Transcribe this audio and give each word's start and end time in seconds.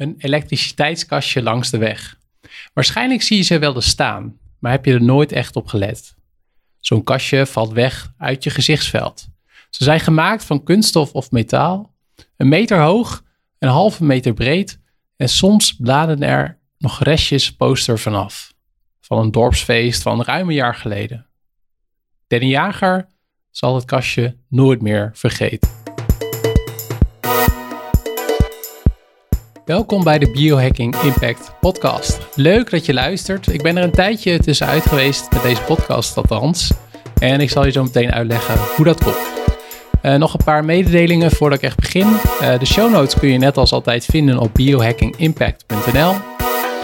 Een 0.00 0.14
elektriciteitskastje 0.18 1.42
langs 1.42 1.70
de 1.70 1.78
weg. 1.78 2.18
Waarschijnlijk 2.72 3.22
zie 3.22 3.36
je 3.36 3.42
ze 3.42 3.58
wel 3.58 3.74
eens 3.74 3.88
staan, 3.88 4.38
maar 4.58 4.72
heb 4.72 4.84
je 4.84 4.92
er 4.92 5.02
nooit 5.02 5.32
echt 5.32 5.56
op 5.56 5.66
gelet. 5.66 6.14
Zo'n 6.78 7.04
kastje 7.04 7.46
valt 7.46 7.72
weg 7.72 8.12
uit 8.18 8.44
je 8.44 8.50
gezichtsveld. 8.50 9.28
Ze 9.70 9.84
zijn 9.84 10.00
gemaakt 10.00 10.44
van 10.44 10.62
kunststof 10.62 11.12
of 11.12 11.30
metaal, 11.30 11.94
een 12.36 12.48
meter 12.48 12.80
hoog, 12.80 13.24
een 13.58 13.68
halve 13.68 14.04
meter 14.04 14.34
breed 14.34 14.80
en 15.16 15.28
soms 15.28 15.76
bladen 15.76 16.22
er 16.22 16.58
nog 16.78 17.02
restjes 17.02 17.52
poster 17.52 17.98
vanaf. 17.98 18.54
Van 19.00 19.18
een 19.18 19.30
dorpsfeest 19.30 20.02
van 20.02 20.22
ruim 20.22 20.48
een 20.48 20.54
jaar 20.54 20.74
geleden. 20.74 21.26
Danny 22.26 22.46
Jager 22.46 23.06
zal 23.50 23.74
het 23.74 23.84
kastje 23.84 24.36
nooit 24.48 24.82
meer 24.82 25.10
vergeten. 25.14 25.79
Welkom 29.70 30.04
bij 30.04 30.18
de 30.18 30.30
Biohacking 30.30 30.96
Impact 30.96 31.52
Podcast. 31.60 32.18
Leuk 32.34 32.70
dat 32.70 32.86
je 32.86 32.92
luistert. 32.92 33.52
Ik 33.52 33.62
ben 33.62 33.76
er 33.76 33.84
een 33.84 33.90
tijdje 33.90 34.38
tussenuit 34.38 34.86
geweest 34.86 35.32
met 35.32 35.42
deze 35.42 35.62
podcast 35.62 36.16
althans. 36.16 36.72
En 37.18 37.40
ik 37.40 37.50
zal 37.50 37.64
je 37.64 37.70
zo 37.70 37.82
meteen 37.82 38.12
uitleggen 38.12 38.54
hoe 38.76 38.84
dat 38.84 39.02
komt. 39.04 39.32
Uh, 40.02 40.14
nog 40.14 40.32
een 40.32 40.44
paar 40.44 40.64
mededelingen 40.64 41.30
voordat 41.30 41.58
ik 41.58 41.64
echt 41.64 41.76
begin. 41.76 42.06
Uh, 42.06 42.58
de 42.58 42.66
show 42.66 42.92
notes 42.92 43.14
kun 43.14 43.28
je 43.28 43.38
net 43.38 43.56
als 43.56 43.72
altijd 43.72 44.04
vinden 44.04 44.38
op 44.38 44.50
biohackingimpact.nl. 44.54 46.14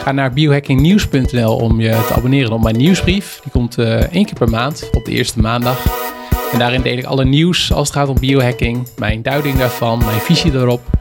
Ga 0.03 0.13
naar 0.13 0.33
biohackingnieuws.nl 0.33 1.57
om 1.57 1.81
je 1.81 2.05
te 2.07 2.15
abonneren 2.15 2.53
op 2.53 2.63
mijn 2.63 2.77
nieuwsbrief. 2.77 3.41
Die 3.43 3.53
komt 3.53 3.79
uh, 3.79 3.95
één 3.95 4.25
keer 4.25 4.39
per 4.39 4.51
maand 4.51 4.89
op 4.93 5.05
de 5.05 5.11
eerste 5.11 5.41
maandag. 5.41 5.85
En 6.53 6.59
daarin 6.59 6.83
deel 6.83 6.99
ik 6.99 7.05
alle 7.05 7.25
nieuws 7.25 7.73
als 7.73 7.89
het 7.89 7.97
gaat 7.97 8.09
om 8.09 8.21
biohacking, 8.21 8.89
mijn 8.99 9.23
duiding 9.23 9.59
daarvan, 9.59 9.99
mijn 9.99 10.21
visie 10.21 10.53
erop 10.53 10.97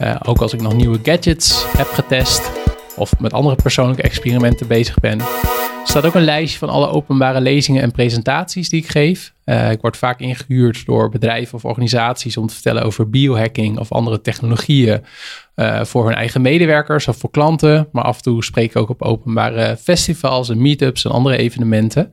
uh, 0.00 0.16
ook 0.22 0.38
als 0.38 0.52
ik 0.52 0.60
nog 0.60 0.74
nieuwe 0.74 0.98
gadgets 1.02 1.64
heb 1.76 1.86
getest 1.86 2.50
of 2.96 3.18
met 3.20 3.32
andere 3.32 3.56
persoonlijke 3.56 4.02
experimenten 4.02 4.66
bezig 4.66 4.98
ben. 4.98 5.18
Er 5.86 5.92
staat 5.92 6.06
ook 6.06 6.14
een 6.14 6.24
lijstje 6.24 6.58
van 6.58 6.68
alle 6.68 6.88
openbare 6.88 7.40
lezingen 7.40 7.82
en 7.82 7.90
presentaties 7.90 8.68
die 8.68 8.82
ik 8.82 8.88
geef. 8.88 9.32
Uh, 9.44 9.70
ik 9.70 9.80
word 9.80 9.96
vaak 9.96 10.20
ingehuurd 10.20 10.86
door 10.86 11.08
bedrijven 11.08 11.54
of 11.54 11.64
organisaties 11.64 12.36
om 12.36 12.46
te 12.46 12.54
vertellen 12.54 12.82
over 12.82 13.10
biohacking 13.10 13.78
of 13.78 13.92
andere 13.92 14.20
technologieën 14.20 15.04
uh, 15.56 15.84
voor 15.84 16.06
hun 16.06 16.14
eigen 16.14 16.42
medewerkers 16.42 17.08
of 17.08 17.16
voor 17.16 17.30
klanten. 17.30 17.88
Maar 17.92 18.04
af 18.04 18.16
en 18.16 18.22
toe 18.22 18.44
spreek 18.44 18.70
ik 18.70 18.76
ook 18.76 18.88
op 18.88 19.02
openbare 19.02 19.76
festivals 19.76 20.48
en 20.48 20.62
meetups 20.62 21.04
en 21.04 21.10
andere 21.10 21.36
evenementen. 21.36 22.12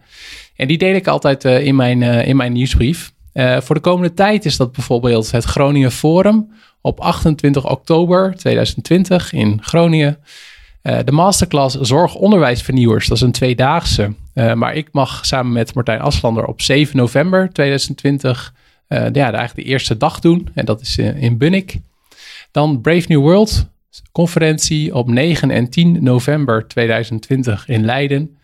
En 0.56 0.68
die 0.68 0.78
deel 0.78 0.96
ik 0.96 1.08
altijd 1.08 1.44
in, 1.44 1.76
mijn, 1.76 2.02
in 2.02 2.36
mijn 2.36 2.54
nieuwsbrief. 2.54 3.14
voor 3.34 3.76
de 3.76 3.82
komende 3.82 4.14
tijd 4.14 4.46
is 4.46 4.58
dat 4.58 4.72
bijvoorbeeld 4.72 5.32
het 5.32 5.44
Groningen 5.44 5.92
Forum 5.92 6.52
op 6.84 7.00
28 7.00 7.70
oktober 7.70 8.36
2020 8.36 9.34
in 9.34 9.60
Groningen. 9.62 10.18
Uh, 10.84 11.00
de 11.06 11.12
masterclass 11.12 11.76
Zorgonderwijsvernieuwers, 11.80 13.08
dat 13.08 13.18
is 13.18 13.24
een 13.24 13.32
tweedaagse. 13.32 14.14
Uh, 14.34 14.54
maar 14.54 14.76
ik 14.76 14.90
mag 14.92 15.26
samen 15.26 15.52
met 15.52 15.74
Martijn 15.74 16.02
Aslander 16.02 16.46
op 16.46 16.62
7 16.62 16.98
november 16.98 17.50
2020 17.54 18.54
uh, 18.88 19.00
ja, 19.00 19.12
eigenlijk 19.14 19.56
de 19.56 19.64
eerste 19.64 19.98
dag 19.98 20.20
doen. 20.20 20.50
En 20.54 20.66
dat 20.66 20.82
is 20.82 20.98
in 20.98 21.38
Bunnik. 21.38 21.80
Dan 22.52 22.82
Brave 22.82 23.06
New 23.08 23.22
World 23.22 23.72
conferentie 24.12 24.96
op 24.96 25.10
9 25.10 25.52
en 25.52 25.70
10 25.70 26.04
november 26.04 26.68
2020 26.68 27.68
in 27.68 27.86
Leiden. 27.86 28.38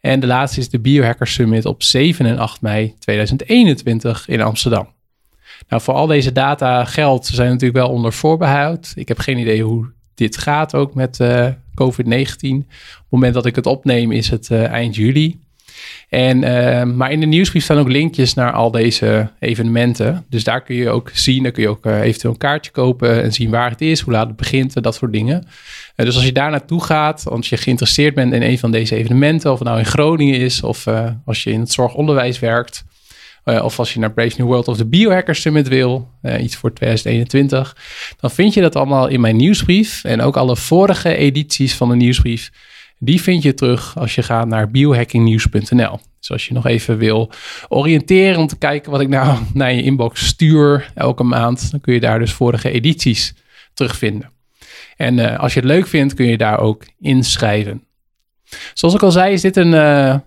En 0.00 0.20
de 0.20 0.26
laatste 0.26 0.60
is 0.60 0.68
de 0.68 0.80
Biohacker 0.80 1.26
Summit 1.26 1.64
op 1.64 1.82
7 1.82 2.26
en 2.26 2.38
8 2.38 2.60
mei 2.60 2.94
2021 2.98 4.28
in 4.28 4.40
Amsterdam. 4.40 4.95
Nou, 5.68 5.82
voor 5.82 5.94
al 5.94 6.06
deze 6.06 6.32
data 6.32 6.84
geldt, 6.84 7.26
ze 7.26 7.34
zijn 7.34 7.50
natuurlijk 7.50 7.78
wel 7.78 7.88
onder 7.88 8.12
voorbehoud. 8.12 8.92
Ik 8.94 9.08
heb 9.08 9.18
geen 9.18 9.38
idee 9.38 9.62
hoe 9.62 9.94
dit 10.14 10.36
gaat 10.36 10.74
ook 10.74 10.94
met 10.94 11.18
uh, 11.20 11.46
COVID-19. 11.46 11.52
Op 11.80 12.40
het 12.40 13.04
moment 13.08 13.34
dat 13.34 13.46
ik 13.46 13.56
het 13.56 13.66
opneem 13.66 14.12
is 14.12 14.30
het 14.30 14.48
uh, 14.52 14.64
eind 14.64 14.96
juli. 14.96 15.40
En, 16.08 16.42
uh, 16.42 16.82
maar 16.94 17.12
in 17.12 17.20
de 17.20 17.26
nieuwsbrief 17.26 17.64
staan 17.64 17.78
ook 17.78 17.88
linkjes 17.88 18.34
naar 18.34 18.52
al 18.52 18.70
deze 18.70 19.30
evenementen. 19.38 20.24
Dus 20.28 20.44
daar 20.44 20.62
kun 20.62 20.76
je 20.76 20.90
ook 20.90 21.10
zien, 21.12 21.42
dan 21.42 21.52
kun 21.52 21.62
je 21.62 21.68
ook 21.68 21.86
eventueel 21.86 22.32
een 22.32 22.38
kaartje 22.38 22.70
kopen 22.70 23.22
en 23.22 23.32
zien 23.32 23.50
waar 23.50 23.70
het 23.70 23.80
is, 23.80 24.00
hoe 24.00 24.12
laat 24.12 24.26
het 24.26 24.36
begint 24.36 24.76
en 24.76 24.82
dat 24.82 24.94
soort 24.94 25.12
dingen. 25.12 25.46
dus 25.96 26.14
als 26.14 26.24
je 26.24 26.32
daar 26.32 26.50
naartoe 26.50 26.82
gaat, 26.82 27.28
als 27.28 27.48
je 27.48 27.56
geïnteresseerd 27.56 28.14
bent 28.14 28.32
in 28.32 28.42
een 28.42 28.58
van 28.58 28.70
deze 28.70 28.96
evenementen, 28.96 29.52
of 29.52 29.58
het 29.58 29.68
nou 29.68 29.78
in 29.78 29.86
Groningen 29.86 30.38
is 30.38 30.62
of 30.62 30.86
als 31.24 31.42
je 31.42 31.50
in 31.50 31.60
het 31.60 31.72
zorgonderwijs 31.72 32.38
werkt, 32.38 32.84
uh, 33.46 33.64
of 33.64 33.78
als 33.78 33.92
je 33.92 34.00
naar 34.00 34.12
Brave 34.12 34.34
New 34.36 34.46
World 34.46 34.68
of 34.68 34.76
de 34.76 34.86
Biohacker 34.86 35.34
Summit 35.34 35.68
wil, 35.68 36.08
uh, 36.22 36.42
iets 36.42 36.56
voor 36.56 36.72
2021, 36.72 37.76
dan 38.20 38.30
vind 38.30 38.54
je 38.54 38.60
dat 38.60 38.76
allemaal 38.76 39.06
in 39.06 39.20
mijn 39.20 39.36
nieuwsbrief. 39.36 40.04
En 40.04 40.20
ook 40.20 40.36
alle 40.36 40.56
vorige 40.56 41.16
edities 41.16 41.74
van 41.74 41.88
de 41.88 41.96
nieuwsbrief, 41.96 42.50
die 42.98 43.22
vind 43.22 43.42
je 43.42 43.54
terug 43.54 43.98
als 43.98 44.14
je 44.14 44.22
gaat 44.22 44.46
naar 44.46 44.70
biohackingnieuws.nl. 44.70 46.00
Dus 46.18 46.30
als 46.30 46.46
je 46.46 46.54
nog 46.54 46.66
even 46.66 46.98
wil 46.98 47.30
oriënteren 47.68 48.38
om 48.38 48.46
te 48.46 48.58
kijken 48.58 48.90
wat 48.90 49.00
ik 49.00 49.08
nou 49.08 49.38
naar 49.54 49.72
je 49.72 49.82
inbox 49.82 50.26
stuur 50.26 50.90
elke 50.94 51.22
maand, 51.22 51.70
dan 51.70 51.80
kun 51.80 51.94
je 51.94 52.00
daar 52.00 52.18
dus 52.18 52.32
vorige 52.32 52.70
edities 52.70 53.34
terugvinden. 53.74 54.30
En 54.96 55.18
uh, 55.18 55.38
als 55.38 55.54
je 55.54 55.60
het 55.60 55.68
leuk 55.68 55.86
vindt, 55.86 56.14
kun 56.14 56.26
je 56.26 56.36
daar 56.36 56.58
ook 56.58 56.84
inschrijven. 57.00 57.84
Zoals 58.74 58.94
ik 58.94 59.02
al 59.02 59.10
zei, 59.10 59.32
is 59.32 59.40
dit 59.40 59.56
een, 59.56 59.70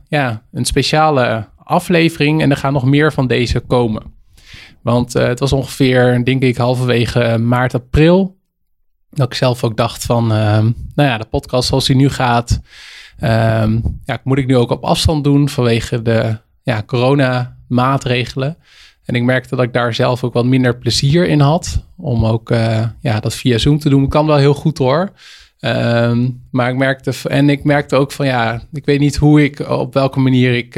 ja, 0.07 0.43
een 0.51 0.65
speciale 0.65 1.47
aflevering 1.69 2.41
en 2.41 2.51
er 2.51 2.57
gaan 2.57 2.73
nog 2.73 2.85
meer 2.85 3.13
van 3.13 3.27
deze 3.27 3.59
komen. 3.59 4.03
Want 4.81 5.15
uh, 5.15 5.23
het 5.23 5.39
was 5.39 5.53
ongeveer, 5.53 6.23
denk 6.23 6.43
ik, 6.43 6.57
halverwege 6.57 7.21
eh, 7.21 7.37
maart, 7.37 7.73
april. 7.73 8.37
Dat 9.09 9.27
ik 9.27 9.33
zelf 9.33 9.63
ook 9.63 9.77
dacht 9.77 10.05
van, 10.05 10.23
uh, 10.23 10.57
nou 10.95 11.09
ja, 11.09 11.17
de 11.17 11.25
podcast 11.25 11.67
zoals 11.67 11.85
die 11.85 11.95
nu 11.95 12.09
gaat, 12.09 12.59
uh, 13.23 13.27
ja, 14.05 14.19
moet 14.23 14.37
ik 14.37 14.47
nu 14.47 14.57
ook 14.57 14.71
op 14.71 14.83
afstand 14.83 15.23
doen 15.23 15.49
vanwege 15.49 16.01
de 16.01 16.37
ja, 16.63 16.83
corona-maatregelen. 16.83 18.57
En 19.05 19.15
ik 19.15 19.23
merkte 19.23 19.55
dat 19.55 19.65
ik 19.65 19.73
daar 19.73 19.93
zelf 19.93 20.23
ook 20.23 20.33
wat 20.33 20.45
minder 20.45 20.77
plezier 20.77 21.27
in 21.27 21.39
had. 21.39 21.85
Om 21.97 22.25
ook 22.25 22.51
uh, 22.51 22.85
ja, 22.99 23.19
dat 23.19 23.35
via 23.35 23.57
Zoom 23.57 23.79
te 23.79 23.89
doen. 23.89 24.09
Kan 24.09 24.25
wel 24.25 24.37
heel 24.37 24.53
goed 24.53 24.77
hoor. 24.77 25.11
Um, 25.59 26.47
maar 26.51 26.69
ik 26.69 26.77
merkte, 26.77 27.13
en 27.29 27.49
ik 27.49 27.63
merkte 27.63 27.95
ook 27.95 28.11
van 28.11 28.25
ja, 28.25 28.61
ik 28.71 28.85
weet 28.85 28.99
niet 28.99 29.15
hoe 29.15 29.43
ik, 29.43 29.69
op 29.69 29.93
welke 29.93 30.19
manier 30.19 30.53
ik 30.53 30.75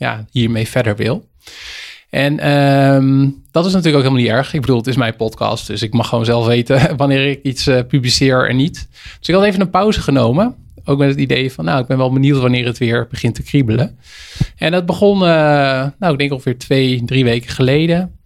ja, 0.00 0.24
hiermee 0.30 0.68
verder 0.68 0.96
wil. 0.96 1.28
En 2.10 2.50
um, 2.50 3.42
dat 3.50 3.66
is 3.66 3.72
natuurlijk 3.72 4.04
ook 4.04 4.10
helemaal 4.10 4.34
niet 4.34 4.44
erg. 4.44 4.54
Ik 4.54 4.60
bedoel, 4.60 4.76
het 4.76 4.86
is 4.86 4.96
mijn 4.96 5.16
podcast, 5.16 5.66
dus 5.66 5.82
ik 5.82 5.92
mag 5.92 6.08
gewoon 6.08 6.24
zelf 6.24 6.46
weten 6.46 6.80
wanneer 6.96 7.30
ik 7.30 7.42
iets 7.42 7.66
uh, 7.66 7.78
publiceer 7.88 8.48
en 8.48 8.56
niet. 8.56 8.88
Dus 9.18 9.28
ik 9.28 9.34
had 9.34 9.44
even 9.44 9.60
een 9.60 9.70
pauze 9.70 10.00
genomen. 10.00 10.54
Ook 10.84 10.98
met 10.98 11.08
het 11.08 11.18
idee 11.18 11.52
van, 11.52 11.64
nou, 11.64 11.80
ik 11.80 11.86
ben 11.86 11.98
wel 11.98 12.12
benieuwd 12.12 12.40
wanneer 12.40 12.66
het 12.66 12.78
weer 12.78 13.06
begint 13.10 13.34
te 13.34 13.42
kriebelen. 13.42 13.98
En 14.56 14.72
dat 14.72 14.86
begon, 14.86 15.16
uh, 15.22 15.28
nou, 15.98 16.12
ik 16.12 16.18
denk 16.18 16.32
ongeveer 16.32 16.58
twee, 16.58 17.04
drie 17.04 17.24
weken 17.24 17.50
geleden. 17.50 18.18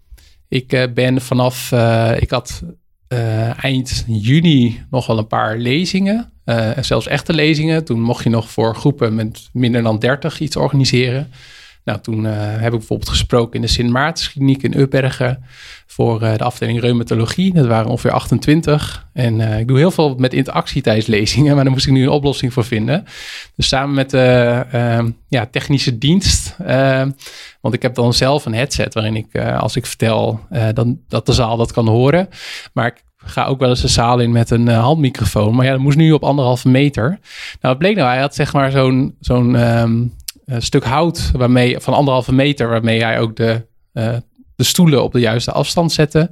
Ik 0.49 0.89
ben 0.95 1.21
vanaf, 1.21 1.73
ik 2.19 2.31
had 2.31 2.63
eind 3.61 4.05
juni 4.07 4.81
nog 4.91 5.07
wel 5.07 5.19
een 5.19 5.27
paar 5.27 5.59
lezingen. 5.59 6.33
Zelfs 6.81 7.07
echte 7.07 7.33
lezingen. 7.33 7.85
Toen 7.85 8.01
mocht 8.01 8.25
je 8.25 8.31
nog 8.31 8.51
voor 8.51 8.77
groepen 8.77 9.15
met 9.15 9.49
minder 9.53 9.83
dan 9.83 9.99
30 9.99 10.41
iets 10.41 10.57
organiseren. 10.57 11.31
Nou, 11.85 12.01
toen 12.01 12.25
uh, 12.25 12.33
heb 12.37 12.73
ik 12.73 12.79
bijvoorbeeld 12.79 13.09
gesproken 13.09 13.55
in 13.55 13.61
de 13.61 13.67
Sint 13.67 13.91
Maartenskliniek 13.91 14.63
in 14.63 14.79
Upbergen 14.79 15.45
voor 15.87 16.23
uh, 16.23 16.37
de 16.37 16.45
afdeling 16.45 16.81
reumatologie. 16.81 17.55
Dat 17.55 17.67
waren 17.67 17.91
ongeveer 17.91 18.11
28. 18.11 19.07
En 19.13 19.41
uh, 19.41 19.59
ik 19.59 19.69
doe 19.69 19.79
heel 19.79 19.91
veel 19.91 20.15
met 20.15 20.35
interactie 20.35 20.83
tijdens 20.83 21.07
lezingen, 21.07 21.55
maar 21.55 21.65
daar 21.65 21.73
moest 21.73 21.87
ik 21.87 21.93
nu 21.93 22.03
een 22.03 22.09
oplossing 22.09 22.53
voor 22.53 22.65
vinden. 22.65 23.05
Dus 23.57 23.69
samen 23.69 23.95
met 23.95 24.11
de 24.11 24.65
ehm, 24.71 25.11
ja, 25.29 25.47
technische 25.47 25.99
dienst, 25.99 26.57
ehm, 26.65 27.11
want 27.61 27.75
ik 27.75 27.83
heb 27.83 27.95
dan 27.95 28.13
zelf 28.13 28.47
een 28.47 28.55
headset 28.55 28.95
waarin 28.95 29.17
ik, 29.17 29.39
als 29.39 29.77
ik 29.77 29.87
vertel, 29.87 30.41
dan, 30.75 31.01
dat 31.09 31.27
de 31.27 31.33
zaal 31.33 31.57
dat 31.57 31.73
kan 31.73 31.89
horen. 31.89 32.29
Maar 32.73 32.87
ik 32.87 33.03
ga 33.17 33.45
ook 33.45 33.59
wel 33.61 33.69
eens 33.69 33.81
de 33.81 33.89
zaal 33.89 34.19
in 34.19 34.33
met 34.33 34.51
een 34.51 34.69
handmicrofoon. 34.69 35.55
Maar 35.55 35.65
ja, 35.65 35.71
dat 35.71 35.81
moest 35.81 35.97
nu 35.97 36.13
op 36.13 36.25
anderhalve 36.25 36.69
meter. 36.69 37.09
Nou, 37.09 37.19
het 37.61 37.79
bleek 37.79 37.97
nou, 37.97 38.09
hij 38.09 38.21
had 38.21 38.35
zeg 38.35 38.53
maar 38.53 38.71
zo'n 38.71 39.17
zo'n 39.21 39.55
uh, 39.55 39.85
stuk 40.47 40.85
hout 40.85 41.31
waarmee, 41.33 41.81
van 41.81 41.95
anderhalve 41.95 42.33
meter, 42.33 42.69
waarmee 42.69 43.03
hij 43.03 43.21
ook 43.21 43.37
de, 43.37 43.67
uh, 43.93 44.17
de 44.57 44.65
stoelen 44.65 45.03
op 45.03 45.13
de 45.13 45.21
juiste 45.21 45.53
afstand 45.53 45.93
zette. 45.93 46.31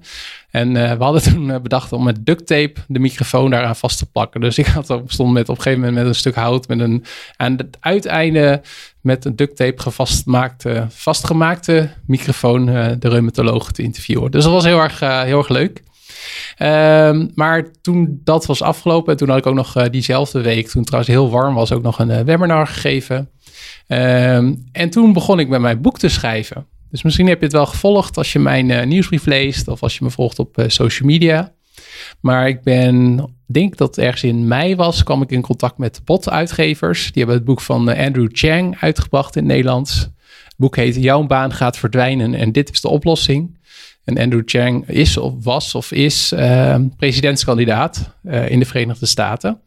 En 0.50 0.74
uh, 0.74 0.92
we 0.92 1.04
hadden 1.04 1.22
toen 1.32 1.62
bedacht 1.62 1.92
om 1.92 2.04
met 2.04 2.26
duct 2.26 2.46
tape 2.46 2.74
de 2.88 2.98
microfoon 2.98 3.50
daaraan 3.50 3.76
vast 3.76 3.98
te 3.98 4.10
plakken. 4.10 4.40
Dus 4.40 4.58
ik 4.58 4.66
had, 4.66 5.00
stond 5.06 5.32
met, 5.32 5.48
op 5.48 5.56
een 5.56 5.62
gegeven 5.62 5.84
moment 5.84 5.98
met 5.98 6.06
een 6.06 6.18
stuk 6.18 6.34
hout 6.34 6.68
met 6.68 6.80
een, 6.80 7.04
aan 7.36 7.52
het 7.56 7.76
uiteinde 7.80 8.62
met 9.00 9.24
een 9.24 9.36
duct 9.36 9.56
tape 9.56 9.82
gevastmaakte, 9.82 10.86
vastgemaakte 10.88 11.90
microfoon 12.06 12.66
de 12.98 13.08
reumatoloog 13.08 13.72
te 13.72 13.82
interviewen. 13.82 14.30
Dus 14.30 14.44
dat 14.44 14.52
was 14.52 14.64
heel 14.64 14.80
erg, 14.80 15.00
heel 15.00 15.38
erg 15.38 15.48
leuk. 15.48 15.82
Um, 16.58 17.30
maar 17.34 17.70
toen 17.80 18.20
dat 18.24 18.46
was 18.46 18.62
afgelopen, 18.62 19.12
en 19.12 19.18
toen 19.18 19.28
had 19.28 19.38
ik 19.38 19.46
ook 19.46 19.54
nog 19.54 19.88
diezelfde 19.88 20.40
week, 20.40 20.68
toen 20.68 20.84
trouwens 20.84 21.12
heel 21.12 21.30
warm 21.30 21.54
was, 21.54 21.72
ook 21.72 21.82
nog 21.82 21.98
een 21.98 22.24
webinar 22.24 22.66
gegeven. 22.66 23.30
Um, 23.88 24.64
en 24.72 24.90
toen 24.90 25.12
begon 25.12 25.38
ik 25.38 25.48
met 25.48 25.60
mijn 25.60 25.80
boek 25.80 25.98
te 25.98 26.08
schrijven. 26.08 26.66
Dus 26.90 27.02
misschien 27.02 27.26
heb 27.26 27.38
je 27.38 27.44
het 27.44 27.54
wel 27.54 27.66
gevolgd 27.66 28.16
als 28.16 28.32
je 28.32 28.38
mijn 28.38 28.68
uh, 28.68 28.82
nieuwsbrief 28.84 29.26
leest 29.26 29.68
of 29.68 29.82
als 29.82 29.98
je 29.98 30.04
me 30.04 30.10
volgt 30.10 30.38
op 30.38 30.64
social 30.66 31.08
media. 31.08 31.52
Maar 32.20 32.48
ik 32.48 32.62
ben 32.62 33.24
denk 33.46 33.76
dat 33.76 33.98
ergens 33.98 34.22
in 34.22 34.48
mei 34.48 34.76
was, 34.76 35.02
kwam 35.02 35.22
ik 35.22 35.30
in 35.30 35.40
contact 35.40 35.78
met 35.78 36.00
Bot-uitgevers. 36.04 37.04
Die 37.04 37.12
hebben 37.22 37.36
het 37.36 37.44
boek 37.44 37.60
van 37.60 37.88
Andrew 37.96 38.28
Chang 38.32 38.76
uitgebracht 38.80 39.36
in 39.36 39.42
het 39.42 39.52
Nederlands. 39.52 40.00
Het 40.44 40.54
boek 40.56 40.76
heet 40.76 40.96
Jouw 40.96 41.22
baan 41.22 41.52
gaat 41.52 41.76
verdwijnen 41.76 42.34
en 42.34 42.52
dit 42.52 42.70
is 42.70 42.80
de 42.80 42.88
oplossing. 42.88 43.58
En 44.04 44.18
Andrew 44.18 44.42
Chang 44.44 44.88
is 44.88 45.16
of 45.16 45.44
was 45.44 45.74
of 45.74 45.92
is 45.92 46.32
uh, 46.32 46.76
presidentskandidaat 46.96 48.14
in 48.46 48.58
de 48.58 48.64
Verenigde 48.64 49.06
Staten. 49.06 49.60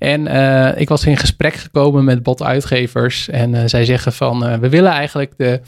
En 0.00 0.26
uh, 0.26 0.80
ik 0.80 0.88
was 0.88 1.04
in 1.04 1.16
gesprek 1.16 1.54
gekomen 1.54 2.04
met 2.04 2.22
bot-uitgevers. 2.22 3.28
En 3.28 3.68
zij 3.68 3.84
zeggen 3.84 4.12
van, 4.12 4.60
we 4.60 4.68
willen 4.68 4.90
eigenlijk 4.90 5.32
de... 5.36 5.60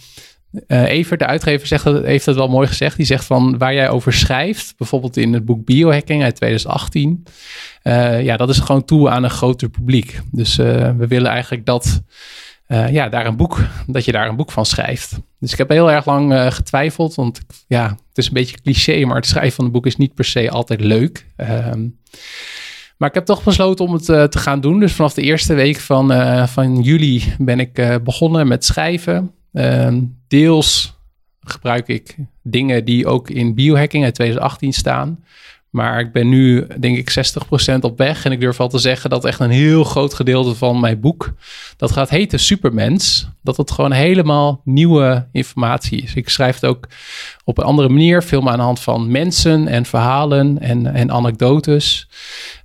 Evert, 0.66 1.20
de 1.20 1.26
uitgever, 1.26 1.66
zegt 1.66 1.84
dat, 1.84 2.04
heeft 2.04 2.26
het 2.26 2.36
wel 2.36 2.48
mooi 2.48 2.66
gezegd. 2.66 2.96
Die 2.96 3.06
zegt 3.06 3.24
van, 3.24 3.58
waar 3.58 3.74
jij 3.74 3.88
over 3.88 4.12
schrijft, 4.12 4.74
bijvoorbeeld 4.76 5.16
in 5.16 5.32
het 5.32 5.44
boek 5.44 5.64
Biohacking 5.64 6.22
uit 6.22 6.36
2018. 6.36 7.24
ja, 8.22 8.36
dat 8.36 8.48
is 8.48 8.58
gewoon 8.58 8.84
toe 8.84 9.08
aan 9.10 9.24
een 9.24 9.30
groter 9.30 9.68
publiek. 9.68 10.20
Dus 10.30 10.56
we 10.56 11.06
willen 11.08 11.30
eigenlijk 11.30 11.66
dat 11.66 12.02
ja, 12.66 13.08
daar 13.08 13.26
een 13.26 13.36
boek, 13.36 13.60
dat 13.86 14.04
je 14.04 14.12
daar 14.12 14.28
een 14.28 14.36
boek 14.36 14.52
van 14.52 14.66
schrijft. 14.66 15.18
Dus 15.40 15.52
ik 15.52 15.58
heb 15.58 15.68
heel 15.68 15.90
erg 15.90 16.06
lang 16.06 16.54
getwijfeld, 16.54 17.14
want 17.14 17.40
ja, 17.66 17.88
het 17.88 18.18
is 18.18 18.26
een 18.26 18.34
beetje 18.34 18.60
cliché, 18.62 19.04
maar 19.04 19.16
het 19.16 19.26
schrijven 19.26 19.54
van 19.54 19.64
een 19.64 19.72
boek 19.72 19.86
is 19.86 19.96
niet 19.96 20.14
per 20.14 20.24
se 20.24 20.50
altijd 20.50 20.80
leuk. 20.80 21.26
Um, 21.36 21.98
maar 23.02 23.10
ik 23.10 23.16
heb 23.16 23.26
toch 23.26 23.44
besloten 23.44 23.84
om 23.84 23.92
het 23.92 24.08
uh, 24.08 24.24
te 24.24 24.38
gaan 24.38 24.60
doen. 24.60 24.80
Dus 24.80 24.92
vanaf 24.92 25.14
de 25.14 25.22
eerste 25.22 25.54
week 25.54 25.80
van, 25.80 26.12
van 26.48 26.80
juli 26.80 27.34
ben 27.38 27.60
ik 27.60 28.00
begonnen 28.04 28.48
met 28.48 28.64
schrijven. 28.64 29.30
Ehm, 29.52 30.00
deels 30.28 30.96
gebruik 31.40 31.88
ik 31.88 32.16
dingen 32.42 32.84
die 32.84 33.06
ook 33.06 33.30
in 33.30 33.54
biohacking 33.54 34.04
uit 34.04 34.14
2018 34.14 34.72
staan. 34.72 35.24
Maar 35.72 36.00
ik 36.00 36.12
ben 36.12 36.28
nu, 36.28 36.66
denk 36.78 36.96
ik, 36.96 37.34
60% 37.72 37.78
op 37.80 37.98
weg. 37.98 38.24
En 38.24 38.32
ik 38.32 38.40
durf 38.40 38.56
wel 38.56 38.68
te 38.68 38.78
zeggen 38.78 39.10
dat 39.10 39.24
echt 39.24 39.40
een 39.40 39.50
heel 39.50 39.84
groot 39.84 40.14
gedeelte 40.14 40.54
van 40.54 40.80
mijn 40.80 41.00
boek, 41.00 41.32
dat 41.76 41.92
gaat 41.92 42.10
heten 42.10 42.38
Supermens. 42.38 43.28
Dat 43.42 43.56
het 43.56 43.70
gewoon 43.70 43.92
helemaal 43.92 44.60
nieuwe 44.64 45.26
informatie 45.32 46.02
is. 46.02 46.14
Ik 46.14 46.28
schrijf 46.28 46.54
het 46.54 46.64
ook 46.64 46.88
op 47.44 47.58
een 47.58 47.64
andere 47.64 47.88
manier, 47.88 48.22
veel 48.22 48.50
aan 48.50 48.56
de 48.56 48.62
hand 48.62 48.80
van 48.80 49.10
mensen 49.10 49.68
en 49.68 49.84
verhalen 49.84 50.60
en, 50.60 50.94
en 50.94 51.10
anekdotes. 51.10 52.08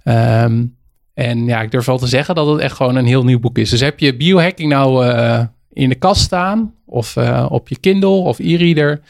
Um, 0.03 0.75
en 1.13 1.45
ja, 1.45 1.61
ik 1.61 1.71
durf 1.71 1.85
wel 1.85 1.97
te 1.97 2.07
zeggen 2.07 2.35
dat 2.35 2.47
het 2.47 2.59
echt 2.59 2.75
gewoon 2.75 2.95
een 2.95 3.05
heel 3.05 3.23
nieuw 3.23 3.39
boek 3.39 3.57
is. 3.57 3.69
Dus 3.69 3.79
heb 3.79 3.99
je 3.99 4.15
biohacking 4.15 4.69
nou 4.69 5.05
uh, 5.05 5.41
in 5.73 5.89
de 5.89 5.95
kast 5.95 6.21
staan, 6.21 6.73
of 6.85 7.15
uh, 7.15 7.45
op 7.49 7.67
je 7.67 7.79
Kindle 7.79 8.09
of 8.09 8.39
e-reader 8.39 9.01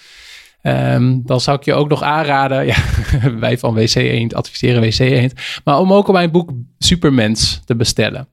Um, 0.67 1.21
dan 1.25 1.41
zou 1.41 1.57
ik 1.57 1.63
je 1.63 1.73
ook 1.73 1.89
nog 1.89 2.01
aanraden, 2.01 2.65
ja, 2.65 2.75
wij 3.39 3.57
van 3.57 3.73
WC 3.73 3.95
Eend 3.95 4.33
adviseren 4.33 4.81
WC 4.81 4.99
Eend, 4.99 5.33
maar 5.63 5.79
om 5.79 5.93
ook 5.93 6.11
mijn 6.11 6.31
boek 6.31 6.49
Supermens 6.77 7.61
te 7.65 7.75
bestellen. 7.75 8.27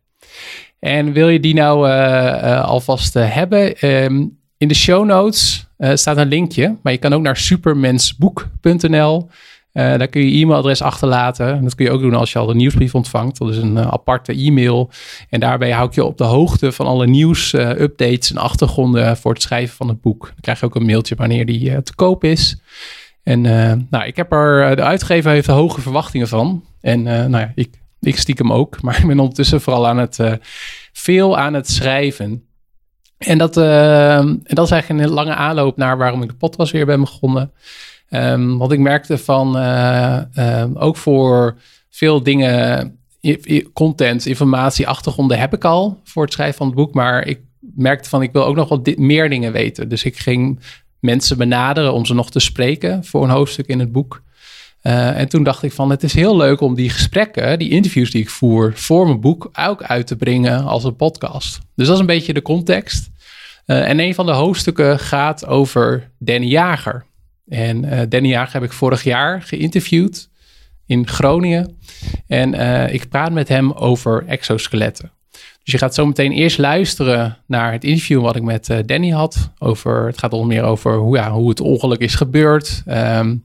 En 0.85 1.13
wil 1.13 1.29
je 1.29 1.41
die 1.41 1.55
nou 1.55 1.89
uh, 1.89 1.95
uh, 1.95 2.65
alvast 2.65 3.17
uh, 3.17 3.35
hebben? 3.35 3.89
Um, 3.89 4.39
in 4.57 4.69
de 4.69 4.75
show 4.75 5.05
notes 5.05 5.69
staat 5.95 6.17
een 6.17 6.29
linkje, 6.29 6.77
maar 6.83 6.93
je 6.93 6.99
kan 6.99 7.13
ook 7.13 7.23
naar 7.23 7.37
supermensboek.nl. 7.37 9.29
Daar 9.73 10.09
kun 10.09 10.31
je 10.31 10.41
e-mailadres 10.41 10.83
achterlaten. 10.83 11.63
Dat 11.63 11.75
kun 11.75 11.85
je 11.85 11.91
ook 11.91 12.01
doen 12.01 12.15
als 12.15 12.33
je 12.33 12.39
al 12.39 12.47
de 12.47 12.55
nieuwsbrief 12.55 12.95
ontvangt. 12.95 13.39
Dat 13.39 13.51
is 13.51 13.57
een 13.57 13.79
aparte 13.79 14.33
e-mail. 14.33 14.91
En 15.31 15.41
daarbij 15.41 15.71
hou 15.71 15.89
ik 15.89 15.95
je 15.95 16.05
op 16.05 16.19
de 16.19 16.25
hoogte 16.25 16.73
van 16.73 16.87
alle 16.87 17.07
nieuws, 17.07 17.53
uh, 17.53 17.69
updates 17.69 18.31
en 18.31 18.37
achtergronden 18.37 19.17
voor 19.17 19.33
het 19.33 19.43
schrijven 19.43 19.77
van 19.77 19.89
het 19.89 20.01
boek. 20.01 20.23
Dan 20.27 20.41
krijg 20.41 20.61
je 20.61 20.67
ook 20.67 20.75
een 20.75 20.87
mailtje 20.87 21.15
wanneer 21.15 21.47
die 21.47 21.83
te 21.83 21.95
koop 21.95 22.25
is. 22.25 22.57
En 23.25 23.41
nou, 23.91 24.05
ik 24.05 24.17
heb 24.17 24.33
er, 24.33 24.77
de 24.77 24.83
uitgever 24.83 25.31
heeft 25.31 25.47
hoge 25.47 25.81
verwachtingen 25.81 26.29
van. 26.29 26.65
En 26.81 27.03
nou 27.03 27.37
ja, 27.37 27.53
ik, 27.55 27.81
ik 28.01 28.19
stiekem 28.19 28.53
ook. 28.53 28.77
Maar 28.83 28.99
ik 28.99 29.07
ben 29.07 29.19
ondertussen 29.19 29.61
vooral 29.61 29.87
aan 29.87 29.99
het, 29.99 30.19
veel 30.93 31.39
aan 31.39 31.55
het 31.55 31.71
schrijven. 31.71 32.45
En 33.19 33.39
dat, 33.39 33.57
en 33.57 34.43
dat 34.45 34.65
is 34.65 34.71
eigenlijk 34.71 35.05
een 35.05 35.15
lange 35.15 35.35
aanloop 35.35 35.77
naar 35.77 35.97
waarom 35.97 36.23
ik 36.23 36.29
de 36.29 36.35
podcast 36.35 36.73
weer 36.73 36.87
ben 36.87 37.01
begonnen. 37.01 37.53
Um, 38.11 38.59
want 38.59 38.73
ik 38.73 38.79
merkte 38.79 39.19
van, 39.19 39.57
uh, 39.57 40.65
ook 40.75 40.97
voor 40.97 41.57
veel 41.91 42.23
dingen, 42.23 42.99
content, 43.73 44.27
informatie, 44.27 44.89
achtergronden 44.89 45.39
heb 45.39 45.55
ik 45.55 45.65
al 45.65 46.01
voor 46.05 46.23
het 46.23 46.33
schrijven 46.33 46.57
van 46.57 46.67
het 46.67 46.77
boek. 46.77 46.95
Maar 46.95 47.27
ik 47.27 47.41
merkte 47.75 48.09
van, 48.09 48.23
ik 48.23 48.33
wil 48.33 48.45
ook 48.45 48.57
nog 48.57 48.69
wat 48.69 48.97
meer 48.97 49.29
dingen 49.29 49.53
weten. 49.53 49.89
Dus 49.89 50.05
ik 50.05 50.19
ging 50.19 50.61
mensen 51.05 51.39
benaderen 51.39 51.93
om 51.93 52.07
ze 52.07 52.15
nog 52.15 52.31
te 52.31 52.41
spreken 52.41 53.05
voor 53.05 53.23
een 53.25 53.31
hoofdstuk 53.31 53.67
in 53.67 53.79
het 53.79 53.93
boek. 53.93 54.23
Uh, 54.83 55.19
en 55.19 55.29
toen 55.29 55.43
dacht 55.43 55.63
ik 55.63 55.73
van, 55.73 55.91
het 55.91 56.03
is 56.03 56.15
heel 56.15 56.37
leuk 56.37 56.61
om 56.61 56.75
die 56.75 56.91
gesprekken, 56.91 57.59
die 57.59 57.71
interviews 57.71 58.11
die 58.11 58.23
ik 58.23 58.31
voer 58.31 58.73
voor 58.75 59.07
mijn 59.07 59.21
boek 59.21 59.51
ook 59.53 59.83
uit 59.83 60.07
te 60.07 60.17
brengen 60.17 60.65
als 60.65 60.85
een 60.85 60.97
podcast. 60.97 61.61
Dus 61.75 61.87
dat 61.87 61.95
is 61.95 62.01
een 62.01 62.07
beetje 62.07 62.35
de 62.35 62.43
context. 62.43 63.11
Uh, 63.67 63.89
en 63.89 64.01
een 64.01 64.15
van 64.15 64.27
de 64.27 64.33
hoofdstukken 64.33 64.99
gaat 64.99 65.47
over 65.47 66.11
Danny 66.19 66.47
Jager. 66.47 67.05
En 67.49 67.85
uh, 67.85 68.01
Danny 68.09 68.29
Jager 68.29 68.53
heb 68.53 68.63
ik 68.63 68.73
vorig 68.73 69.03
jaar 69.03 69.43
geïnterviewd 69.43 70.29
in 70.87 71.09
Groningen. 71.09 71.79
En 72.27 72.55
ik 72.93 73.09
praat 73.09 73.33
met 73.33 73.49
hem 73.49 73.73
over 73.73 74.25
exoskeletten. 74.27 75.14
Dus 75.65 75.73
je 75.73 75.79
gaat 75.79 75.95
zo 75.95 76.07
meteen 76.07 76.33
eerst 76.33 76.59
luisteren 76.59 77.39
naar 77.47 77.73
het 77.73 77.85
interview 77.85 78.21
wat 78.21 78.37
ik 78.37 78.43
met 78.43 78.69
uh, 78.69 78.79
Danny 78.87 79.11
had. 79.11 79.51
Over, 79.59 80.07
het 80.07 80.19
gaat 80.19 80.33
onder 80.33 80.47
meer 80.47 80.63
over 80.63 80.97
hoe, 80.97 81.17
ja, 81.17 81.31
hoe 81.31 81.49
het 81.49 81.61
ongeluk 81.61 82.01
is 82.01 82.15
gebeurd. 82.15 82.83
Um, 82.89 83.45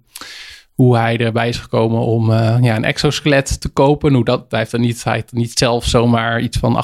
hoe 0.74 0.98
hij 0.98 1.18
erbij 1.18 1.50
is 1.50 1.58
gekomen 1.58 2.00
om 2.00 2.32
ja, 2.32 2.76
een 2.76 2.84
exoskelet 2.84 3.62
te 3.62 3.70
kopen. 3.70 4.14
Hoe 4.14 4.26
dat, 4.26 4.46
hij 4.50 4.60
heeft 4.60 4.72
er 4.72 4.80
niet, 4.80 5.04
hij 5.04 5.14
heeft 5.14 5.32
niet 5.32 5.58
zelf 5.58 5.86
zomaar 5.86 6.42
iets 6.42 6.58
van 6.58 6.84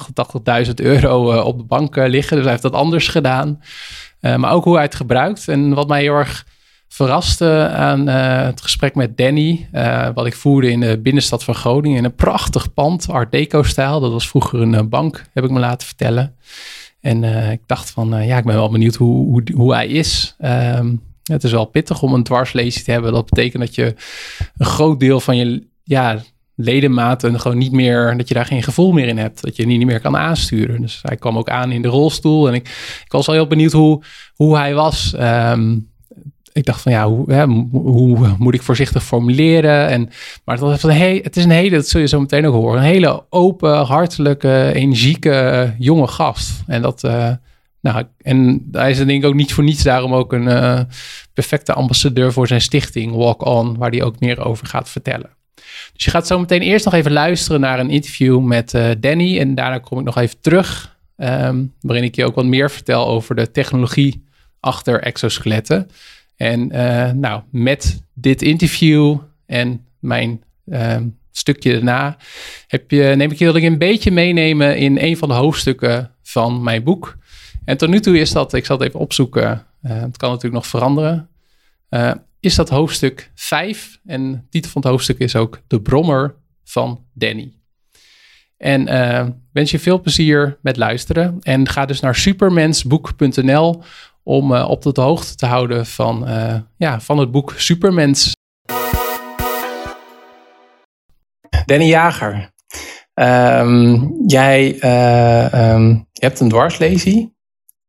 88.000 0.65 0.73
euro 0.75 1.41
op 1.41 1.57
de 1.57 1.63
bank 1.63 1.95
liggen. 1.95 2.35
Dus 2.35 2.43
hij 2.43 2.51
heeft 2.51 2.63
dat 2.63 2.73
anders 2.73 3.07
gedaan. 3.07 3.61
maar 4.19 4.51
ook 4.51 4.63
hoe 4.63 4.73
hij 4.73 4.83
het 4.83 4.95
gebruikt. 4.95 5.47
En 5.47 5.73
wat 5.73 5.87
mij 5.87 6.01
heel 6.01 6.13
erg 6.13 6.45
verraste 6.95 7.69
aan 7.69 8.09
uh, 8.09 8.41
het 8.41 8.61
gesprek 8.61 8.95
met 8.95 9.17
Danny, 9.17 9.67
uh, 9.73 10.09
wat 10.13 10.25
ik 10.25 10.35
voerde 10.35 10.71
in 10.71 10.79
de 10.79 10.99
binnenstad 10.99 11.43
van 11.43 11.55
Groningen, 11.55 11.97
in 11.97 12.03
een 12.03 12.15
prachtig 12.15 12.73
pand, 12.73 13.09
Art 13.09 13.31
Deco-stijl. 13.31 13.99
Dat 13.99 14.11
was 14.11 14.27
vroeger 14.27 14.61
een 14.61 14.73
uh, 14.73 14.81
bank, 14.81 15.25
heb 15.33 15.43
ik 15.43 15.49
me 15.49 15.59
laten 15.59 15.87
vertellen. 15.87 16.35
En 17.01 17.23
ik 17.51 17.61
dacht 17.65 17.89
van, 17.89 18.25
ja, 18.25 18.37
ik 18.37 18.43
ben 18.43 18.55
wel 18.55 18.69
benieuwd 18.69 18.95
hoe, 18.95 19.25
hoe, 19.25 19.43
hoe 19.53 19.73
hij 19.73 19.87
is. 19.87 20.35
Um, 20.39 21.01
het 21.23 21.43
is 21.43 21.51
wel 21.51 21.65
pittig 21.65 22.01
om 22.01 22.13
een 22.13 22.23
dwarslezing 22.23 22.85
te 22.85 22.91
hebben. 22.91 23.13
Dat 23.13 23.29
betekent 23.29 23.63
dat 23.63 23.75
je 23.75 23.95
een 24.57 24.65
groot 24.65 24.99
deel 24.99 25.19
van 25.19 25.37
je 25.37 25.67
ja, 25.83 26.19
ledematen 26.55 27.39
gewoon 27.39 27.57
niet 27.57 27.71
meer, 27.71 28.17
dat 28.17 28.27
je 28.27 28.33
daar 28.33 28.45
geen 28.45 28.63
gevoel 28.63 28.91
meer 28.91 29.07
in 29.07 29.17
hebt. 29.17 29.41
Dat 29.41 29.55
je 29.55 29.65
niet 29.65 29.85
meer 29.85 29.99
kan 29.99 30.17
aansturen. 30.17 30.81
Dus 30.81 30.99
hij 31.01 31.15
kwam 31.15 31.37
ook 31.37 31.49
aan 31.49 31.71
in 31.71 31.81
de 31.81 31.87
rolstoel. 31.87 32.47
En 32.47 32.53
ik, 32.53 32.67
ik 33.05 33.11
was 33.11 33.25
wel 33.25 33.35
heel 33.35 33.47
benieuwd 33.47 33.71
hoe, 33.71 34.03
hoe 34.35 34.57
hij 34.57 34.73
was. 34.73 35.15
Um, 35.19 35.93
ik 36.55 36.65
dacht 36.65 36.81
van 36.81 36.91
ja, 36.91 37.07
hoe, 37.07 37.31
hè, 37.31 37.45
hoe, 37.71 38.35
moet 38.37 38.53
ik 38.53 38.61
voorzichtig 38.61 39.03
formuleren? 39.03 39.87
En, 39.87 40.09
maar 40.45 40.55
het, 40.55 40.63
was 40.63 40.83
een 40.83 40.91
he, 40.91 41.19
het 41.23 41.37
is 41.37 41.43
een 41.43 41.49
hele, 41.49 41.75
dat 41.75 41.87
zul 41.87 42.01
je 42.01 42.07
zo 42.07 42.19
meteen 42.19 42.45
ook 42.45 42.53
horen, 42.53 42.77
een 42.77 42.87
hele 42.87 43.25
open, 43.29 43.85
hartelijke, 43.85 44.71
energieke 44.73 45.73
jonge 45.77 46.07
gast. 46.07 46.63
En 46.67 46.81
dat, 46.81 47.03
uh, 47.03 47.31
nou, 47.81 48.03
en 48.21 48.67
hij 48.71 48.89
is 48.89 48.97
denk 48.97 49.09
ik 49.09 49.25
ook 49.25 49.33
niet 49.33 49.53
voor 49.53 49.63
niets 49.63 49.83
daarom 49.83 50.13
ook 50.13 50.33
een 50.33 50.47
uh, 50.47 50.79
perfecte 51.33 51.73
ambassadeur 51.73 52.33
voor 52.33 52.47
zijn 52.47 52.61
stichting 52.61 53.15
Walk 53.15 53.45
On, 53.45 53.77
waar 53.77 53.89
hij 53.89 54.03
ook 54.03 54.19
meer 54.19 54.45
over 54.45 54.67
gaat 54.67 54.89
vertellen. 54.89 55.29
Dus 55.93 56.03
je 56.05 56.09
gaat 56.09 56.27
zo 56.27 56.39
meteen 56.39 56.61
eerst 56.61 56.85
nog 56.85 56.93
even 56.93 57.11
luisteren 57.11 57.61
naar 57.61 57.79
een 57.79 57.89
interview 57.89 58.39
met 58.39 58.77
Danny 58.99 59.39
en 59.39 59.55
daarna 59.55 59.77
kom 59.77 59.99
ik 59.99 60.05
nog 60.05 60.17
even 60.17 60.41
terug, 60.41 60.97
um, 61.17 61.73
waarin 61.81 62.05
ik 62.05 62.15
je 62.15 62.25
ook 62.25 62.35
wat 62.35 62.45
meer 62.45 62.71
vertel 62.71 63.07
over 63.07 63.35
de 63.35 63.51
technologie 63.51 64.23
achter 64.59 65.01
exoskeletten. 65.01 65.87
En 66.35 66.75
uh, 66.75 67.11
nou, 67.11 67.41
met 67.51 68.03
dit 68.13 68.41
interview 68.41 69.17
en 69.45 69.85
mijn 69.99 70.43
uh, 70.65 70.97
stukje 71.31 71.71
daarna 71.71 72.17
heb 72.67 72.91
je, 72.91 73.13
neem 73.15 73.31
ik 73.31 73.37
je 73.37 73.45
dat 73.45 73.55
ik 73.55 73.63
een 73.63 73.77
beetje 73.77 74.11
meenemen 74.11 74.77
in 74.77 74.97
een 74.99 75.17
van 75.17 75.29
de 75.29 75.35
hoofdstukken 75.35 76.11
van 76.23 76.63
mijn 76.63 76.83
boek. 76.83 77.17
En 77.65 77.77
tot 77.77 77.89
nu 77.89 77.99
toe 77.99 78.19
is 78.19 78.31
dat, 78.31 78.53
ik 78.53 78.65
zal 78.65 78.77
het 78.77 78.87
even 78.87 78.99
opzoeken, 78.99 79.65
uh, 79.83 79.91
het 80.01 80.17
kan 80.17 80.29
natuurlijk 80.29 80.55
nog 80.55 80.67
veranderen, 80.67 81.29
is 82.39 82.55
dat 82.55 82.69
hoofdstuk 82.69 83.31
5. 83.35 83.99
En 84.05 84.31
de 84.31 84.49
titel 84.49 84.71
van 84.71 84.81
het 84.81 84.91
hoofdstuk 84.91 85.17
is 85.17 85.35
ook 85.35 85.61
De 85.67 85.81
Brommer 85.81 86.35
van 86.63 87.05
Danny. 87.13 87.53
En 88.57 88.85
wens 89.51 89.71
je 89.71 89.79
veel 89.79 90.01
plezier 90.01 90.57
met 90.61 90.77
luisteren. 90.77 91.37
En 91.41 91.69
ga 91.69 91.85
dus 91.85 91.99
naar 91.99 92.15
supermensboek.nl 92.15 93.83
om 94.27 94.51
uh, 94.51 94.69
op 94.69 94.81
de 94.81 95.01
hoogte 95.01 95.35
te 95.35 95.45
houden 95.45 95.85
van, 95.85 96.29
uh, 96.29 96.55
ja, 96.77 96.99
van 96.99 97.17
het 97.17 97.31
boek 97.31 97.53
Supermens. 97.57 98.33
Danny 101.65 101.85
Jager, 101.85 102.51
um, 103.13 104.15
jij 104.27 104.83
uh, 104.83 105.73
um, 105.73 106.07
je 106.11 106.25
hebt 106.25 106.39
een 106.39 106.49
dwarslesie. 106.49 107.35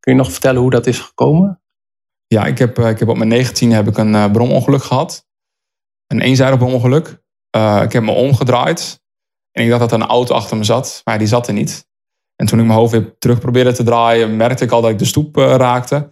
Kun 0.00 0.12
je 0.12 0.19
nog 0.19 0.33
vertellen 0.33 0.61
hoe 0.61 0.71
dat 0.71 0.87
is 0.87 0.99
gekomen? 0.99 1.61
Ja, 2.26 2.45
ik 2.45 2.59
heb, 2.59 2.78
ik 2.78 2.99
heb 2.99 3.09
op 3.09 3.16
mijn 3.16 3.28
19 3.28 3.73
heb 3.73 3.87
ik 3.87 3.99
een 3.99 4.33
bromongeluk 4.33 4.83
gehad. 4.83 5.26
Een 6.07 6.21
eenzijdig 6.21 6.59
bromongeluk. 6.59 7.09
ik 7.83 7.93
heb 7.93 8.02
me 8.02 8.11
omgedraaid. 8.11 9.00
En 9.52 9.64
ik 9.64 9.69
dacht 9.69 9.81
dat 9.81 9.93
er 9.93 10.00
een 10.00 10.07
auto 10.07 10.35
achter 10.35 10.57
me 10.57 10.64
zat, 10.64 11.00
maar 11.05 11.19
die 11.19 11.26
zat 11.26 11.49
er 11.49 11.55
niet. 11.55 11.88
En 12.37 12.47
toen 12.47 12.59
ik 12.59 12.66
mijn 12.66 12.78
hoofd 12.78 12.93
weer 12.93 13.19
terug 13.19 13.38
probeerde 13.38 13.73
te 13.73 13.83
draaien, 13.83 14.37
merkte 14.37 14.64
ik 14.64 14.71
al 14.71 14.81
dat 14.81 14.90
ik 14.90 14.99
de 14.99 15.05
stoep 15.05 15.37
uh, 15.37 15.55
raakte. 15.55 16.11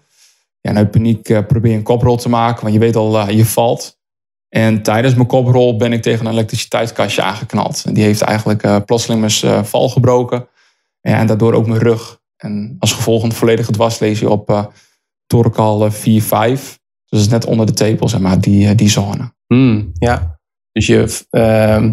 Ja, 0.64 0.71
en 0.71 0.76
uit 0.76 0.90
paniek 0.90 1.28
uh, 1.28 1.38
probeer 1.47 1.75
een 1.75 1.83
koprol 1.83 2.16
te 2.16 2.28
maken, 2.28 2.62
want 2.62 2.75
je 2.75 2.80
weet 2.80 2.97
al, 2.97 3.21
uh, 3.21 3.37
je 3.37 3.44
valt. 3.44 3.99
En 4.49 4.83
tijdens 4.83 5.14
mijn 5.14 5.26
koprol 5.26 5.76
ben 5.76 5.92
ik 5.92 6.02
tegen 6.02 6.26
een 6.26 6.33
elektriciteitskastje 6.33 7.23
aangeknald. 7.23 7.83
En 7.87 7.94
die 7.94 8.04
heeft 8.04 8.21
eigenlijk 8.21 8.85
plotseling 8.85 9.21
mijn 9.21 9.64
val 9.64 9.88
gebroken. 9.88 10.49
En 11.00 11.26
daardoor 11.26 11.52
ook 11.52 11.66
mijn 11.66 11.80
rug. 11.80 12.21
En 12.37 12.76
als 12.78 12.92
gevolg 12.92 13.23
een 13.23 13.33
volledige 13.33 13.73
dwarslesie 13.73 14.30
op 14.30 14.50
uh, 14.50 14.64
Torcal 15.26 15.90
4-5. 15.90 15.94
Dus 17.06 17.28
net 17.28 17.44
onder 17.44 17.66
de 17.66 17.73
tepel, 17.73 18.09
zeg 18.09 18.21
maar, 18.21 18.40
die, 18.40 18.75
die 18.75 18.88
zone. 18.88 19.33
Hmm, 19.47 19.90
ja, 19.94 20.38
dus 20.73 20.87
je 20.87 21.25
uh, 21.30 21.92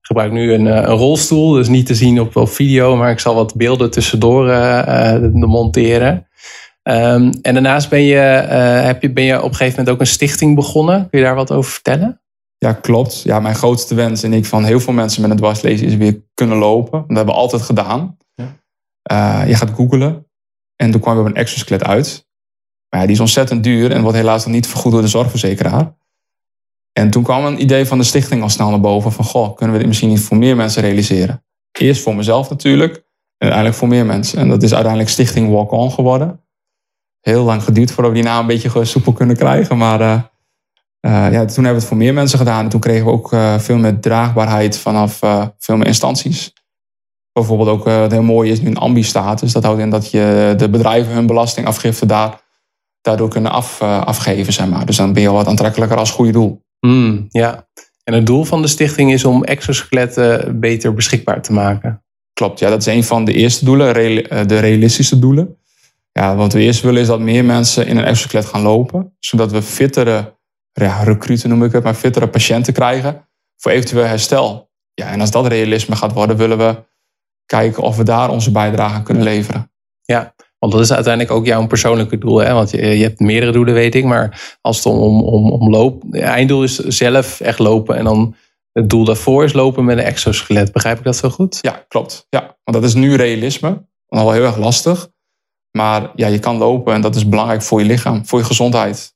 gebruikt 0.00 0.34
nu 0.34 0.52
een, 0.52 0.66
een, 0.66 0.84
rolstoel. 0.84 1.52
Dus 1.52 1.68
niet 1.68 1.86
te 1.86 1.94
zien 1.94 2.20
op, 2.20 2.36
op 2.36 2.48
video, 2.48 2.96
maar 2.96 3.10
ik 3.10 3.18
zal 3.18 3.34
wat 3.34 3.54
beelden 3.54 3.90
tussendoor 3.90 4.44
monteren. 5.32 6.27
Um, 6.90 7.30
en 7.42 7.54
daarnaast 7.54 7.88
ben 7.88 8.02
je, 8.02 8.16
heb 8.84 9.02
je, 9.02 9.12
ben 9.12 9.24
je 9.24 9.36
op 9.36 9.50
een 9.50 9.56
gegeven 9.56 9.78
moment 9.78 9.94
ook 9.94 10.00
een 10.00 10.06
stichting 10.06 10.54
begonnen. 10.54 11.08
Kun 11.10 11.18
je 11.18 11.24
daar 11.24 11.34
wat 11.34 11.52
over 11.52 11.70
vertellen? 11.70 12.20
Ja, 12.58 12.72
klopt. 12.72 13.22
Ja, 13.22 13.40
mijn 13.40 13.54
grootste 13.54 13.94
wens 13.94 14.22
en 14.22 14.32
ik 14.32 14.46
van 14.46 14.64
heel 14.64 14.80
veel 14.80 14.92
mensen 14.92 15.22
met 15.22 15.30
een 15.30 15.36
dwarslezen 15.36 15.86
is 15.86 15.96
weer 15.96 16.22
kunnen 16.34 16.56
lopen. 16.56 17.04
Dat 17.06 17.16
hebben 17.16 17.34
we 17.34 17.40
altijd 17.40 17.62
gedaan. 17.62 18.16
Uh, 19.12 19.42
je 19.46 19.54
gaat 19.54 19.70
googlen 19.70 20.26
en 20.76 20.90
toen 20.90 21.00
kwam 21.00 21.14
we 21.14 21.20
op 21.20 21.26
een 21.26 21.34
exoskelet 21.34 21.84
uit. 21.84 22.26
Maar 22.88 23.00
ja, 23.00 23.06
die 23.06 23.14
is 23.14 23.20
ontzettend 23.20 23.64
duur 23.64 23.92
en 23.92 24.02
wordt 24.02 24.16
helaas 24.16 24.44
nog 24.44 24.54
niet 24.54 24.66
vergoed 24.66 24.92
door 24.92 25.02
de 25.02 25.08
zorgverzekeraar. 25.08 25.96
En 26.92 27.10
toen 27.10 27.22
kwam 27.22 27.44
een 27.44 27.60
idee 27.60 27.86
van 27.86 27.98
de 27.98 28.04
stichting 28.04 28.42
al 28.42 28.48
snel 28.48 28.70
naar 28.70 28.80
boven 28.80 29.12
van, 29.12 29.24
goh, 29.24 29.56
kunnen 29.56 29.72
we 29.72 29.80
dit 29.80 29.88
misschien 29.88 30.08
niet 30.08 30.20
voor 30.20 30.36
meer 30.36 30.56
mensen 30.56 30.82
realiseren? 30.82 31.44
Eerst 31.78 32.02
voor 32.02 32.14
mezelf 32.16 32.50
natuurlijk 32.50 32.94
en 32.94 33.04
uiteindelijk 33.38 33.78
voor 33.78 33.88
meer 33.88 34.06
mensen. 34.06 34.38
En 34.38 34.48
dat 34.48 34.62
is 34.62 34.72
uiteindelijk 34.72 35.10
Stichting 35.10 35.50
Walk 35.50 35.70
On 35.70 35.90
geworden. 35.90 36.40
Heel 37.28 37.44
lang 37.44 37.62
geduurd 37.62 37.90
voordat 37.90 38.12
we 38.12 38.18
die 38.18 38.28
naam 38.28 38.40
een 38.40 38.46
beetje 38.46 38.84
soepel 38.84 39.12
kunnen 39.12 39.36
krijgen, 39.36 39.76
maar 39.76 40.00
uh, 40.00 40.20
uh, 41.00 41.32
ja, 41.32 41.44
toen 41.44 41.64
hebben 41.64 41.64
we 41.64 41.68
het 41.68 41.84
voor 41.84 41.96
meer 41.96 42.14
mensen 42.14 42.38
gedaan. 42.38 42.64
En 42.64 42.68
toen 42.68 42.80
kregen 42.80 43.04
we 43.04 43.10
ook 43.10 43.28
veel 43.58 43.78
meer 43.78 44.00
draagbaarheid 44.00 44.78
vanaf 44.78 45.18
veel 45.58 45.76
meer 45.76 45.86
instanties. 45.86 46.52
Bijvoorbeeld 47.32 47.68
ook 47.68 47.88
uh, 47.88 48.06
heel 48.08 48.22
mooi 48.22 48.50
is 48.50 48.60
nu 48.60 48.66
een 48.66 48.76
ambi-status. 48.76 49.52
Dat 49.52 49.64
houdt 49.64 49.80
in 49.80 49.90
dat 49.90 50.10
je 50.10 50.54
de 50.56 50.68
bedrijven 50.68 51.12
hun 51.12 51.26
belastingafgifte 51.26 52.06
daar, 52.06 52.40
daardoor 53.00 53.28
kunnen 53.28 53.52
af, 53.52 53.82
afgeven. 53.82 54.52
Zeg 54.52 54.68
maar. 54.68 54.86
Dus 54.86 54.96
dan 54.96 55.12
ben 55.12 55.22
je 55.22 55.28
al 55.28 55.34
wat 55.34 55.46
aantrekkelijker 55.46 55.98
als 55.98 56.10
goede 56.10 56.32
doel. 56.32 56.62
Mm, 56.80 57.26
ja, 57.28 57.66
en 58.04 58.14
het 58.14 58.26
doel 58.26 58.44
van 58.44 58.62
de 58.62 58.68
stichting 58.68 59.12
is 59.12 59.24
om 59.24 59.44
exoskeletten 59.44 60.60
beter 60.60 60.94
beschikbaar 60.94 61.42
te 61.42 61.52
maken. 61.52 62.02
Klopt, 62.32 62.58
ja, 62.58 62.68
dat 62.70 62.80
is 62.80 62.86
een 62.86 63.04
van 63.04 63.24
de 63.24 63.32
eerste 63.32 63.64
doelen, 63.64 63.94
eh, 63.94 64.46
de 64.46 64.58
realistische 64.58 65.18
doelen. 65.18 65.57
Ja, 66.18 66.36
wat 66.36 66.52
we 66.52 66.60
eerst 66.60 66.80
willen 66.82 67.00
is 67.00 67.06
dat 67.06 67.20
meer 67.20 67.44
mensen 67.44 67.86
in 67.86 67.96
een 67.96 68.04
exoskelet 68.04 68.46
gaan 68.46 68.62
lopen. 68.62 69.16
Zodat 69.18 69.52
we 69.52 69.62
fittere, 69.62 70.38
ja, 70.72 71.02
recruten 71.02 71.48
noem 71.48 71.64
ik 71.64 71.72
het, 71.72 71.84
maar 71.84 71.94
fittere 71.94 72.28
patiënten 72.28 72.72
krijgen 72.72 73.28
voor 73.56 73.72
eventueel 73.72 74.04
herstel. 74.04 74.70
Ja, 74.94 75.10
en 75.10 75.20
als 75.20 75.30
dat 75.30 75.46
realisme 75.46 75.96
gaat 75.96 76.12
worden, 76.12 76.36
willen 76.36 76.58
we 76.58 76.84
kijken 77.46 77.82
of 77.82 77.96
we 77.96 78.02
daar 78.02 78.30
onze 78.30 78.50
bijdrage 78.50 78.94
aan 78.94 79.02
kunnen 79.02 79.22
leveren. 79.22 79.72
Ja, 80.02 80.34
want 80.58 80.72
dat 80.72 80.82
is 80.82 80.92
uiteindelijk 80.92 81.34
ook 81.34 81.46
jouw 81.46 81.66
persoonlijke 81.66 82.18
doel. 82.18 82.38
Hè? 82.38 82.52
Want 82.52 82.70
je, 82.70 82.86
je 82.86 83.02
hebt 83.02 83.20
meerdere 83.20 83.52
doelen, 83.52 83.74
weet 83.74 83.94
ik. 83.94 84.04
Maar 84.04 84.58
als 84.60 84.76
het 84.76 84.86
om, 84.86 85.22
om, 85.22 85.50
om 85.50 85.70
loop... 85.70 86.02
Het 86.10 86.22
einddoel 86.22 86.62
is 86.62 86.76
zelf 86.76 87.40
echt 87.40 87.58
lopen. 87.58 87.96
En 87.96 88.04
dan 88.04 88.34
het 88.72 88.90
doel 88.90 89.04
daarvoor 89.04 89.44
is 89.44 89.52
lopen 89.52 89.84
met 89.84 89.98
een 89.98 90.04
exoskelet. 90.04 90.72
Begrijp 90.72 90.98
ik 90.98 91.04
dat 91.04 91.16
zo 91.16 91.30
goed? 91.30 91.58
Ja, 91.60 91.84
klopt. 91.88 92.26
Ja, 92.28 92.40
want 92.64 92.76
dat 92.76 92.84
is 92.84 92.94
nu 92.94 93.14
realisme. 93.14 93.86
Al 94.08 94.32
heel 94.32 94.44
erg 94.44 94.56
lastig. 94.56 95.08
Maar 95.78 96.10
ja, 96.14 96.26
je 96.26 96.38
kan 96.38 96.56
lopen 96.56 96.94
en 96.94 97.00
dat 97.00 97.16
is 97.16 97.28
belangrijk 97.28 97.62
voor 97.62 97.80
je 97.80 97.86
lichaam. 97.86 98.26
Voor 98.26 98.38
je 98.38 98.44
gezondheid. 98.44 99.14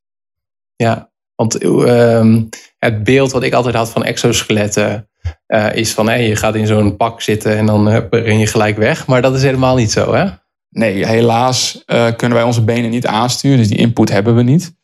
Ja, 0.76 1.10
want 1.34 1.62
uh, 1.62 2.36
het 2.78 3.04
beeld 3.04 3.32
wat 3.32 3.42
ik 3.42 3.52
altijd 3.52 3.74
had 3.74 3.90
van 3.90 4.04
exoskeletten 4.04 5.08
uh, 5.46 5.74
is 5.74 5.92
van 5.92 6.08
hey, 6.08 6.28
je 6.28 6.36
gaat 6.36 6.54
in 6.54 6.66
zo'n 6.66 6.96
pak 6.96 7.20
zitten 7.20 7.56
en 7.56 7.66
dan 7.66 7.88
uh, 7.88 7.98
ren 8.10 8.38
je 8.38 8.46
gelijk 8.46 8.76
weg. 8.76 9.06
Maar 9.06 9.22
dat 9.22 9.34
is 9.34 9.42
helemaal 9.42 9.76
niet 9.76 9.92
zo, 9.92 10.14
hè? 10.14 10.28
Nee, 10.68 11.06
helaas 11.06 11.82
uh, 11.86 12.10
kunnen 12.16 12.38
wij 12.38 12.46
onze 12.46 12.64
benen 12.64 12.90
niet 12.90 13.06
aansturen, 13.06 13.58
dus 13.58 13.68
die 13.68 13.78
input 13.78 14.08
hebben 14.08 14.34
we 14.34 14.42
niet. 14.42 14.74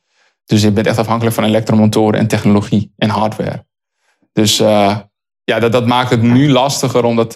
Dus 0.45 0.63
je 0.63 0.73
bent 0.73 0.87
echt 0.87 0.99
afhankelijk 0.99 1.35
van 1.35 1.45
elektromotoren 1.45 2.21
en 2.21 2.27
technologie 2.27 2.93
en 2.97 3.09
hardware. 3.09 3.67
Dus 4.33 4.57
ja, 5.45 5.59
dat, 5.59 5.73
dat 5.73 5.87
maakt 5.87 6.11
het 6.11 6.23
nu 6.23 6.51
lastiger, 6.51 7.05
omdat 7.05 7.33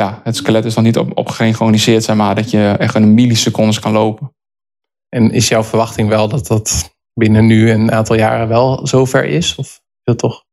ja, 0.00 0.20
het 0.24 0.36
skelet 0.36 0.64
is 0.64 0.74
nog 0.74 0.84
niet 0.84 0.98
op, 0.98 1.18
op 1.18 1.28
gesynchroniseerd, 1.28 2.04
zeg 2.04 2.16
maar, 2.16 2.34
dat 2.34 2.50
je 2.50 2.74
echt 2.78 2.94
een 2.94 3.14
millisecondes 3.14 3.78
kan 3.78 3.92
lopen. 3.92 4.34
En 5.08 5.30
is 5.30 5.48
jouw 5.48 5.62
verwachting 5.62 6.08
wel 6.08 6.28
dat 6.28 6.46
dat 6.46 6.94
binnen 7.14 7.46
nu 7.46 7.70
een 7.70 7.92
aantal 7.92 8.16
jaren 8.16 8.48
wel 8.48 8.86
zover 8.86 9.24
is? 9.24 9.54
Of 9.54 9.66
is 9.66 10.00
dat 10.02 10.18
toch 10.18 10.44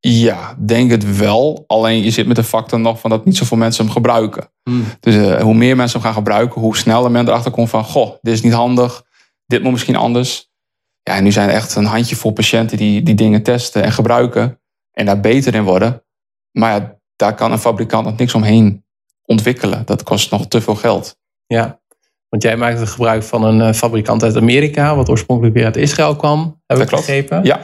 ja, 0.00 0.56
denk 0.58 0.90
het 0.90 1.16
wel. 1.16 1.64
Alleen 1.66 2.02
je 2.02 2.10
zit 2.10 2.26
met 2.26 2.36
de 2.36 2.44
factor 2.44 2.80
nog 2.80 3.00
van 3.00 3.10
dat 3.10 3.24
niet 3.24 3.36
zoveel 3.36 3.56
mensen 3.56 3.84
hem 3.84 3.92
gebruiken. 3.92 4.50
Hmm. 4.62 4.84
Dus 5.00 5.14
uh, 5.14 5.40
hoe 5.40 5.54
meer 5.54 5.76
mensen 5.76 5.98
hem 5.98 6.06
gaan 6.06 6.18
gebruiken, 6.18 6.60
hoe 6.60 6.76
sneller 6.76 7.10
men 7.10 7.28
erachter 7.28 7.50
komt 7.50 7.70
van... 7.70 7.84
goh, 7.84 8.16
dit 8.20 8.34
is 8.34 8.42
niet 8.42 8.52
handig, 8.52 9.04
dit 9.46 9.62
moet 9.62 9.72
misschien 9.72 9.96
anders. 9.96 10.50
Ja, 11.02 11.14
en 11.14 11.24
nu 11.24 11.32
zijn 11.32 11.48
er 11.48 11.54
echt 11.54 11.74
een 11.74 11.84
handjevol 11.84 12.30
patiënten 12.30 12.76
die 12.76 13.02
die 13.02 13.14
dingen 13.14 13.42
testen 13.42 13.82
en 13.82 13.92
gebruiken... 13.92 14.60
en 14.92 15.06
daar 15.06 15.20
beter 15.20 15.54
in 15.54 15.64
worden. 15.64 16.04
Maar 16.58 16.80
ja, 16.80 16.97
daar 17.18 17.34
kan 17.34 17.52
een 17.52 17.58
fabrikant 17.58 18.04
nog 18.04 18.16
niks 18.16 18.34
omheen 18.34 18.84
ontwikkelen. 19.24 19.82
Dat 19.84 20.02
kost 20.02 20.30
nog 20.30 20.46
te 20.46 20.60
veel 20.60 20.74
geld. 20.74 21.16
Ja, 21.46 21.80
want 22.28 22.42
jij 22.42 22.56
maakt 22.56 22.88
gebruik 22.88 23.22
van 23.22 23.44
een 23.44 23.60
eh, 23.60 23.72
fabrikant 23.72 24.22
uit 24.22 24.36
Amerika... 24.36 24.96
wat 24.96 25.08
oorspronkelijk 25.08 25.54
weer 25.54 25.64
uit 25.64 25.76
Israël 25.76 26.16
kwam, 26.16 26.62
heb 26.66 26.78
ik 26.78 26.90
begrepen. 26.90 27.44
Ja. 27.44 27.60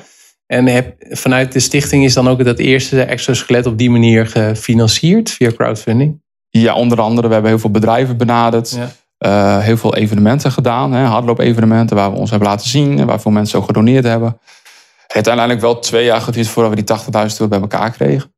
En 0.46 0.66
heb, 0.66 0.94
vanuit 0.98 1.52
de 1.52 1.60
stichting 1.60 2.04
is 2.04 2.14
dan 2.14 2.28
ook 2.28 2.44
dat 2.44 2.58
eerste 2.58 3.02
exoskelet 3.02 3.66
op 3.66 3.78
die 3.78 3.90
manier 3.90 4.26
gefinancierd 4.26 5.30
via 5.30 5.50
crowdfunding? 5.50 6.22
Ja, 6.48 6.74
onder 6.74 7.00
andere. 7.00 7.26
We 7.26 7.32
hebben 7.32 7.50
heel 7.50 7.60
veel 7.60 7.70
bedrijven 7.70 8.16
benaderd. 8.16 8.78
Uh, 9.18 9.58
heel 9.58 9.76
veel 9.76 9.94
evenementen 9.94 10.52
gedaan. 10.52 10.92
Hè, 10.92 11.04
hardloop-evenementen 11.04 11.96
waar 11.96 12.10
we 12.10 12.18
ons 12.18 12.30
hebben 12.30 12.48
laten 12.48 12.68
zien. 12.68 12.98
En 12.98 13.06
waar 13.06 13.20
veel 13.20 13.30
mensen 13.30 13.58
ook 13.58 13.64
gedoneerd 13.64 14.04
hebben. 14.04 14.28
Het 14.28 15.12
heeft 15.12 15.28
uiteindelijk 15.28 15.60
wel 15.60 15.78
twee 15.78 16.04
jaar 16.04 16.20
geduurd 16.20 16.48
voordat 16.48 16.74
we 16.74 16.82
die 16.82 16.96
80.000 16.96 17.36
euro 17.36 17.48
bij 17.48 17.60
elkaar 17.60 17.90
kregen. 17.90 18.33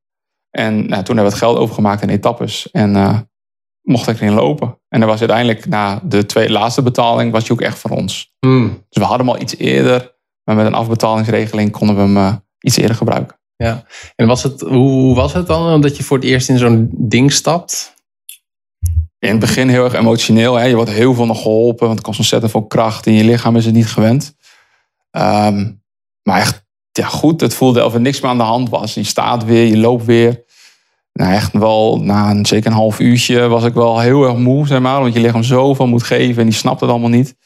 En 0.56 0.74
nou, 0.74 1.02
toen 1.02 1.16
hebben 1.16 1.24
we 1.24 1.30
het 1.30 1.38
geld 1.38 1.56
overgemaakt 1.56 2.02
in 2.02 2.08
etappes. 2.08 2.70
En 2.70 2.94
uh, 2.94 3.18
mocht 3.82 4.08
ik 4.08 4.20
erin 4.20 4.34
lopen. 4.34 4.78
En 4.88 5.00
dan 5.00 5.08
was 5.08 5.18
uiteindelijk 5.18 5.66
na 5.66 6.00
de 6.04 6.26
twee 6.26 6.50
laatste 6.50 6.82
betaling 6.82 7.32
was 7.32 7.46
je 7.46 7.52
ook 7.52 7.60
echt 7.60 7.78
voor 7.78 7.90
ons. 7.90 8.34
Hmm. 8.38 8.68
Dus 8.88 9.02
we 9.02 9.08
hadden 9.08 9.26
hem 9.26 9.34
al 9.34 9.42
iets 9.42 9.56
eerder 9.56 10.14
maar 10.46 10.56
met 10.56 10.66
een 10.66 10.74
afbetalingsregeling 10.74 11.70
konden 11.70 11.96
we 11.96 12.02
hem 12.02 12.16
uh, 12.16 12.34
iets 12.60 12.76
eerder 12.76 12.96
gebruiken. 12.96 13.36
Ja, 13.56 13.84
en 14.16 14.26
was 14.26 14.42
het, 14.42 14.60
hoe 14.60 15.14
was 15.14 15.32
het 15.32 15.46
dan 15.46 15.80
dat 15.80 15.96
je 15.96 16.02
voor 16.02 16.16
het 16.16 16.26
eerst 16.26 16.48
in 16.48 16.58
zo'n 16.58 16.90
ding 16.92 17.32
stapt? 17.32 17.94
In 19.18 19.30
het 19.30 19.38
begin 19.38 19.68
heel 19.68 19.84
erg 19.84 19.94
emotioneel. 19.94 20.54
Hè? 20.54 20.64
Je 20.64 20.74
wordt 20.74 20.90
heel 20.90 21.14
veel 21.14 21.26
nog 21.26 21.42
geholpen, 21.42 21.86
want 21.86 21.98
het 21.98 22.06
kost 22.06 22.18
ontzettend 22.18 22.52
veel 22.52 22.66
kracht. 22.66 23.06
In 23.06 23.12
je 23.12 23.24
lichaam 23.24 23.56
is 23.56 23.64
het 23.64 23.74
niet 23.74 23.86
gewend. 23.86 24.36
Um, 25.10 25.82
maar 26.22 26.40
echt 26.40 26.66
ja, 26.90 27.06
goed, 27.06 27.40
het 27.40 27.54
voelde 27.54 27.78
alsof 27.78 27.94
er 27.94 28.00
niks 28.00 28.20
meer 28.20 28.30
aan 28.30 28.36
de 28.36 28.42
hand 28.42 28.68
was. 28.68 28.94
Je 28.94 29.04
staat 29.04 29.44
weer, 29.44 29.64
je 29.64 29.76
loopt 29.76 30.04
weer. 30.04 30.44
Nou, 31.16 31.32
echt 31.32 31.52
wel, 31.52 32.00
na 32.02 32.30
een, 32.30 32.46
zeker 32.46 32.70
een 32.70 32.76
half 32.76 33.00
uurtje 33.00 33.48
was 33.48 33.64
ik 33.64 33.74
wel 33.74 33.98
heel 34.00 34.24
erg 34.24 34.36
moe, 34.36 34.66
zeg 34.66 34.80
maar. 34.80 35.00
Want 35.00 35.14
je 35.14 35.20
lichaam 35.20 35.42
zoveel 35.42 35.86
moet 35.86 36.02
geven 36.02 36.42
en 36.42 36.48
die 36.48 36.58
snapt 36.58 36.80
het 36.80 36.90
allemaal 36.90 37.08
niet. 37.08 37.36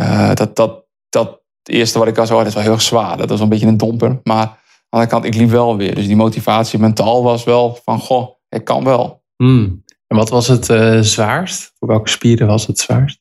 Uh, 0.00 0.34
dat, 0.34 0.56
dat, 0.56 0.84
dat 1.08 1.40
eerste 1.62 1.98
wat 1.98 2.08
ik 2.08 2.18
al 2.18 2.26
zo 2.26 2.36
had, 2.36 2.46
is 2.46 2.54
wel 2.54 2.62
heel 2.62 2.72
erg 2.72 2.82
zwaar. 2.82 3.16
Dat 3.16 3.28
was 3.28 3.40
een 3.40 3.48
beetje 3.48 3.66
een 3.66 3.76
domper. 3.76 4.20
Maar 4.22 4.36
aan 4.36 4.56
de 4.56 4.86
andere 4.88 5.10
kant, 5.10 5.24
ik 5.24 5.34
liep 5.34 5.50
wel 5.50 5.76
weer. 5.76 5.94
Dus 5.94 6.06
die 6.06 6.16
motivatie 6.16 6.78
mentaal 6.78 7.22
was 7.22 7.44
wel 7.44 7.78
van, 7.84 7.98
goh, 7.98 8.28
ik 8.48 8.64
kan 8.64 8.84
wel. 8.84 9.22
Hmm. 9.36 9.84
En 10.06 10.16
wat 10.16 10.28
was 10.28 10.48
het 10.48 10.68
uh, 10.68 11.00
zwaarst? 11.00 11.72
Voor 11.78 11.88
welke 11.88 12.08
spieren 12.08 12.46
was 12.46 12.66
het 12.66 12.78
zwaarst? 12.78 13.20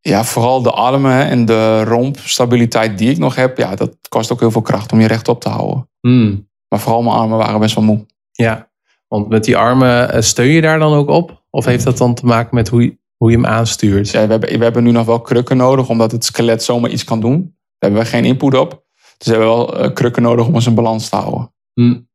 Ja, 0.00 0.24
vooral 0.24 0.62
de 0.62 0.70
armen 0.70 1.26
en 1.26 1.44
de 1.44 1.84
rompstabiliteit 1.84 2.98
die 2.98 3.10
ik 3.10 3.18
nog 3.18 3.34
heb. 3.34 3.58
Ja, 3.58 3.74
dat 3.74 3.96
kost 4.08 4.32
ook 4.32 4.40
heel 4.40 4.50
veel 4.50 4.62
kracht 4.62 4.92
om 4.92 5.00
je 5.00 5.06
rechtop 5.06 5.40
te 5.40 5.48
houden. 5.48 5.88
Hmm. 6.00 6.48
Maar 6.68 6.80
vooral 6.80 7.02
mijn 7.02 7.16
armen 7.16 7.38
waren 7.38 7.60
best 7.60 7.74
wel 7.74 7.84
moe. 7.84 8.06
Ja, 8.32 8.68
want 9.08 9.28
met 9.28 9.44
die 9.44 9.56
armen 9.56 10.12
eh, 10.12 10.20
steun 10.20 10.52
je 10.52 10.60
daar 10.60 10.78
dan 10.78 10.92
ook 10.92 11.08
op? 11.08 11.44
Of 11.50 11.64
heeft 11.64 11.84
dat 11.84 11.98
dan 11.98 12.14
te 12.14 12.26
maken 12.26 12.54
met 12.54 12.68
hoe 12.68 12.82
je, 12.82 12.98
hoe 13.16 13.30
je 13.30 13.36
hem 13.36 13.46
aanstuurt? 13.46 14.10
Ja, 14.10 14.24
we, 14.26 14.30
hebben, 14.30 14.58
we 14.58 14.64
hebben 14.64 14.84
nu 14.84 14.90
nog 14.90 15.06
wel 15.06 15.20
krukken 15.20 15.56
nodig, 15.56 15.88
omdat 15.88 16.12
het 16.12 16.24
skelet 16.24 16.62
zomaar 16.62 16.90
iets 16.90 17.04
kan 17.04 17.20
doen. 17.20 17.54
Daar 17.78 17.90
hebben 17.90 18.00
we 18.00 18.06
geen 18.06 18.24
input 18.24 18.54
op. 18.54 18.84
Dus 19.18 19.26
we 19.26 19.32
hebben 19.32 19.48
wel 19.48 19.84
uh, 19.84 19.92
krukken 19.92 20.22
nodig 20.22 20.46
om 20.46 20.54
ons 20.54 20.66
in 20.66 20.74
balans 20.74 21.08
te 21.08 21.16
houden. 21.16 21.54
Hmm. 21.72 22.08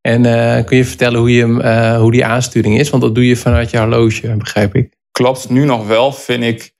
En 0.00 0.24
uh, 0.24 0.64
kun 0.64 0.76
je 0.76 0.84
vertellen 0.84 1.18
hoe, 1.18 1.32
je, 1.32 1.46
uh, 1.46 1.98
hoe 1.98 2.12
die 2.12 2.24
aansturing 2.24 2.78
is? 2.78 2.90
Want 2.90 3.02
dat 3.02 3.14
doe 3.14 3.26
je 3.26 3.36
vanuit 3.36 3.70
je 3.70 3.78
horloge, 3.78 4.36
begrijp 4.36 4.74
ik. 4.74 4.96
Klopt, 5.10 5.50
nu 5.50 5.64
nog 5.64 5.86
wel 5.86 6.12
vind 6.12 6.44
ik. 6.44 6.76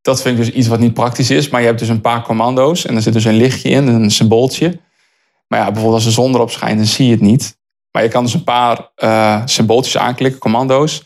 Dat 0.00 0.22
vind 0.22 0.38
ik 0.38 0.44
dus 0.44 0.54
iets 0.54 0.68
wat 0.68 0.78
niet 0.78 0.94
praktisch 0.94 1.30
is. 1.30 1.48
Maar 1.48 1.60
je 1.60 1.66
hebt 1.66 1.78
dus 1.78 1.88
een 1.88 2.00
paar 2.00 2.22
commando's. 2.22 2.86
En 2.86 2.94
er 2.94 3.02
zit 3.02 3.12
dus 3.12 3.24
een 3.24 3.36
lichtje 3.36 3.68
in, 3.68 3.86
een 3.86 4.10
symbooltje. 4.10 4.80
Maar 5.48 5.58
ja, 5.58 5.64
bijvoorbeeld 5.64 5.94
als 5.94 6.04
de 6.04 6.10
zon 6.10 6.34
erop 6.34 6.50
schijnt, 6.50 6.78
dan 6.78 6.86
zie 6.86 7.06
je 7.06 7.12
het 7.12 7.20
niet. 7.20 7.58
Maar 7.92 8.02
je 8.02 8.08
kan 8.08 8.24
dus 8.24 8.34
een 8.34 8.44
paar 8.44 8.90
uh, 8.96 9.42
symbooltjes 9.44 9.98
aanklikken, 9.98 10.40
commando's. 10.40 10.98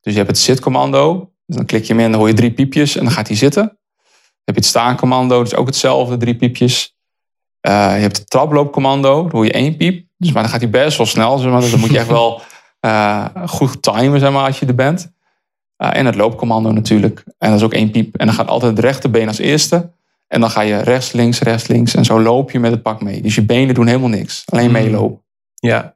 Dus 0.00 0.12
je 0.12 0.18
hebt 0.18 0.30
het 0.30 0.38
zitcommando. 0.38 1.30
Dus 1.46 1.56
dan 1.56 1.66
klik 1.66 1.84
je 1.84 1.92
hem 1.92 2.02
in, 2.02 2.10
dan 2.10 2.18
hoor 2.20 2.28
je 2.28 2.34
drie 2.34 2.52
piepjes 2.52 2.96
en 2.96 3.04
dan 3.04 3.12
gaat 3.12 3.26
hij 3.26 3.36
zitten. 3.36 3.62
Dan 3.62 4.44
heb 4.44 4.54
je 4.54 4.60
het 4.60 4.70
staancommando, 4.70 5.42
dus 5.42 5.54
ook 5.54 5.66
hetzelfde, 5.66 6.16
drie 6.16 6.36
piepjes. 6.36 6.96
Uh, 7.68 7.72
je 7.72 8.00
hebt 8.00 8.16
het 8.16 8.30
traploopcommando, 8.30 9.22
dan 9.22 9.30
hoor 9.30 9.44
je 9.44 9.52
één 9.52 9.76
piep. 9.76 10.06
Dus, 10.16 10.32
maar 10.32 10.42
dan 10.42 10.50
gaat 10.52 10.60
hij 10.60 10.70
best 10.70 10.96
wel 10.96 11.06
snel. 11.06 11.38
Zeg 11.38 11.50
maar. 11.50 11.60
Dus 11.60 11.70
dan 11.70 11.80
moet 11.80 11.90
je 11.90 11.98
echt 11.98 12.08
wel 12.08 12.40
uh, 12.80 13.26
goed 13.46 13.82
timen 13.82 14.20
zeg 14.20 14.32
maar, 14.32 14.46
als 14.46 14.58
je 14.58 14.66
er 14.66 14.74
bent. 14.74 15.12
en 15.76 16.06
het 16.06 16.14
loopcommando 16.14 16.70
natuurlijk. 16.72 17.24
En 17.38 17.48
dat 17.50 17.58
is 17.58 17.64
ook 17.64 17.74
één 17.74 17.90
piep. 17.90 18.16
En 18.16 18.26
dan 18.26 18.34
gaat 18.34 18.48
altijd 18.48 18.76
het 18.76 18.84
rechterbeen 18.84 19.28
als 19.28 19.38
eerste. 19.38 19.90
En 20.28 20.40
dan 20.40 20.50
ga 20.50 20.60
je 20.60 20.76
rechts, 20.76 21.12
links, 21.12 21.40
rechts, 21.40 21.66
links. 21.66 21.94
En 21.94 22.04
zo 22.04 22.20
loop 22.20 22.50
je 22.50 22.58
met 22.58 22.70
het 22.70 22.82
pak 22.82 23.02
mee. 23.02 23.22
Dus 23.22 23.34
je 23.34 23.42
benen 23.44 23.74
doen 23.74 23.86
helemaal 23.86 24.08
niks. 24.08 24.42
Alleen 24.46 24.66
Mm. 24.66 24.72
meelopen. 24.72 25.22
Ja, 25.54 25.94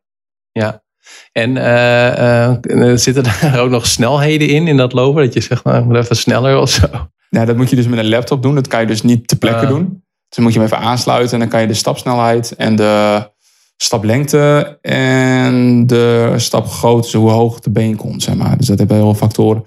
ja. 0.61 0.85
En 1.33 1.57
eh, 1.57 2.93
zitten 2.95 3.25
er 3.25 3.59
ook 3.63 3.71
nog 3.71 3.87
snelheden 3.87 4.49
in, 4.49 4.69
in 4.69 4.77
dat 4.77 4.93
lopen? 4.93 5.25
Dat 5.25 5.35
je 5.35 5.41
zegt, 5.41 5.65
nou, 5.65 5.79
ik 5.79 5.85
moet 5.85 5.97
even 5.97 6.17
sneller 6.17 6.59
of 6.59 6.71
zo. 6.71 6.87
Nou, 7.31 7.47
dat 7.47 7.57
moet 7.57 7.71
je 7.71 7.77
dus 7.77 7.87
met 7.87 7.99
een 7.99 8.09
laptop 8.09 8.43
doen. 8.43 8.55
Dat 8.55 8.67
kan 8.67 8.81
je 8.81 8.87
dus 8.87 9.03
niet 9.03 9.29
ter 9.29 9.37
plekke 9.39 9.65
Ah. 9.65 9.69
doen. 9.69 9.85
Dus 10.29 10.37
dan 10.37 10.45
moet 10.45 10.53
je 10.53 10.59
hem 10.59 10.69
even 10.69 10.81
aansluiten. 10.81 11.33
En 11.33 11.39
dan 11.39 11.49
kan 11.49 11.61
je 11.61 11.67
de 11.67 11.75
stapsnelheid 11.75 12.55
en 12.57 12.77
de 12.77 13.29
staplengte 13.77 14.79
en 14.83 15.87
de 15.87 16.35
stapgrootte, 16.37 17.03
dus 17.03 17.13
hoe 17.13 17.31
hoog 17.31 17.61
de 17.61 17.71
been 17.71 17.97
komt. 17.97 18.23
Zeg 18.23 18.35
maar. 18.35 18.57
Dus 18.57 18.67
dat 18.67 18.79
hebben 18.79 18.97
heel 18.97 19.05
veel 19.05 19.15
factoren. 19.15 19.65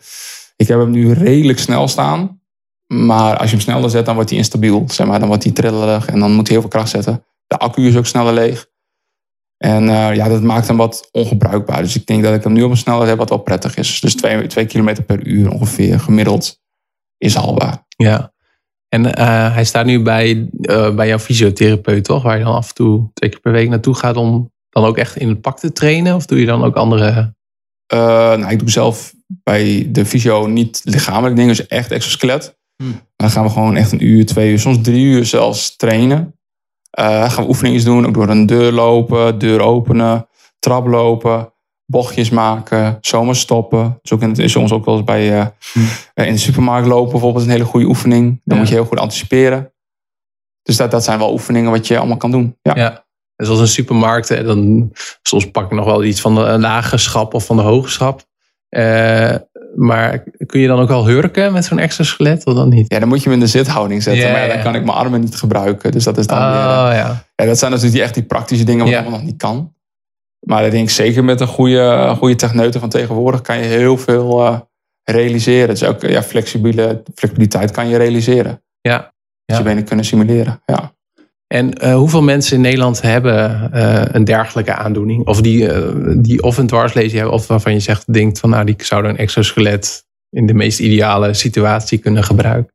Ik 0.55 0.67
heb 0.67 0.79
hem 0.79 0.89
nu 0.91 1.13
redelijk 1.13 1.59
snel 1.59 1.87
staan. 1.87 2.41
Maar 2.87 3.37
als 3.37 3.49
je 3.49 3.55
hem 3.55 3.65
sneller 3.65 3.89
zet, 3.89 4.05
dan 4.05 4.15
wordt 4.15 4.29
hij 4.29 4.39
instabiel. 4.39 4.83
Zeg 4.87 5.07
maar. 5.07 5.19
Dan 5.19 5.27
wordt 5.27 5.43
hij 5.43 5.51
trillerig 5.53 6.05
en 6.07 6.19
dan 6.19 6.31
moet 6.31 6.47
hij 6.47 6.51
heel 6.51 6.61
veel 6.61 6.69
kracht 6.69 6.89
zetten. 6.89 7.23
De 7.47 7.57
accu 7.57 7.87
is 7.87 7.95
ook 7.95 8.05
sneller 8.05 8.33
leeg. 8.33 8.68
En 9.59 9.89
eh, 9.89 10.15
ja, 10.15 10.27
dat 10.27 10.41
maakt 10.41 10.67
hem 10.67 10.77
wat 10.77 11.09
ongebruikbaar. 11.11 11.81
Dus 11.81 11.95
ik 11.95 12.05
denk 12.05 12.23
dat 12.23 12.33
ik 12.33 12.43
hem 12.43 12.53
nu 12.53 12.63
op 12.63 12.71
een 12.71 12.77
snelheid 12.77 13.09
heb 13.09 13.17
wat 13.17 13.29
wel 13.29 13.37
prettig 13.37 13.75
is. 13.75 13.99
Dus 13.99 14.15
2 14.15 14.65
km 14.65 15.03
per 15.05 15.27
uur 15.27 15.51
ongeveer 15.51 15.99
gemiddeld 15.99 16.61
is 17.17 17.35
haalbaar. 17.35 17.85
Ja. 17.97 18.33
En 18.89 19.13
eh, 19.13 19.53
hij 19.53 19.63
staat 19.63 19.85
nu 19.85 20.01
bij, 20.01 20.49
eh, 20.61 20.95
bij 20.95 21.07
jouw 21.07 21.19
fysiotherapeut, 21.19 22.03
toch? 22.03 22.23
Waar 22.23 22.37
je 22.37 22.43
dan 22.43 22.53
af 22.53 22.69
en 22.69 22.75
toe 22.75 23.09
twee 23.13 23.29
keer 23.29 23.39
per 23.39 23.51
week 23.51 23.69
naartoe 23.69 23.95
gaat 23.95 24.15
om 24.15 24.51
dan 24.69 24.83
ook 24.83 24.97
echt 24.97 25.17
in 25.17 25.29
het 25.29 25.41
pak 25.41 25.59
te 25.59 25.71
trainen? 25.71 26.15
Of 26.15 26.25
doe 26.25 26.39
je 26.39 26.45
dan 26.45 26.63
ook 26.63 26.75
andere... 26.75 27.37
Uh, 27.93 27.99
nou, 28.35 28.49
ik 28.49 28.59
doe 28.59 28.69
zelf 28.69 29.13
bij 29.27 29.87
de 29.91 30.05
fysio 30.05 30.47
niet 30.47 30.81
lichamelijk 30.83 31.35
dingen, 31.35 31.55
dus 31.55 31.67
echt 31.67 31.91
exoskelet. 31.91 32.57
Hmm. 32.75 33.01
Dan 33.15 33.29
gaan 33.29 33.43
we 33.43 33.49
gewoon 33.49 33.75
echt 33.75 33.91
een 33.91 34.05
uur, 34.05 34.25
twee 34.25 34.51
uur, 34.51 34.59
soms 34.59 34.77
drie 34.81 35.05
uur 35.05 35.25
zelfs 35.25 35.75
trainen. 35.75 36.38
Uh, 36.99 37.31
gaan 37.31 37.43
we 37.43 37.49
oefeningen 37.49 37.83
doen, 37.85 38.05
ook 38.07 38.13
door 38.13 38.29
een 38.29 38.45
deur 38.45 38.71
lopen, 38.71 39.37
deur 39.37 39.61
openen, 39.61 40.27
trap 40.59 40.87
lopen, 40.87 41.53
bochtjes 41.85 42.29
maken, 42.29 42.97
zomaar 43.01 43.35
stoppen. 43.35 43.99
Dus 44.01 44.11
ook 44.13 44.21
in, 44.21 44.35
is 44.35 44.51
soms 44.51 44.71
ook 44.71 44.85
wel 44.85 44.95
eens 44.95 45.03
bij 45.03 45.39
uh, 45.39 45.45
in 46.27 46.33
de 46.33 46.37
supermarkt 46.39 46.87
lopen 46.87 47.11
bijvoorbeeld 47.11 47.43
een 47.45 47.51
hele 47.51 47.63
goede 47.63 47.85
oefening. 47.85 48.23
Dan 48.29 48.39
Ja. 48.43 48.55
moet 48.55 48.67
je 48.67 48.73
heel 48.75 48.85
goed 48.85 48.99
anticiperen. 48.99 49.73
Dus 50.63 50.77
dat, 50.77 50.91
dat 50.91 51.03
zijn 51.03 51.19
wel 51.19 51.31
oefeningen 51.31 51.71
wat 51.71 51.87
je 51.87 51.97
allemaal 51.97 52.17
kan 52.17 52.31
doen. 52.31 52.57
Ja. 52.61 52.75
Ja. 52.75 53.05
Dus 53.35 53.49
als 53.49 53.59
een 53.59 53.67
supermarkt, 53.67 54.29
hè, 54.29 54.43
dan 54.43 54.89
soms 55.21 55.51
pak 55.51 55.65
ik 55.65 55.71
nog 55.71 55.85
wel 55.85 56.03
iets 56.03 56.21
van 56.21 56.35
de 56.35 56.59
lage 56.59 56.97
schap 56.97 57.33
of 57.33 57.45
van 57.45 57.55
de 57.55 57.61
hoge 57.61 57.89
schap. 57.89 58.21
Eh, 58.69 59.35
maar 59.79 60.23
kun 60.45 60.59
je 60.59 60.67
dan 60.67 60.79
ook 60.79 60.89
al 60.89 61.07
hurken 61.07 61.53
met 61.53 61.65
zo'n 61.65 61.79
extra 61.79 62.03
skelet 62.03 62.45
of 62.45 62.53
dan 62.53 62.69
niet? 62.69 62.93
ja, 62.93 62.99
dan 62.99 63.07
moet 63.07 63.17
je 63.17 63.23
hem 63.23 63.33
in 63.33 63.39
de 63.39 63.47
zithouding 63.47 64.03
zetten. 64.03 64.31
Maar 64.31 64.41
ja, 64.47 64.53
dan 64.53 64.63
kan 64.63 64.75
ik 64.75 64.85
mijn 64.85 64.97
armen 64.97 65.21
niet 65.21 65.35
gebruiken. 65.35 65.91
Dus 65.91 66.03
dat 66.03 66.17
is 66.17 66.27
dan 66.27 66.37
Oh 66.37 66.51
weer... 66.51 66.91
eh, 66.91 66.97
ja. 66.97 67.23
Ja, 67.35 67.45
dat 67.45 67.57
zijn 67.57 67.71
natuurlijk 67.71 67.97
die, 67.97 68.01
echt 68.01 68.13
die 68.13 68.23
praktische 68.23 68.63
dingen 68.63 68.85
wat 68.85 68.93
allemaal 68.93 69.11
nog 69.11 69.23
niet 69.23 69.37
kan. 69.37 69.73
Maar 70.39 70.65
ik 70.65 70.71
denk 70.71 70.89
zeker 70.89 71.23
met 71.23 71.41
een 71.41 71.47
goede, 71.47 72.15
goede 72.17 72.35
techneuten 72.35 72.79
van 72.79 72.89
tegenwoordig 72.89 73.41
kan 73.41 73.57
je 73.57 73.63
heel 73.63 73.97
veel 73.97 74.45
eh, 74.45 74.59
realiseren. 75.03 75.67
Dus 75.67 75.83
ook 75.83 76.01
ja, 76.01 76.23
flexibele, 76.23 77.03
flexibiliteit 77.15 77.71
kan 77.71 77.87
je 77.87 77.97
realiseren. 77.97 78.63
Ja. 78.81 79.13
Dus 79.45 79.57
je 79.57 79.63
benen 79.63 79.83
kunnen 79.83 80.05
simuleren. 80.05 80.61
Ja. 80.65 80.93
En 81.53 81.73
eh, 81.73 81.95
hoeveel 81.95 82.21
mensen 82.21 82.55
in 82.55 82.61
Nederland 82.61 83.01
hebben 83.01 83.71
eh, 83.73 84.05
een 84.11 84.23
dergelijke 84.23 84.73
aandoening? 84.73 85.27
Of 85.27 85.41
die, 85.41 85.71
eh, 85.73 85.93
die 86.17 86.43
of 86.43 86.57
een 86.57 86.67
dwarslesie 86.67 87.17
hebben, 87.17 87.35
of 87.35 87.47
waarvan 87.47 87.73
je 87.73 87.79
zegt, 87.79 88.13
denkt 88.13 88.39
van 88.39 88.49
nou, 88.49 88.65
die 88.65 88.75
zouden 88.77 89.11
een 89.11 89.17
exoskelet 89.17 90.05
in 90.29 90.45
de 90.45 90.53
meest 90.53 90.79
ideale 90.79 91.33
situatie 91.33 91.97
kunnen 91.97 92.23
gebruiken. 92.23 92.73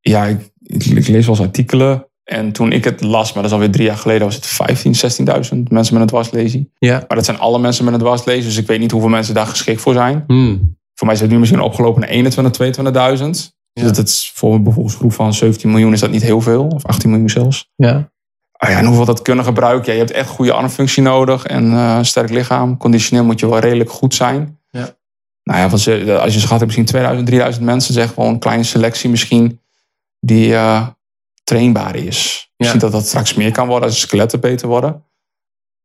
ja, 0.00 0.24
ik, 0.24 0.50
ik, 0.62 0.84
ik 0.84 1.08
lees 1.08 1.26
wel 1.26 1.34
eens 1.34 1.44
artikelen. 1.44 2.06
En 2.24 2.52
toen 2.52 2.72
ik 2.72 2.84
het 2.84 3.00
las, 3.00 3.32
maar 3.32 3.42
dat 3.42 3.52
is 3.52 3.56
alweer 3.58 3.70
drie 3.70 3.86
jaar 3.86 3.96
geleden, 3.96 4.26
was 4.26 4.34
het 4.34 4.46
15, 4.46 4.94
16.000 4.94 5.62
mensen 5.68 5.94
met 5.94 6.02
een 6.02 6.06
dwarslesie. 6.06 6.70
Ja. 6.78 7.04
Maar 7.08 7.16
dat 7.16 7.24
zijn 7.24 7.38
alle 7.38 7.58
mensen 7.58 7.84
met 7.84 7.94
een 7.94 8.00
dwarslesie. 8.00 8.44
Dus 8.44 8.56
ik 8.56 8.66
weet 8.66 8.78
niet 8.78 8.90
hoeveel 8.90 9.10
mensen 9.10 9.34
daar 9.34 9.46
geschikt 9.46 9.80
voor 9.80 9.92
zijn. 9.92 10.24
Hmm. 10.26 10.76
Voor 10.94 11.06
mij 11.06 11.14
is 11.14 11.22
het 11.22 11.30
nu 11.30 11.38
misschien 11.38 11.60
opgelopen 11.60 12.00
naar 12.00 12.10
21, 12.10 13.46
22.000. 13.46 13.61
Dus 13.72 13.84
Ja. 13.84 13.90
dat 13.92 14.06
is 14.08 14.30
voor 14.34 14.54
een 14.54 14.62
bevolkingsgroep 14.62 15.12
van 15.12 15.34
17 15.34 15.70
miljoen 15.70 15.92
is 15.92 16.00
dat 16.00 16.10
niet 16.10 16.22
heel 16.22 16.40
veel. 16.40 16.66
Of 16.66 16.84
18 16.86 17.10
miljoen 17.10 17.30
zelfs. 17.30 17.70
Ja. 17.76 18.10
Ah 18.52 18.70
ja, 18.70 18.78
en 18.78 18.84
hoeveel 18.86 19.04
dat 19.04 19.22
kunnen 19.22 19.44
gebruiken. 19.44 19.86
Ja, 19.86 19.92
je 19.92 20.04
hebt 20.04 20.10
echt 20.16 20.28
goede 20.28 20.52
armfunctie 20.52 21.02
nodig 21.02 21.44
en 21.44 21.72
eh, 21.72 21.94
een 21.98 22.04
sterk 22.04 22.30
lichaam. 22.30 22.76
Conditioneel 22.76 23.24
moet 23.24 23.40
je 23.40 23.48
wel 23.48 23.58
redelijk 23.58 23.90
goed 23.90 24.14
zijn. 24.14 24.60
Ja. 24.70 24.96
Nou 25.42 25.58
ja, 25.70 25.76
ze- 25.76 26.18
als 26.20 26.34
je 26.34 26.40
schat 26.40 26.50
hebt, 26.50 26.64
misschien 26.64 26.84
2000, 26.84 27.26
3000 27.26 27.64
mensen. 27.64 27.94
zeg 27.94 28.08
gewoon 28.14 28.32
een 28.32 28.38
kleine 28.38 28.62
selectie 28.64 29.10
misschien 29.10 29.60
die 30.20 30.54
eh, 30.54 30.86
trainbaar 31.44 31.96
is. 31.96 32.50
Misschien 32.56 32.80
dat 32.80 32.92
dat 32.92 33.06
straks 33.06 33.34
meer 33.34 33.52
kan 33.52 33.66
worden 33.66 33.84
als 33.88 33.94
de 34.00 34.06
skeletten 34.06 34.40
beter 34.40 34.68
worden. 34.68 35.04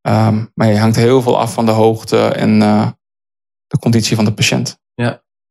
Ehm, 0.01 0.45
maar 0.53 0.67
je 0.67 0.77
hangt 0.79 0.95
heel 0.95 1.21
veel 1.21 1.39
af 1.39 1.53
van 1.53 1.65
de 1.65 1.71
hoogte 1.71 2.17
en 2.27 2.61
eh, 2.61 2.87
de 3.67 3.79
conditie 3.79 4.15
van 4.15 4.25
de 4.25 4.33
patiënt. 4.33 4.79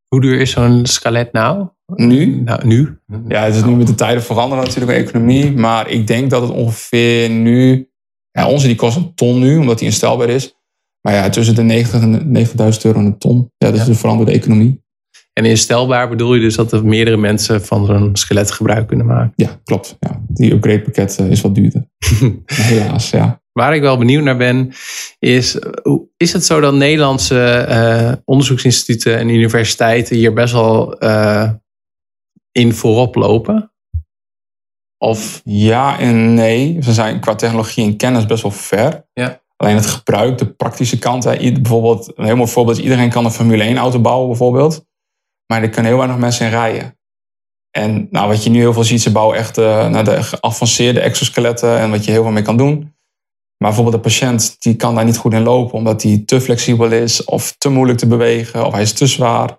Hoe 0.09 0.20
duur 0.20 0.40
is 0.40 0.51
zo'n 0.51 0.87
skelet 0.87 1.33
nou? 1.33 1.68
Nu? 1.94 2.40
Nou, 2.44 2.66
nu? 2.66 2.99
Ja, 3.29 3.44
het 3.44 3.55
is 3.55 3.64
nu 3.64 3.77
met 3.77 3.87
de 3.87 3.94
tijden 3.94 4.22
veranderen 4.22 4.64
natuurlijk 4.64 4.92
de 4.99 5.05
economie. 5.05 5.53
Maar 5.53 5.90
ik 5.90 6.07
denk 6.07 6.31
dat 6.31 6.42
het 6.42 6.51
ongeveer 6.51 7.31
nu... 7.31 7.88
Ja, 8.31 8.49
onze 8.49 8.66
die 8.66 8.77
kost 8.77 8.96
een 8.96 9.14
ton 9.14 9.38
nu, 9.38 9.57
omdat 9.57 9.79
die 9.79 9.87
instelbaar 9.87 10.29
is. 10.29 10.55
Maar 11.01 11.14
ja, 11.14 11.29
tussen 11.29 11.55
de 11.55 11.62
90 11.62 12.01
en 12.01 12.33
de 12.33 12.46
90.000 12.46 12.55
euro 12.83 12.99
een 12.99 13.18
ton. 13.18 13.51
Ja, 13.57 13.66
dat 13.66 13.75
is 13.75 13.81
Ja. 13.81 13.87
de 13.87 13.94
veranderde 13.94 14.33
economie. 14.33 14.85
En 15.33 15.44
instelbaar 15.44 16.09
bedoel 16.09 16.35
je 16.35 16.40
dus 16.40 16.55
dat 16.55 16.72
er 16.72 16.85
meerdere 16.87 17.16
mensen 17.16 17.64
van 17.64 17.87
zo'n 17.87 18.16
skelet 18.16 18.51
gebruik 18.51 18.87
kunnen 18.87 19.07
maken? 19.07 19.33
Ja, 19.37 19.61
klopt. 19.64 19.96
Ja, 20.01 20.22
die 20.29 20.53
upgrade 20.53 20.81
pakket 20.83 21.16
eh, 21.18 21.31
is 21.31 21.40
wat 21.40 21.55
duurder. 21.55 21.88
Helaas, 22.46 23.11
ja. 23.11 23.40
Waar 23.53 23.75
ik 23.75 23.81
wel 23.81 23.99
benieuwd 23.99 24.25
naar 24.25 24.37
ben, 24.37 24.72
is: 25.18 25.59
hoe- 25.83 26.09
is 26.16 26.33
het 26.33 26.44
zo 26.44 26.61
dat 26.61 26.75
Nederlandse 26.75 27.40
eh, 27.51 28.12
onderzoeksinstituten 28.25 29.18
en 29.18 29.29
universiteiten 29.29 30.16
hier 30.16 30.33
best 30.33 30.53
wel 30.53 30.99
eh, 30.99 31.51
in 32.57 32.75
voorop 32.75 33.14
lopen? 33.14 33.73
Of 34.99 35.40
Ja 35.45 35.99
en 35.99 36.35
nee. 36.35 36.83
Ze 36.83 36.92
zijn 36.92 37.21
qua 37.21 37.35
technologie 37.35 37.85
en 37.85 37.97
kennis 37.97 38.27
best 38.27 38.42
wel 38.42 38.51
ver. 38.51 39.09
Ja. 39.12 39.40
Alleen 39.57 39.75
het 39.75 39.87
gebruik, 39.87 40.38
de 40.38 40.47
praktische 40.47 40.99
kant. 40.99 41.25
Bijvoorbeeld, 41.25 42.12
een 42.19 42.25
heel 42.25 42.37
mooi 42.37 42.51
voorbeeld 42.51 42.77
is 42.77 42.83
iedereen 42.83 43.11
kan 43.11 43.25
een 43.25 43.31
Formule 43.31 43.62
1 43.62 43.77
auto 43.77 44.01
bouwen 44.01 44.29
bijvoorbeeld. 44.29 44.87
Maar 45.47 45.62
er 45.62 45.69
kunnen 45.69 45.90
heel 45.90 46.01
weinig 46.01 46.19
mensen 46.19 46.47
in 46.47 46.53
rijden. 46.53 46.99
En 47.71 48.09
nou, 48.11 48.29
wat 48.29 48.45
je 48.45 48.51
nu 48.51 48.59
heel 48.59 48.73
veel 48.73 48.85
ziet, 48.85 49.03
ze 49.03 49.12
bouwen 49.12 49.37
echt 49.37 49.59
eh, 49.59 49.88
naar 49.88 50.05
de 50.05 50.23
geavanceerde 50.23 51.01
exoskeletten 51.01 51.79
en 51.79 51.90
wat 51.90 52.05
je 52.05 52.11
heel 52.11 52.23
veel 52.23 52.33
mee 52.33 52.42
kan 52.42 52.57
doen. 52.57 52.79
Maar 53.59 53.69
bijvoorbeeld 53.69 53.97
de 53.97 54.09
patiënt 54.11 54.57
die 54.59 54.77
kan 54.77 54.95
daar 54.95 55.05
niet 55.05 55.16
goed 55.16 55.33
in 55.33 55.42
lopen, 55.42 55.75
omdat 55.75 56.03
hij 56.03 56.23
te 56.27 56.40
flexibel 56.40 56.92
is 56.92 57.25
of 57.25 57.55
te 57.59 57.69
moeilijk 57.69 57.99
te 57.99 58.07
bewegen 58.07 58.66
of 58.66 58.73
hij 58.73 58.83
is 58.83 58.92
te 58.92 59.07
zwaar. 59.07 59.59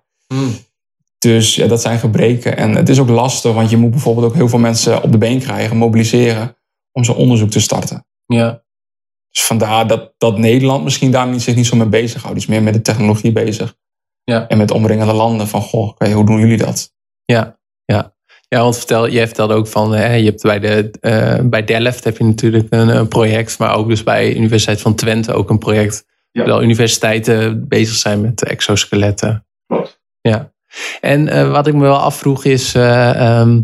Dus 1.17 1.55
ja, 1.55 1.67
dat 1.67 1.81
zijn 1.81 1.99
gebreken. 1.99 2.57
En 2.57 2.75
het 2.75 2.89
is 2.89 2.99
ook 2.99 3.09
lastig, 3.09 3.53
want 3.53 3.69
je 3.69 3.77
moet 3.77 3.91
bijvoorbeeld 3.91 4.25
ook 4.25 4.35
heel 4.35 4.49
veel 4.49 4.59
mensen 4.59 5.03
op 5.03 5.11
de 5.11 5.17
been 5.17 5.39
krijgen, 5.39 5.77
mobiliseren, 5.77 6.57
om 6.91 7.03
zo'n 7.03 7.15
onderzoek 7.15 7.49
te 7.49 7.59
starten. 7.59 8.05
ja, 8.25 8.63
Dus 9.29 9.43
vandaar 9.43 9.87
dat, 9.87 10.13
dat 10.17 10.37
Nederland 10.37 10.83
misschien 10.83 11.11
daar 11.11 11.27
niet, 11.27 11.41
zich 11.41 11.55
niet 11.55 11.65
zo 11.65 11.75
mee 11.75 11.87
bezighoudt. 11.87 12.35
Dus 12.35 12.45
meer 12.45 12.63
met 12.63 12.73
de 12.73 12.81
technologie 12.81 13.31
bezig. 13.31 13.75
Ja. 14.23 14.47
En 14.47 14.57
met 14.57 14.71
omringende 14.71 15.13
landen 15.13 15.47
van, 15.47 15.61
goh, 15.61 15.97
hoe 15.97 16.25
doen 16.25 16.39
jullie 16.39 16.57
dat? 16.57 16.93
ja, 17.25 17.59
ja. 17.85 18.15
Ja, 18.49 18.61
want 18.61 18.77
vertel, 18.77 19.09
jij 19.09 19.25
vertelde 19.25 19.53
ook 19.53 19.67
van, 19.67 19.93
hè, 19.93 20.13
je 20.13 20.25
hebt 20.25 20.41
bij, 20.41 20.59
de, 20.59 20.91
eh, 20.99 21.39
bij 21.43 21.63
Delft 21.63 22.03
heb 22.03 22.17
je 22.17 22.23
natuurlijk 22.23 22.67
een, 22.69 22.87
een 22.87 23.07
project, 23.07 23.59
maar 23.59 23.75
ook 23.75 23.87
dus 23.87 24.03
bij 24.03 24.29
de 24.29 24.35
Universiteit 24.35 24.81
van 24.81 24.95
Twente 24.95 25.33
ook 25.33 25.49
een 25.49 25.57
project. 25.57 26.05
Ja. 26.31 26.45
Wel 26.45 26.63
universiteiten 26.63 27.67
bezig 27.67 27.95
zijn 27.95 28.21
met 28.21 28.43
exoskeletten. 28.43 29.45
Klopt. 29.65 30.01
Ja. 30.21 30.53
En 31.01 31.27
eh, 31.27 31.51
wat 31.51 31.67
ik 31.67 31.73
me 31.73 31.79
wel 31.81 31.97
afvroeg 31.99 32.43
is, 32.45 32.73
eh, 32.75 33.39
ehm, 33.39 33.61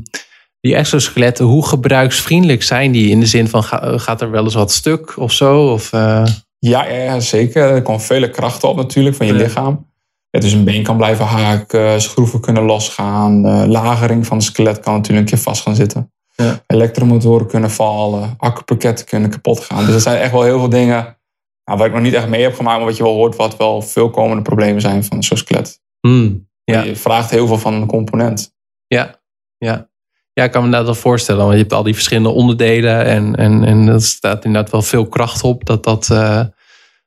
die 0.60 0.76
exoskeletten, 0.76 1.46
hoe 1.46 1.66
gebruiksvriendelijk 1.68 2.64
zijn 2.64 2.92
die? 2.92 3.10
In 3.10 3.20
de 3.20 3.26
zin 3.26 3.48
van, 3.48 3.64
ga- 3.64 3.98
gaat 3.98 4.22
er 4.22 4.32
wel 4.32 4.44
eens 4.44 4.54
wat 4.54 4.72
stuk 4.72 5.18
of 5.18 5.32
zo? 5.32 5.72
Of, 5.72 5.94
eh, 5.94 6.26
Ja, 6.60 6.86
ja, 6.88 7.20
zeker. 7.20 7.64
Er 7.70 7.82
komen 7.82 8.02
vele 8.02 8.30
krachten 8.30 8.70
op 8.70 8.76
natuurlijk 8.76 9.16
van 9.16 9.26
je 9.26 9.34
lichaam. 9.34 9.92
Ja, 10.30 10.40
dus 10.40 10.52
een 10.52 10.64
been 10.64 10.84
kan 10.84 10.98
blijven 10.98 11.26
haken, 11.26 12.02
schroeven 12.02 12.40
kunnen 12.42 12.64
losgaan. 12.64 13.46
eh, 13.46 13.64
lagering 13.68 14.28
van 14.28 14.38
het 14.38 14.46
skelet 14.46 14.80
kan 14.80 14.94
natuurlijk 14.94 15.30
een 15.30 15.34
keer 15.36 15.44
vast 15.44 15.62
gaan 15.62 15.76
zitten. 15.76 16.12
Ja. 16.36 16.64
Elektromotoren 16.68 17.48
kunnen 17.48 17.72
vallen, 17.72 18.34
accupakketten 18.38 19.06
kunnen 19.06 19.30
kapot 19.30 19.60
gaan. 19.60 19.86
Dus 19.86 19.94
er 19.96 20.02
zijn 20.02 20.22
echt 20.22 20.32
wel 20.32 20.44
heel 20.44 20.60
veel 20.60 20.70
dingen 20.70 21.18
Nou, 21.66 21.78
wat 21.78 21.88
ik 21.88 21.94
nog 21.94 22.02
niet 22.02 22.14
echt 22.14 22.28
mee 22.28 22.42
heb 22.42 22.56
gemaakt, 22.56 22.78
maar 22.78 22.88
wat 22.88 22.98
je 22.98 23.04
wel 23.04 23.14
hoort, 23.14 23.36
wat 23.36 23.58
wel 23.58 23.82
veel 23.82 24.10
komende 24.10 24.42
problemen 24.42 24.82
zijn 24.82 25.04
van 25.04 25.24
zo'n 25.24 25.38
skelet. 25.38 25.80
Hmm, 26.00 26.50
ja. 26.64 26.82
Je 26.82 26.96
vraagt 26.96 27.30
heel 27.30 27.48
veel 27.48 27.58
van 27.58 27.74
een 27.74 27.88
component. 27.88 28.56
Ja, 28.88 29.22
ja. 29.58 29.92
Ja, 30.34 30.44
ik 30.44 30.52
kan 30.52 30.64
me 30.64 30.70
dat 30.70 30.86
wel 30.86 30.96
voorstellen. 30.96 31.42
Want 31.42 31.54
je 31.54 31.60
hebt 31.60 31.74
al 31.74 31.84
die 31.84 31.94
verschillende 31.94 32.30
onderdelen. 32.30 33.06
En, 33.06 33.36
en, 33.36 33.64
en 33.64 33.88
er 33.88 34.02
staat 34.02 34.46
inderdaad 34.46 34.72
wel 34.72 34.82
veel 34.82 35.08
kracht 35.08 35.44
op. 35.44 35.66
Dat 35.66 35.84
dat, 35.84 36.10
eh, 36.10 36.46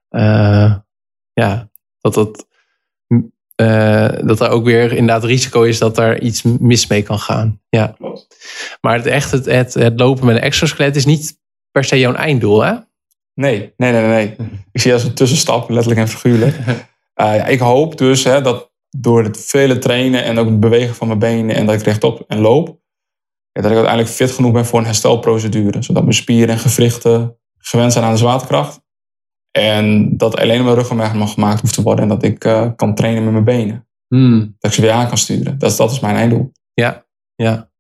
eh, 0.09 0.75
ja, 1.33 1.71
dat, 2.01 2.15
dat, 2.15 2.47
eh, 3.55 4.09
dat 4.25 4.41
er 4.41 4.49
ook 4.49 4.65
weer 4.65 4.93
inderdaad 4.93 5.25
risico 5.25 5.63
is 5.63 5.79
dat 5.79 5.99
er 5.99 6.23
iets 6.23 6.43
mis 6.43 6.87
mee 6.87 7.03
kan 7.03 7.19
gaan. 7.19 7.61
Ja. 7.69 7.97
Maar 8.81 8.95
het, 8.97 9.07
echt, 9.07 9.31
het, 9.31 9.45
het, 9.45 9.75
het 9.75 10.01
lopen 10.01 10.27
met 10.27 10.37
een 10.37 10.43
exoskelet 10.43 10.97
is 10.97 11.05
niet 11.05 11.41
per 11.71 11.85
se 11.85 11.99
jouw 11.99 12.15
einddoel, 12.15 12.65
hè? 12.65 12.75
Nee, 13.35 13.73
nee, 13.77 13.93
nee, 13.93 14.07
nee. 14.07 14.37
Ik 14.73 14.81
zie 14.81 14.91
dat 14.91 15.01
als 15.01 15.09
een 15.09 15.15
tussenstap, 15.15 15.69
letterlijk 15.69 16.01
en 16.01 16.09
figuurlijk. 16.09 16.57
Uh, 16.59 16.77
ja, 17.37 17.47
ik 17.47 17.59
hoop 17.59 17.99
dus 17.99 18.25
hè, 18.25 18.41
dat 18.43 18.66
door 19.01 19.23
het 19.23 19.45
vele 19.45 19.79
trainen 19.79 20.25
en 20.25 20.39
ook 20.39 20.47
het 20.47 20.61
bewegen 20.61 20.95
van 20.95 21.07
mijn 21.07 21.19
benen 21.19 21.57
en 21.57 21.67
dat 21.67 21.75
ik 21.75 21.83
rechtop 21.83 22.25
en 22.29 22.39
loop, 22.39 22.67
dat 23.53 23.65
ik 23.65 23.77
uiteindelijk 23.77 24.15
fit 24.15 24.31
genoeg 24.31 24.53
ben 24.53 24.67
voor 24.67 24.79
een 24.79 24.85
herstelprocedure. 24.85 25.83
Zodat 25.83 26.03
mijn 26.03 26.15
spieren 26.15 26.49
en 26.49 26.59
gewrichten 26.59 27.37
gewend 27.59 27.93
zijn 27.93 28.05
aan 28.05 28.13
de 28.13 28.19
zwaartekracht. 28.19 28.85
En 29.51 30.17
dat 30.17 30.37
alleen 30.37 30.65
mijn 30.65 30.77
ruggenmerg 30.77 31.15
nog 31.15 31.33
gemaakt 31.33 31.61
hoeft 31.61 31.75
te 31.75 31.83
worden 31.83 32.03
en 32.03 32.09
dat 32.09 32.23
ik 32.23 32.45
uh, 32.45 32.69
kan 32.77 32.95
trainen 32.95 33.25
met 33.25 33.33
mijn 33.33 33.45
benen. 33.45 33.89
Hmm. 34.09 34.57
Dat 34.59 34.71
ik 34.71 34.77
ze 34.77 34.83
weer 34.83 34.91
aan 34.91 35.09
kan 35.09 35.19
sturen. 35.19 35.59
Dat, 35.59 35.77
dat 35.77 35.91
is 35.91 36.01
mijn 36.01 36.17
einddoel. 36.17 36.53
Ja, 36.75 37.07
ja. 37.35 37.71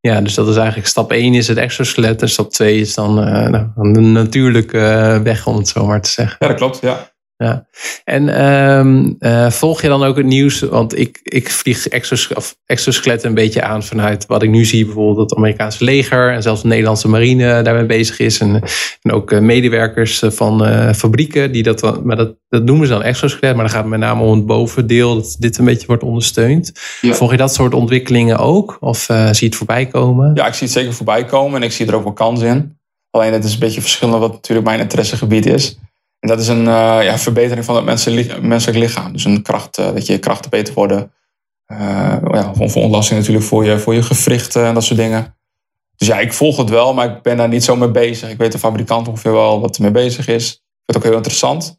Ja, 0.00 0.20
dus 0.20 0.34
dat 0.34 0.48
is 0.48 0.56
eigenlijk 0.56 0.86
stap 0.86 1.10
1 1.10 1.34
is 1.34 1.48
het 1.48 1.58
exoskelet 1.58 2.22
en 2.22 2.28
stap 2.28 2.50
2 2.50 2.80
is 2.80 2.94
dan 2.94 3.28
uh, 3.28 3.64
de 3.74 4.00
natuurlijke 4.00 4.78
uh, 4.78 5.22
weg, 5.22 5.46
om 5.46 5.56
het 5.56 5.68
zo 5.68 5.86
maar 5.86 6.00
te 6.00 6.10
zeggen. 6.10 6.36
Ja, 6.38 6.46
dat 6.48 6.56
klopt, 6.56 6.80
ja. 6.80 7.11
Ja. 7.42 7.66
En 8.04 8.44
um, 8.44 9.16
uh, 9.18 9.50
volg 9.50 9.82
je 9.82 9.88
dan 9.88 10.02
ook 10.02 10.16
het 10.16 10.26
nieuws? 10.26 10.60
Want 10.60 10.98
ik, 10.98 11.20
ik 11.22 11.50
vlieg 11.50 11.88
exos, 11.88 12.32
exoskeletten 12.66 13.28
een 13.28 13.34
beetje 13.34 13.62
aan 13.62 13.82
vanuit 13.82 14.26
wat 14.26 14.42
ik 14.42 14.50
nu 14.50 14.64
zie. 14.64 14.84
Bijvoorbeeld 14.84 15.30
het 15.30 15.38
Amerikaanse 15.38 15.84
leger 15.84 16.32
en 16.32 16.42
zelfs 16.42 16.62
de 16.62 16.68
Nederlandse 16.68 17.08
marine 17.08 17.62
daarmee 17.62 17.86
bezig 17.86 18.18
is. 18.18 18.38
En, 18.38 18.62
en 19.02 19.12
ook 19.12 19.32
uh, 19.32 19.38
medewerkers 19.38 20.22
van 20.26 20.68
uh, 20.68 20.92
fabrieken 20.92 21.52
die 21.52 21.62
dat, 21.62 22.04
maar 22.04 22.16
dat, 22.16 22.34
dat 22.48 22.64
noemen 22.64 22.86
ze 22.86 22.92
dan 22.92 23.02
exoskelet. 23.02 23.54
Maar 23.54 23.64
dan 23.64 23.72
gaat 23.74 23.82
het 23.82 23.90
met 23.90 24.00
name 24.00 24.22
om 24.22 24.36
het 24.36 24.46
bovendeel 24.46 25.14
dat 25.14 25.36
dit 25.38 25.58
een 25.58 25.64
beetje 25.64 25.86
wordt 25.86 26.02
ondersteund. 26.02 26.72
Ja. 27.00 27.14
Volg 27.14 27.30
je 27.30 27.36
dat 27.36 27.54
soort 27.54 27.74
ontwikkelingen 27.74 28.38
ook? 28.38 28.76
Of 28.80 28.98
zie 28.98 29.14
je 29.32 29.44
het 29.46 29.56
voorbij 29.56 29.86
komen? 29.86 30.30
Ja, 30.34 30.46
ik 30.46 30.54
zie 30.54 30.66
het 30.66 30.76
zeker 30.76 30.92
voorbij 30.92 31.24
komen 31.24 31.60
en 31.60 31.66
ik 31.66 31.72
zie 31.72 31.86
er 31.86 31.94
ook 31.94 32.04
wel 32.04 32.12
kans 32.12 32.42
in. 32.42 32.80
Alleen 33.10 33.32
het 33.32 33.44
is 33.44 33.52
een 33.52 33.58
beetje 33.58 33.80
verschillend 33.80 34.18
wat 34.18 34.32
natuurlijk 34.32 34.66
mijn 34.66 34.80
interessegebied 34.80 35.46
is. 35.46 35.78
En 36.22 36.28
dat 36.28 36.40
is 36.40 36.48
een 36.48 36.64
uh, 36.64 36.98
ja, 37.02 37.18
verbetering 37.18 37.64
van 37.64 37.76
het 37.76 37.84
menselijk, 37.84 38.42
menselijk 38.42 38.78
lichaam. 38.78 39.12
Dus 39.12 39.24
een 39.24 39.42
kracht, 39.42 39.78
uh, 39.78 39.92
dat 39.92 40.06
je 40.06 40.18
krachten 40.18 40.50
beter 40.50 40.74
worden. 40.74 41.12
Uh, 41.66 42.16
ja, 42.30 42.54
voor 42.54 42.82
ontlasting 42.82 43.18
natuurlijk 43.18 43.46
voor 43.46 43.64
je, 43.64 43.78
voor 43.78 43.94
je 43.94 44.02
gewrichten 44.02 44.66
en 44.66 44.74
dat 44.74 44.84
soort 44.84 44.98
dingen. 44.98 45.36
Dus 45.96 46.08
ja, 46.08 46.18
ik 46.18 46.32
volg 46.32 46.56
het 46.56 46.70
wel, 46.70 46.94
maar 46.94 47.10
ik 47.10 47.22
ben 47.22 47.36
daar 47.36 47.48
niet 47.48 47.64
zo 47.64 47.76
mee 47.76 47.90
bezig. 47.90 48.30
Ik 48.30 48.38
weet 48.38 48.52
de 48.52 48.58
fabrikant 48.58 49.08
ongeveer 49.08 49.32
wel 49.32 49.60
wat 49.60 49.76
er 49.76 49.82
mee 49.82 49.90
bezig 49.90 50.28
is. 50.28 50.52
Ik 50.52 50.58
vind 50.58 50.86
het 50.86 50.96
ook 50.96 51.02
heel 51.02 51.16
interessant. 51.16 51.76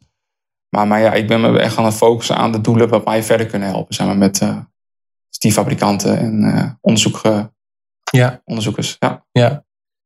Maar, 0.68 0.86
maar 0.86 1.00
ja, 1.00 1.12
ik 1.12 1.26
ben 1.26 1.40
me 1.40 1.58
echt 1.58 1.76
aan 1.76 1.84
het 1.84 1.94
focussen 1.94 2.36
aan 2.36 2.52
de 2.52 2.60
doelen 2.60 2.88
wat 2.88 3.04
mij 3.04 3.22
verder 3.22 3.46
kunnen 3.46 3.68
helpen. 3.68 3.94
Zeg 3.94 4.06
maar, 4.06 4.16
met 4.16 4.40
die 5.38 5.52
fabrikanten 5.52 6.18
en 6.18 6.78
onderzoek, 6.80 7.20
ja. 8.10 8.40
onderzoekers. 8.44 8.96
Ja. 8.98 9.24
ja. 9.32 9.64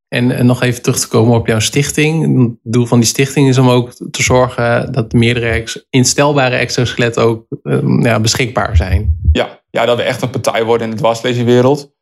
En, 0.09 0.31
en, 0.31 0.45
nog 0.45 0.61
even 0.61 0.81
terug 0.81 0.99
te 0.99 1.07
komen 1.07 1.35
op 1.35 1.47
jouw 1.47 1.59
stichting. 1.59 2.37
Het 2.39 2.57
doel 2.63 2.85
van 2.85 2.99
die 2.99 3.07
stichting 3.07 3.47
is 3.47 3.57
om 3.57 3.69
ook 3.69 3.93
te 4.11 4.23
zorgen 4.23 4.91
dat 4.91 5.13
meerdere 5.13 5.67
instelbare 5.89 6.55
exoskeletten 6.55 7.23
ook 7.23 7.45
uh, 7.63 8.03
ja, 8.03 8.19
beschikbaar 8.19 8.75
zijn. 8.75 9.19
Ja, 9.31 9.61
ja, 9.69 9.85
dat 9.85 9.97
we 9.97 10.03
echt 10.03 10.21
een 10.21 10.29
partij 10.29 10.65
worden 10.65 10.87
in 10.87 10.93
de 10.93 10.99
dwarslezenwereld. 10.99 11.93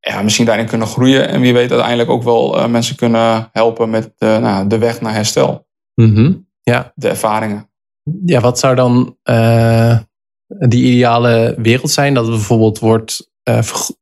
Ja, 0.00 0.22
misschien 0.22 0.46
daarin 0.46 0.66
kunnen 0.66 0.86
groeien 0.86 1.28
en 1.28 1.40
wie 1.40 1.52
weet 1.52 1.70
uiteindelijk 1.70 2.10
ook 2.10 2.22
wel 2.22 2.58
uh, 2.58 2.66
mensen 2.66 2.96
kunnen 2.96 3.48
helpen 3.52 3.90
met 3.90 4.12
de, 4.16 4.38
nou, 4.40 4.66
de 4.66 4.78
weg 4.78 5.00
naar 5.00 5.14
herstel. 5.14 5.66
Mm 5.94 6.14
-hmm. 6.14 6.48
ja. 6.62 6.92
De 6.94 7.08
ervaringen. 7.08 7.70
Ja, 8.24 8.40
wat 8.40 8.58
zou 8.58 8.74
dan 8.74 9.16
uh, 9.24 9.98
die 10.46 10.84
ideale 10.84 11.54
wereld 11.58 11.90
zijn? 11.90 12.14
Dat 12.14 12.26
het 12.26 12.34
bijvoorbeeld 12.34 12.78
wordt 12.78 13.30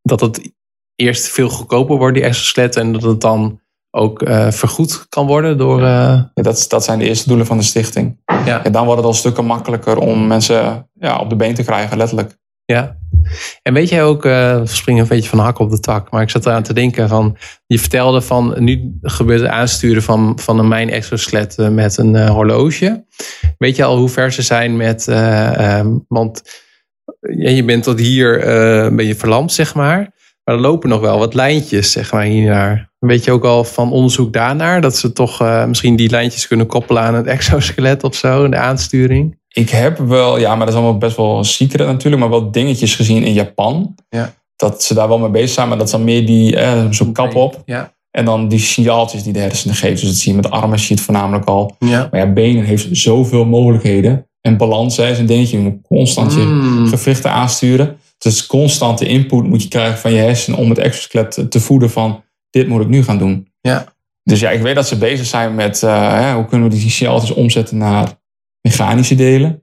dat 0.03 0.20
het 0.20 0.53
eerst 1.00 1.28
veel 1.28 1.48
goedkoper 1.48 1.96
wordt, 1.96 2.14
die 2.14 2.24
exoskeletten. 2.24 2.82
En 2.82 2.92
dat 2.92 3.02
het 3.02 3.20
dan 3.20 3.61
ook 3.90 4.22
uh, 4.22 4.50
vergoed 4.50 5.06
kan 5.08 5.26
worden 5.26 5.58
door... 5.58 5.80
Uh... 5.80 5.87
Ja, 5.87 6.42
dat, 6.42 6.64
dat 6.68 6.84
zijn 6.84 6.98
de 6.98 7.08
eerste 7.08 7.28
doelen 7.28 7.46
van 7.46 7.56
de 7.56 7.62
stichting. 7.62 8.20
Ja. 8.44 8.64
En 8.64 8.72
dan 8.72 8.84
wordt 8.84 9.00
het 9.00 9.06
al 9.06 9.14
stukken 9.14 9.44
makkelijker 9.44 9.98
om 9.98 10.26
mensen 10.26 10.90
ja, 10.94 11.18
op 11.18 11.30
de 11.30 11.37
been 11.37 11.54
te 11.54 11.64
krijgen, 11.64 11.96
letterlijk. 11.96 12.37
Ja. 12.64 12.96
En 13.62 13.72
weet 13.74 13.88
jij 13.88 14.04
ook, 14.04 14.24
uh, 14.24 14.61
we 14.61 14.66
springen 14.66 15.02
een 15.02 15.08
beetje 15.08 15.28
van 15.28 15.38
de 15.38 15.44
hak 15.44 15.58
op 15.58 15.70
de 15.70 15.80
tak, 15.80 16.11
maar 16.11 16.22
ik 16.22 16.30
zat 16.30 16.46
eraan 16.46 16.62
te 16.62 16.72
denken 16.72 17.08
van, 17.08 17.37
je 17.66 17.78
vertelde 17.78 18.20
van, 18.20 18.54
nu 18.58 18.98
gebeurt 19.02 19.40
het 19.40 19.48
aansturen 19.48 20.02
van, 20.02 20.38
van 20.38 20.58
een 20.58 20.68
mijn 20.68 20.90
exoskelet 20.90 21.56
met 21.70 21.96
een 21.96 22.14
uh, 22.14 22.30
horloge. 22.30 23.04
Weet 23.58 23.76
je 23.76 23.84
al 23.84 23.96
hoe 23.96 24.08
ver 24.08 24.32
ze 24.32 24.42
zijn 24.42 24.76
met, 24.76 25.06
uh, 25.08 25.87
want 26.08 26.42
ja, 27.20 27.50
je 27.50 27.64
bent 27.64 27.82
tot 27.82 27.98
hier, 27.98 28.38
ben 28.94 29.06
je 29.06 29.14
verlamd 29.14 29.52
zeg 29.52 29.74
maar. 29.74 30.16
Maar 30.48 30.56
er 30.56 30.62
lopen 30.62 30.88
nog 30.88 31.00
wel 31.00 31.18
wat 31.18 31.34
lijntjes, 31.34 31.92
zeg 31.92 32.12
maar, 32.12 32.24
hiernaar. 32.24 32.90
Weet 32.98 33.24
je 33.24 33.32
ook 33.32 33.44
al 33.44 33.64
van 33.64 33.92
onderzoek 33.92 34.32
daarnaar 34.32 34.80
dat 34.80 34.96
ze 34.96 35.12
toch 35.12 35.42
uh, 35.42 35.64
misschien 35.64 35.96
die 35.96 36.11
lijntjes 36.11 36.46
kunnen 36.46 36.66
koppelen 36.66 37.02
aan 37.02 37.14
het 37.14 37.26
exoskelet 37.26 38.04
of 38.04 38.14
zo, 38.14 38.48
de 38.48 38.56
aansturing? 38.56 39.38
Ik 39.48 39.70
heb 39.70 39.98
wel, 39.98 40.38
ja, 40.38 40.48
maar 40.48 40.66
dat 40.66 40.68
is 40.68 40.74
allemaal 40.74 40.98
best 40.98 41.16
wel 41.16 41.44
secret 41.44 41.87
natuurlijk, 41.87 42.22
maar 42.22 42.30
wel 42.30 42.50
dingetjes 42.50 42.94
gezien 42.94 43.22
in 43.22 43.32
Japan. 43.32 43.94
Ja. 44.08 44.34
Dat 44.56 44.82
ze 44.82 44.94
daar 44.94 45.08
wel 45.08 45.18
mee 45.18 45.30
bezig 45.30 45.50
zijn, 45.50 45.68
maar 45.68 45.76
dat 45.76 45.87
is 45.87 45.92
dan 45.92 46.04
meer 46.04 46.26
die, 46.26 46.56
eh, 46.56 46.84
zo'n 46.90 47.12
kap 47.12 47.34
op. 47.34 47.62
Ja. 47.64 47.92
En 48.11 48.24
dan 48.24 48.48
die 48.48 48.58
signaaltjes 48.58 49.22
die 49.22 49.32
de 49.32 49.40
hersenen 49.40 49.76
geven. 49.76 49.94
Dus 49.94 50.04
dat 50.04 50.14
zie 50.14 50.30
je 50.30 50.37
met 50.37 50.50
armen, 50.50 50.78
zie 50.78 50.88
je 50.88 50.94
het 50.94 51.02
voornamelijk 51.02 51.44
al. 51.44 51.76
Ja. 51.78 52.08
Maar 52.11 52.20
ja, 52.20 52.32
benen 52.32 52.64
heeft 52.64 52.88
zoveel 52.90 53.44
mogelijkheden. 53.44 54.26
En 54.40 54.56
balans 54.56 54.96
hè, 54.96 55.11
is 55.11 55.18
een 55.18 55.26
dingetje, 55.26 55.56
je 55.56 55.62
moet 55.62 55.87
constant 55.88 56.34
je 56.34 56.40
Mm. 56.40 56.87
gewrichten 56.87 57.30
aansturen. 57.30 57.96
Dus 58.18 58.46
constante 58.46 59.07
input 59.07 59.44
moet 59.44 59.62
je 59.62 59.68
krijgen 59.68 59.98
van 59.98 60.12
je 60.12 60.20
hersenen 60.20 60.59
om 60.59 60.68
het 60.68 60.78
exoskelet 60.78 61.50
te 61.50 61.61
voeden 61.61 61.90
van 61.90 62.24
dit 62.50 62.68
moet 62.68 62.81
ik 62.81 62.88
nu 62.88 63.02
gaan 63.02 63.18
doen. 63.18 63.52
Ja. 63.61 63.96
Dus 64.22 64.40
ja, 64.40 64.50
ik 64.50 64.62
weet 64.62 64.74
dat 64.74 64.88
ze 64.88 64.98
bezig 64.98 65.26
zijn 65.26 65.54
met 65.54 65.83
uh, 65.83 66.12
hè, 66.12 66.35
hoe 66.35 66.46
kunnen 66.46 66.68
we 66.68 66.74
die 66.74 66.90
signaaltjes 66.90 67.31
omzetten 67.31 67.76
naar 67.76 68.09
mechanische 68.61 69.14
delen. 69.14 69.62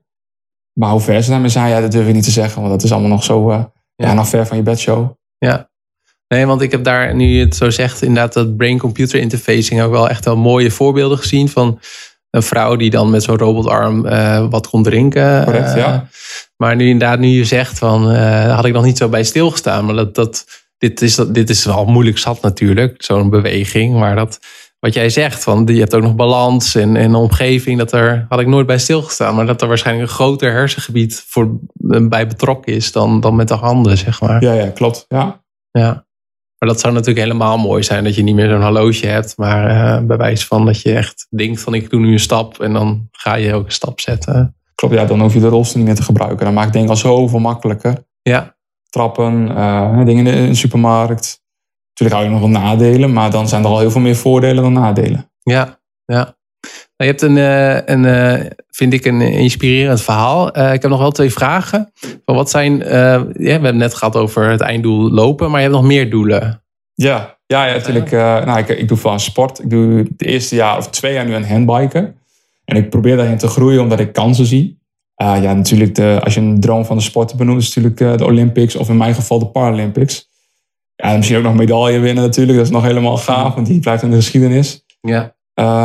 Maar 0.72 0.90
hoe 0.90 1.00
ver 1.00 1.22
ze 1.22 1.30
daarmee 1.30 1.48
zijn, 1.48 1.68
ja, 1.68 1.80
dat 1.80 1.92
durf 1.92 2.08
ik 2.08 2.14
niet 2.14 2.24
te 2.24 2.30
zeggen. 2.30 2.60
Want 2.60 2.72
dat 2.72 2.82
is 2.82 2.92
allemaal 2.92 3.10
nog 3.10 3.24
zo 3.24 3.50
uh, 3.50 3.64
ja. 3.94 4.06
ja, 4.06 4.14
nog 4.14 4.28
ver 4.28 4.46
van 4.46 4.56
je 4.56 4.62
bedshow. 4.62 5.10
Ja. 5.38 5.70
Nee, 6.28 6.46
want 6.46 6.60
ik 6.60 6.70
heb 6.70 6.84
daar, 6.84 7.14
nu 7.14 7.26
je 7.26 7.44
het 7.44 7.56
zo 7.56 7.70
zegt, 7.70 8.02
inderdaad 8.02 8.32
dat 8.32 8.56
brain-computer 8.56 9.20
interfacing 9.20 9.82
ook 9.82 9.90
wel 9.90 10.08
echt 10.08 10.24
wel 10.24 10.36
mooie 10.36 10.70
voorbeelden 10.70 11.18
gezien 11.18 11.48
van 11.48 11.80
een 12.30 12.42
vrouw 12.42 12.76
die 12.76 12.90
dan 12.90 13.10
met 13.10 13.22
zo'n 13.22 13.38
robotarm 13.38 14.06
uh, 14.06 14.46
wat 14.50 14.68
kon 14.68 14.82
drinken. 14.82 15.44
Correct, 15.44 15.74
ja. 15.74 16.08
Maar 16.56 16.76
nu 16.76 16.88
inderdaad, 16.88 17.18
nu 17.18 17.28
je 17.28 17.44
zegt 17.44 17.78
van, 17.78 18.12
uh, 18.12 18.54
had 18.54 18.64
ik 18.64 18.72
nog 18.72 18.84
niet 18.84 18.96
zo 18.98 19.08
bij 19.08 19.24
stilgestaan. 19.24 19.84
Maar 19.84 19.94
dat, 19.94 20.14
dat, 20.14 20.46
dit, 20.78 21.02
is, 21.02 21.14
dat, 21.14 21.34
dit 21.34 21.50
is 21.50 21.64
wel 21.64 21.84
moeilijk 21.84 22.18
zat 22.18 22.42
natuurlijk, 22.42 23.02
zo'n 23.02 23.30
beweging. 23.30 23.94
Maar 23.94 24.16
dat, 24.16 24.38
wat 24.80 24.94
jij 24.94 25.10
zegt, 25.10 25.42
van, 25.42 25.66
je 25.66 25.78
hebt 25.78 25.94
ook 25.94 26.02
nog 26.02 26.14
balans 26.14 26.74
en, 26.74 26.96
en 26.96 27.14
omgeving. 27.14 27.78
Dat 27.78 27.92
er, 27.92 28.26
had 28.28 28.40
ik 28.40 28.46
nooit 28.46 28.66
bij 28.66 28.78
stilgestaan. 28.78 29.34
Maar 29.34 29.46
dat 29.46 29.62
er 29.62 29.68
waarschijnlijk 29.68 30.08
een 30.08 30.14
groter 30.14 30.52
hersengebied 30.52 31.24
voor, 31.26 31.58
bij 32.08 32.26
betrokken 32.26 32.72
is 32.72 32.92
dan, 32.92 33.20
dan 33.20 33.36
met 33.36 33.48
de 33.48 33.54
handen, 33.54 33.98
zeg 33.98 34.20
maar. 34.20 34.42
Ja, 34.42 34.52
ja 34.52 34.68
klopt. 34.68 35.04
Ja. 35.08 35.42
ja. 35.70 36.04
Maar 36.58 36.68
dat 36.68 36.80
zou 36.80 36.92
natuurlijk 36.92 37.26
helemaal 37.26 37.58
mooi 37.58 37.82
zijn 37.82 38.04
dat 38.04 38.14
je 38.14 38.22
niet 38.22 38.34
meer 38.34 38.48
zo'n 38.48 38.62
horloge 38.62 39.06
hebt. 39.06 39.36
Maar 39.36 39.70
uh, 39.70 40.06
bij 40.06 40.16
wijze 40.16 40.46
van 40.46 40.66
dat 40.66 40.80
je 40.80 40.92
echt 40.92 41.26
denkt 41.30 41.60
van 41.60 41.74
ik 41.74 41.90
doe 41.90 42.00
nu 42.00 42.12
een 42.12 42.20
stap 42.20 42.60
en 42.60 42.72
dan 42.72 43.08
ga 43.12 43.34
je 43.34 43.54
ook 43.54 43.64
een 43.64 43.72
stap 43.72 44.00
zetten. 44.00 44.55
Klopt, 44.76 44.94
ja, 44.94 45.04
dan 45.04 45.20
hoef 45.20 45.34
je 45.34 45.40
de 45.40 45.48
rolstoel 45.48 45.78
niet 45.78 45.86
meer 45.86 45.96
te 45.96 46.02
gebruiken. 46.02 46.44
Dat 46.44 46.54
maakt 46.54 46.72
dingen 46.72 46.88
al 46.88 46.96
zoveel 46.96 47.38
makkelijker. 47.38 48.04
Ja. 48.22 48.56
Trappen, 48.88 49.48
uh, 49.50 50.04
dingen 50.04 50.26
in 50.26 50.48
de 50.48 50.54
supermarkt. 50.54 51.44
Natuurlijk 51.88 52.16
hou 52.20 52.24
je 52.24 52.30
nog 52.30 52.40
wel 52.40 52.62
nadelen, 52.62 53.12
maar 53.12 53.30
dan 53.30 53.48
zijn 53.48 53.62
er 53.62 53.68
al 53.68 53.78
heel 53.78 53.90
veel 53.90 54.00
meer 54.00 54.16
voordelen 54.16 54.62
dan 54.62 54.72
nadelen. 54.72 55.30
Ja, 55.42 55.80
ja. 56.04 56.36
Nou, 56.96 57.10
je 57.10 57.16
hebt 57.16 57.22
een, 57.22 57.36
een, 57.36 58.04
een, 58.04 58.52
vind 58.70 58.92
ik, 58.92 59.04
een 59.04 59.20
inspirerend 59.20 60.02
verhaal. 60.02 60.58
Uh, 60.58 60.72
ik 60.72 60.82
heb 60.82 60.90
nog 60.90 61.00
wel 61.00 61.10
twee 61.10 61.32
vragen. 61.32 61.92
Van 62.24 62.34
wat 62.34 62.50
zijn, 62.50 62.80
uh, 62.80 62.88
ja, 62.88 63.26
we 63.32 63.50
hebben 63.50 63.70
het 63.70 63.74
net 63.74 63.94
gehad 63.94 64.16
over 64.16 64.50
het 64.50 64.60
einddoel 64.60 65.10
lopen, 65.10 65.50
maar 65.50 65.60
je 65.60 65.66
hebt 65.66 65.78
nog 65.78 65.88
meer 65.88 66.10
doelen. 66.10 66.62
Ja, 66.94 67.38
ja, 67.46 67.66
ja 67.66 67.74
natuurlijk. 67.74 68.12
Uh, 68.12 68.44
nou, 68.44 68.58
ik, 68.58 68.68
ik 68.68 68.88
doe 68.88 68.98
aan 69.02 69.20
sport. 69.20 69.58
Ik 69.62 69.70
doe 69.70 69.98
het 69.98 70.22
eerste 70.22 70.54
jaar 70.54 70.76
of 70.76 70.88
twee 70.88 71.12
jaar 71.12 71.26
nu 71.26 71.34
aan 71.34 71.44
handbiken. 71.44 72.16
En 72.66 72.76
ik 72.76 72.90
probeer 72.90 73.16
daarin 73.16 73.38
te 73.38 73.48
groeien 73.48 73.82
omdat 73.82 74.00
ik 74.00 74.12
kansen 74.12 74.46
zie. 74.46 74.84
Uh, 75.22 75.42
ja, 75.42 75.52
natuurlijk, 75.52 75.94
de, 75.94 76.20
als 76.24 76.34
je 76.34 76.40
een 76.40 76.60
droom 76.60 76.84
van 76.84 76.96
de 76.96 77.02
sport 77.02 77.36
benoemt, 77.36 77.62
is 77.62 77.74
natuurlijk 77.74 78.18
de 78.18 78.24
Olympics 78.24 78.76
of 78.76 78.88
in 78.88 78.96
mijn 78.96 79.14
geval 79.14 79.38
de 79.38 79.46
Paralympics. 79.46 80.28
Ja, 80.94 81.16
misschien 81.16 81.36
ook 81.36 81.42
nog 81.42 81.54
medaille 81.54 81.98
winnen 81.98 82.24
natuurlijk. 82.24 82.58
Dat 82.58 82.66
is 82.66 82.72
nog 82.72 82.82
helemaal 82.82 83.16
gaaf, 83.16 83.54
want 83.54 83.66
die 83.66 83.80
blijft 83.80 84.02
in 84.02 84.10
de 84.10 84.16
geschiedenis. 84.16 84.84
Ja. 85.00 85.34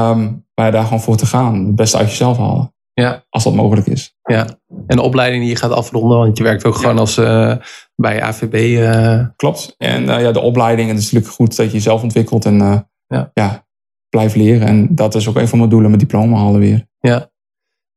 Um, 0.10 0.46
maar 0.56 0.72
daar 0.72 0.84
gewoon 0.84 1.02
voor 1.02 1.16
te 1.16 1.26
gaan. 1.26 1.66
Het 1.66 1.76
beste 1.76 1.98
uit 1.98 2.10
jezelf 2.10 2.38
halen. 2.38 2.74
Ja. 2.94 3.26
Als 3.30 3.44
dat 3.44 3.54
mogelijk 3.54 3.88
is. 3.88 4.16
Ja. 4.24 4.48
En 4.88 4.96
de 4.96 5.02
opleiding 5.02 5.42
die 5.42 5.52
je 5.52 5.58
gaat 5.58 5.72
afronden, 5.72 6.18
want 6.18 6.38
je 6.38 6.44
werkt 6.44 6.66
ook 6.66 6.76
gewoon 6.76 7.00
als 7.00 7.18
uh, 7.18 7.56
bij 7.96 8.22
AVB. 8.22 8.54
Uh... 8.54 9.26
Klopt. 9.36 9.76
En 9.78 10.04
uh, 10.04 10.22
ja, 10.22 10.32
de 10.32 10.40
opleiding, 10.40 10.90
het 10.90 10.98
is 10.98 11.04
natuurlijk 11.04 11.34
goed 11.34 11.56
dat 11.56 11.66
je 11.66 11.72
jezelf 11.72 12.04
ontwikkelt 12.04 12.46
en 12.46 12.88
ja. 13.08 13.32
ja, 13.34 13.66
blijft 14.12 14.36
leren. 14.36 14.68
En 14.68 14.96
dat 14.96 15.16
is 15.16 15.28
ook 15.28 15.36
een 15.36 15.48
van 15.48 15.58
mijn 15.58 15.70
doelen, 15.70 15.90
mijn 15.90 16.02
diploma 16.02 16.38
halen 16.38 16.60
weer. 16.60 16.88
Ja. 17.00 17.30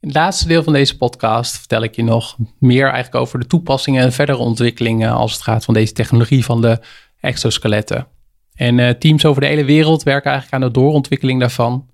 In 0.02 0.08
het 0.08 0.16
laatste 0.16 0.48
deel 0.48 0.62
van 0.62 0.72
deze 0.72 0.96
podcast 0.96 1.58
vertel 1.58 1.82
ik 1.82 1.96
je 1.96 2.04
nog 2.04 2.36
meer 2.58 2.84
eigenlijk 2.84 3.14
over 3.14 3.38
de 3.38 3.46
toepassingen 3.46 4.02
en 4.02 4.12
verdere 4.12 4.38
ontwikkelingen 4.38 5.12
als 5.12 5.32
het 5.32 5.42
gaat 5.42 5.64
van 5.64 5.74
deze 5.74 5.92
technologie 5.92 6.44
van 6.44 6.60
de 6.60 6.78
exoskeletten. 7.20 8.06
En 8.54 8.98
teams 8.98 9.24
over 9.24 9.40
de 9.40 9.46
hele 9.46 9.64
wereld 9.64 10.02
werken 10.02 10.30
eigenlijk 10.30 10.62
aan 10.62 10.68
de 10.68 10.80
doorontwikkeling 10.80 11.40
daarvan. 11.40 11.90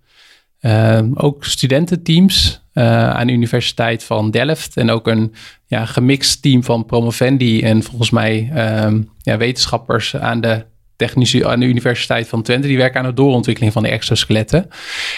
Uh, 0.61 1.01
ook 1.14 1.44
studententeams 1.44 2.62
uh, 2.75 3.11
aan 3.11 3.27
de 3.27 3.33
Universiteit 3.33 4.05
van 4.05 4.31
Delft 4.31 4.77
en 4.77 4.90
ook 4.90 5.07
een 5.07 5.35
ja, 5.66 5.85
gemixt 5.85 6.42
team 6.42 6.64
van 6.64 6.87
promovendi 6.87 7.62
en 7.62 7.83
volgens 7.83 8.11
mij 8.11 8.51
uh, 8.55 9.01
ja, 9.18 9.37
wetenschappers 9.37 10.16
aan 10.16 10.40
de 10.40 10.66
technische 10.98 11.48
aan 11.48 11.61
de 11.61 11.66
Universiteit 11.66 12.28
van 12.28 12.42
Twente. 12.42 12.66
Die 12.66 12.76
werken 12.76 13.00
aan 13.00 13.06
de 13.06 13.14
doorontwikkeling 13.14 13.72
van 13.72 13.82
de 13.82 13.88
exoskeletten. 13.88 14.68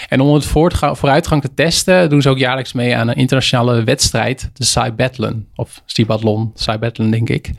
En 0.09 0.19
om 0.19 0.33
het 0.33 0.45
vooruitgang 0.45 1.41
te 1.41 1.53
testen, 1.53 2.09
doen 2.09 2.21
ze 2.21 2.29
ook 2.29 2.37
jaarlijks 2.37 2.73
mee 2.73 2.95
aan 2.95 3.07
een 3.07 3.15
internationale 3.15 3.83
wedstrijd, 3.83 4.49
de 4.53 4.65
Cybathlon. 4.65 5.47
Of 5.55 5.81
Cybathlon, 5.85 6.51
Cybathlon 6.55 7.11
denk 7.11 7.29
ik. 7.29 7.51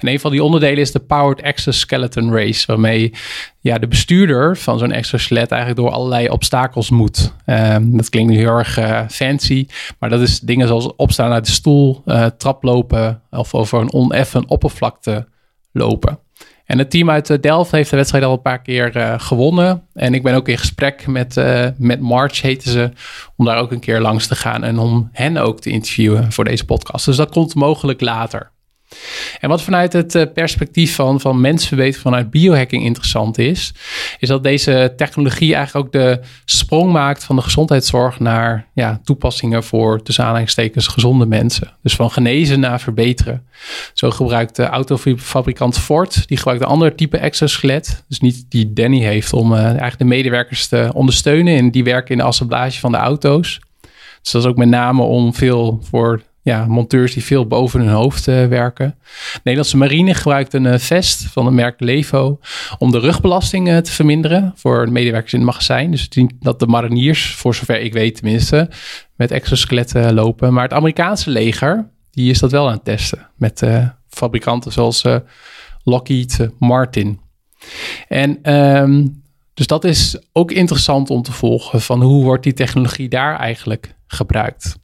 En 0.00 0.08
een 0.08 0.20
van 0.20 0.30
die 0.30 0.42
onderdelen 0.42 0.78
is 0.78 0.92
de 0.92 0.98
Powered 0.98 1.40
Exoskeleton 1.40 2.32
Race, 2.32 2.66
waarmee 2.66 3.12
ja, 3.60 3.78
de 3.78 3.88
bestuurder 3.88 4.56
van 4.56 4.78
zo'n 4.78 4.92
exoskelet 4.92 5.50
eigenlijk 5.50 5.80
door 5.80 5.90
allerlei 5.90 6.28
obstakels 6.28 6.90
moet. 6.90 7.34
Um, 7.46 7.96
dat 7.96 8.08
klinkt 8.08 8.32
nu 8.32 8.38
heel 8.38 8.58
erg 8.58 8.78
uh, 8.78 9.00
fancy, 9.08 9.66
maar 9.98 10.10
dat 10.10 10.20
is 10.20 10.40
dingen 10.40 10.66
zoals 10.66 10.96
opstaan 10.96 11.32
uit 11.32 11.46
de 11.46 11.52
stoel, 11.52 12.02
uh, 12.06 12.26
traplopen 12.26 13.22
of 13.30 13.54
over 13.54 13.80
een 13.80 13.92
oneffen 13.92 14.48
oppervlakte 14.48 15.26
lopen. 15.72 16.18
En 16.64 16.78
het 16.78 16.90
team 16.90 17.10
uit 17.10 17.42
Delft 17.42 17.70
heeft 17.70 17.90
de 17.90 17.96
wedstrijd 17.96 18.24
al 18.24 18.32
een 18.32 18.42
paar 18.42 18.62
keer 18.62 18.96
uh, 18.96 19.14
gewonnen. 19.16 19.82
En 19.92 20.14
ik 20.14 20.22
ben 20.22 20.34
ook 20.34 20.48
in 20.48 20.58
gesprek 20.58 21.06
met, 21.06 21.36
uh, 21.36 21.66
met 21.76 22.00
March, 22.00 22.40
heten 22.40 22.70
ze, 22.70 22.90
om 23.36 23.44
daar 23.44 23.58
ook 23.58 23.72
een 23.72 23.80
keer 23.80 24.00
langs 24.00 24.26
te 24.26 24.34
gaan 24.34 24.64
en 24.64 24.78
om 24.78 25.08
hen 25.12 25.36
ook 25.36 25.60
te 25.60 25.70
interviewen 25.70 26.32
voor 26.32 26.44
deze 26.44 26.64
podcast. 26.64 27.04
Dus 27.04 27.16
dat 27.16 27.30
komt 27.30 27.54
mogelijk 27.54 28.00
later. 28.00 28.52
En 29.40 29.48
wat 29.48 29.62
vanuit 29.62 29.92
het 29.92 30.14
eh, 30.14 30.32
perspectief 30.34 30.94
van, 30.94 31.20
van 31.20 31.40
mensverbetering, 31.40 32.02
vanuit 32.02 32.30
biohacking 32.30 32.84
interessant 32.84 33.38
is, 33.38 33.74
is 34.18 34.28
dat 34.28 34.42
deze 34.42 34.92
technologie 34.96 35.54
eigenlijk 35.54 35.86
ook 35.86 35.92
de 35.92 36.20
sprong 36.44 36.92
maakt 36.92 37.24
van 37.24 37.36
de 37.36 37.42
gezondheidszorg 37.42 38.20
naar 38.20 38.68
ja, 38.74 39.00
toepassingen 39.04 39.64
voor 39.64 40.02
tussen 40.02 40.24
aanhalingstekens 40.24 40.86
gezonde 40.86 41.26
mensen. 41.26 41.72
Dus 41.82 41.94
van 41.94 42.10
genezen 42.10 42.60
naar 42.60 42.80
verbeteren. 42.80 43.46
Zo 43.92 44.10
gebruikt 44.10 44.56
de 44.56 44.66
autofabrikant 44.66 45.78
Ford, 45.78 46.28
die 46.28 46.36
gebruikt 46.36 46.62
een 46.62 46.68
ander 46.68 46.94
type 46.94 47.18
exoskelet. 47.18 48.04
Dus 48.08 48.20
niet 48.20 48.46
die 48.48 48.72
Danny 48.72 49.00
heeft 49.00 49.32
om 49.32 49.52
uh, 49.52 49.58
eigenlijk 49.64 49.98
de 49.98 50.04
medewerkers 50.04 50.66
te 50.66 50.90
ondersteunen. 50.94 51.56
En 51.56 51.70
die 51.70 51.84
werken 51.84 52.10
in 52.10 52.18
de 52.18 52.24
assemblage 52.24 52.80
van 52.80 52.92
de 52.92 52.98
auto's. 52.98 53.60
Dus 54.22 54.32
dat 54.32 54.42
is 54.42 54.48
ook 54.48 54.56
met 54.56 54.68
name 54.68 55.02
om 55.02 55.34
veel 55.34 55.80
voor 55.82 56.22
ja, 56.44 56.66
monteurs 56.66 57.12
die 57.12 57.24
veel 57.24 57.46
boven 57.46 57.80
hun 57.80 57.88
hoofd 57.88 58.28
uh, 58.28 58.46
werken. 58.46 58.96
De 59.32 59.40
Nederlandse 59.42 59.76
marine 59.76 60.14
gebruikt 60.14 60.54
een 60.54 60.64
uh, 60.64 60.78
vest 60.78 61.22
van 61.22 61.44
het 61.44 61.54
merk 61.54 61.80
Levo 61.80 62.38
om 62.78 62.90
de 62.90 62.98
rugbelasting 62.98 63.68
uh, 63.68 63.76
te 63.76 63.90
verminderen 63.90 64.52
voor 64.56 64.84
de 64.84 64.90
medewerkers 64.90 65.32
in 65.32 65.38
het 65.38 65.48
magazijn. 65.48 65.90
Dus 65.90 66.08
dat 66.40 66.58
de 66.58 66.66
mariniers, 66.66 67.34
voor 67.34 67.54
zover 67.54 67.80
ik 67.80 67.92
weet 67.92 68.14
tenminste, 68.14 68.70
met 69.16 69.30
exoskeletten 69.30 70.14
lopen. 70.14 70.52
Maar 70.52 70.62
het 70.62 70.72
Amerikaanse 70.72 71.30
leger, 71.30 71.90
die 72.10 72.30
is 72.30 72.38
dat 72.38 72.50
wel 72.50 72.66
aan 72.66 72.74
het 72.74 72.84
testen 72.84 73.30
met 73.36 73.62
fabrikanten 74.08 74.72
zoals 74.72 75.04
Lockheed 75.82 76.48
Martin. 76.58 77.20
En 78.08 78.54
um, 78.54 79.22
dus 79.54 79.66
dat 79.66 79.84
is 79.84 80.18
ook 80.32 80.52
interessant 80.52 81.10
om 81.10 81.22
te 81.22 81.32
volgen 81.32 81.80
van 81.80 82.02
hoe 82.02 82.24
wordt 82.24 82.42
die 82.42 82.52
technologie 82.52 83.08
daar 83.08 83.38
eigenlijk 83.38 83.94
gebruikt. 84.06 84.82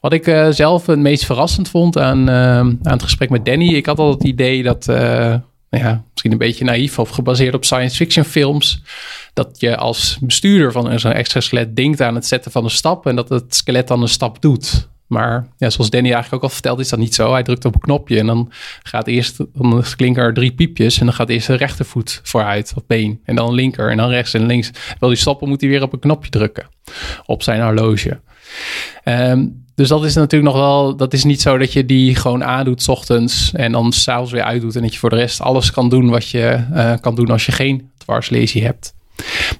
Wat 0.00 0.12
ik 0.12 0.26
uh, 0.26 0.48
zelf 0.50 0.86
het 0.86 0.98
meest 0.98 1.24
verrassend 1.24 1.68
vond 1.68 1.98
aan, 1.98 2.28
uh, 2.28 2.58
aan 2.58 2.78
het 2.82 3.02
gesprek 3.02 3.30
met 3.30 3.44
Danny. 3.44 3.74
Ik 3.74 3.86
had 3.86 3.98
al 3.98 4.10
het 4.10 4.24
idee 4.24 4.62
dat, 4.62 4.86
uh, 4.88 4.96
nou 5.70 5.84
ja, 5.84 6.04
misschien 6.10 6.32
een 6.32 6.38
beetje 6.38 6.64
naïef 6.64 6.98
of 6.98 7.08
gebaseerd 7.08 7.54
op 7.54 7.64
science 7.64 7.96
fiction 7.96 8.24
films. 8.24 8.82
Dat 9.32 9.60
je 9.60 9.76
als 9.76 10.18
bestuurder 10.20 10.72
van 10.72 10.98
zo'n 10.98 11.12
extra 11.12 11.40
skelet 11.40 11.76
denkt 11.76 12.00
aan 12.00 12.14
het 12.14 12.26
zetten 12.26 12.50
van 12.50 12.64
een 12.64 12.70
stap. 12.70 13.06
En 13.06 13.16
dat 13.16 13.28
het 13.28 13.54
skelet 13.54 13.88
dan 13.88 14.02
een 14.02 14.08
stap 14.08 14.42
doet. 14.42 14.88
Maar 15.06 15.46
ja, 15.56 15.70
zoals 15.70 15.90
Danny 15.90 16.12
eigenlijk 16.12 16.34
ook 16.34 16.50
al 16.50 16.54
verteld, 16.54 16.80
is 16.80 16.88
dat 16.88 16.98
niet 16.98 17.14
zo. 17.14 17.32
Hij 17.32 17.42
drukt 17.42 17.64
op 17.64 17.74
een 17.74 17.80
knopje 17.80 18.18
en 18.18 18.26
dan 18.26 18.52
gaat 18.82 19.06
eerst, 19.06 19.36
dan 19.52 19.84
klinken 19.96 20.22
er 20.22 20.34
drie 20.34 20.52
piepjes. 20.52 20.98
En 20.98 21.06
dan 21.06 21.14
gaat 21.14 21.28
eerst 21.28 21.46
de 21.46 21.54
rechtervoet 21.54 22.20
vooruit, 22.22 22.72
of 22.76 22.86
been. 22.86 23.20
En 23.24 23.36
dan 23.36 23.54
linker 23.54 23.90
en 23.90 23.96
dan 23.96 24.08
rechts 24.08 24.34
en 24.34 24.46
links. 24.46 24.70
Wil 25.00 25.08
die 25.08 25.18
stappen, 25.18 25.48
moet 25.48 25.60
hij 25.60 25.70
weer 25.70 25.82
op 25.82 25.92
een 25.92 25.98
knopje 25.98 26.30
drukken. 26.30 26.66
Op 27.26 27.42
zijn 27.42 27.62
horloge. 27.62 28.20
Um, 29.04 29.64
dus 29.74 29.88
dat 29.88 30.04
is 30.04 30.14
natuurlijk 30.14 30.52
nog 30.52 30.62
wel, 30.62 30.96
dat 30.96 31.12
is 31.12 31.24
niet 31.24 31.40
zo 31.40 31.58
dat 31.58 31.72
je 31.72 31.84
die 31.84 32.14
gewoon 32.14 32.44
aandoet 32.44 32.88
ochtends 32.88 33.52
en 33.52 33.72
dan 33.72 33.92
s'avonds 33.92 34.32
weer 34.32 34.42
uitdoet 34.42 34.76
en 34.76 34.82
dat 34.82 34.92
je 34.92 34.98
voor 34.98 35.10
de 35.10 35.16
rest 35.16 35.40
alles 35.40 35.70
kan 35.70 35.88
doen 35.88 36.08
wat 36.08 36.28
je 36.28 36.64
uh, 36.72 36.92
kan 37.00 37.14
doen 37.14 37.30
als 37.30 37.46
je 37.46 37.52
geen 37.52 37.90
dwarslesie 37.98 38.64
hebt. 38.64 38.94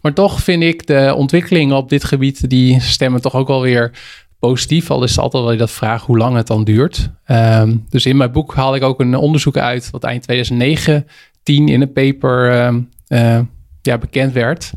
Maar 0.03 0.13
toch 0.13 0.43
vind 0.43 0.63
ik 0.63 0.87
de 0.87 1.15
ontwikkelingen 1.17 1.77
op 1.77 1.89
dit 1.89 2.05
gebied, 2.05 2.51
die 2.51 2.81
stemmen 2.81 3.21
toch 3.21 3.35
ook 3.35 3.49
wel 3.49 3.61
weer 3.61 3.91
positief. 4.39 4.91
Al 4.91 5.03
is 5.03 5.11
het 5.11 5.19
altijd 5.19 5.45
wel 5.45 5.57
dat 5.57 5.71
vraag 5.71 6.03
hoe 6.03 6.19
lang 6.19 6.37
het 6.37 6.47
dan 6.47 6.65
duurt. 6.65 7.11
Um, 7.27 7.85
dus 7.89 8.07
in 8.07 8.17
mijn 8.17 8.33
boek 8.33 8.55
haal 8.55 8.75
ik 8.75 8.83
ook 8.83 9.01
een 9.01 9.17
onderzoek 9.17 9.57
uit 9.57 9.91
wat 9.91 10.05
eind 10.05 10.23
2009 10.23 11.07
10 11.43 11.69
in 11.69 11.81
een 11.81 11.93
paper 11.93 12.65
um, 12.67 12.89
uh, 13.09 13.41
ja, 13.83 13.99
bekend 13.99 14.33
werd. 14.33 14.71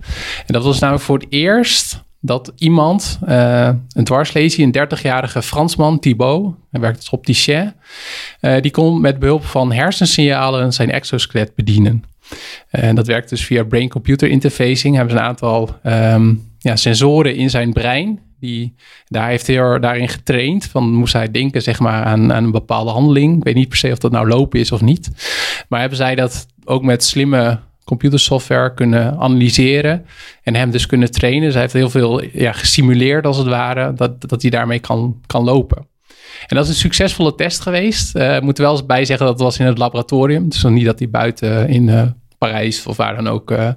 En 0.46 0.54
dat 0.54 0.64
was 0.64 0.80
namelijk 0.80 1.06
voor 1.06 1.18
het 1.18 1.28
eerst 1.30 2.04
dat 2.22 2.52
iemand, 2.56 3.20
uh, 3.28 3.70
een 3.94 4.04
dwarslesie, 4.04 4.66
een 4.66 4.90
30-jarige 4.90 5.42
Fransman, 5.42 6.00
Thibaut, 6.00 6.56
hij 6.72 6.82
werkt 6.82 6.98
als 6.98 7.10
opticien, 7.10 7.74
uh, 8.42 8.62
die 8.62 8.72
kon 8.72 9.02
met 9.02 9.20
behulp 9.20 9.46
van 9.46 9.72
hersensignalen 9.72 10.74
zijn 10.74 10.92
exoskelet 10.92 11.56
bedienen. 11.56 12.04
En 12.70 12.96
dat 12.96 13.08
werkt 13.08 13.30
dus 13.30 13.46
via 13.46 13.64
brain-computer 13.64 14.30
interfacing. 14.30 14.96
Hebben 14.96 15.14
ze 15.14 15.20
een 15.20 15.28
aantal 15.28 15.70
um, 15.84 16.52
ja, 16.60 16.76
sensoren 16.76 17.36
in 17.36 17.50
zijn 17.50 17.74
brein. 17.74 18.20
Die, 18.40 18.76
daar 19.08 19.28
heeft 19.28 19.48
hij 19.48 19.80
daarin 19.80 20.08
getraind. 20.08 20.66
Van 20.66 20.94
moest 20.94 21.14
hij 21.14 21.32
denken 21.32 21.62
zeg 21.62 21.80
maar, 21.80 22.04
aan, 22.04 22.34
aan 22.34 22.44
een 22.44 22.52
bepaalde 22.52 22.92
handeling. 22.92 23.38
Ik 23.38 23.44
weet 23.44 23.56
niet 23.56 23.70
per 23.70 23.78
se 23.78 23.92
of 23.92 23.98
dat 23.98 24.12
nou 24.12 24.28
lopen 24.28 24.60
is 24.60 24.72
of 24.72 24.82
niet. 24.82 25.10
Maar 25.70 25.80
hebben 25.80 25.98
zij 25.98 26.16
dat 26.16 26.48
ook 26.66 26.84
met 26.84 27.04
slimme 27.04 27.60
computersoftware 27.90 28.74
kunnen 28.74 29.18
analyseren 29.18 30.06
en 30.44 30.56
hem 30.56 30.72
dus 30.72 30.86
kunnen 30.86 31.12
trainen. 31.12 31.52
Zij 31.52 31.62
heeft 31.62 31.74
heel 31.74 31.90
veel 31.90 32.24
ja, 32.24 32.52
gesimuleerd 32.52 33.26
als 33.26 33.38
het 33.38 33.48
ware, 33.48 33.94
dat, 33.94 34.30
dat 34.30 34.42
hij 34.42 34.52
daarmee 34.52 34.80
kan, 34.80 35.22
kan 35.26 35.44
lopen. 35.44 35.88
En 36.48 36.56
dat 36.56 36.64
is 36.64 36.70
een 36.70 36.76
succesvolle 36.76 37.36
test 37.36 37.62
geweest. 37.62 38.16
Uh, 38.16 38.36
ik 38.36 38.42
moet 38.42 38.58
wel 38.58 38.72
eens 38.72 38.86
bij 38.86 39.06
zeggen 39.06 39.26
dat 39.26 39.36
het 39.36 39.44
was 39.44 39.60
in 39.60 39.66
het 39.66 39.78
laboratorium. 39.78 40.50
Dus 40.50 40.64
niet 40.64 40.86
dat 40.86 41.00
hij 41.00 41.10
buiten 41.10 41.70
in 41.70 41.88
uh, 41.88 42.02
Parijs 42.38 42.86
of 42.86 42.98
waar 42.98 43.16
dan 43.16 43.28
ook 43.28 43.52
uh, 43.52 43.70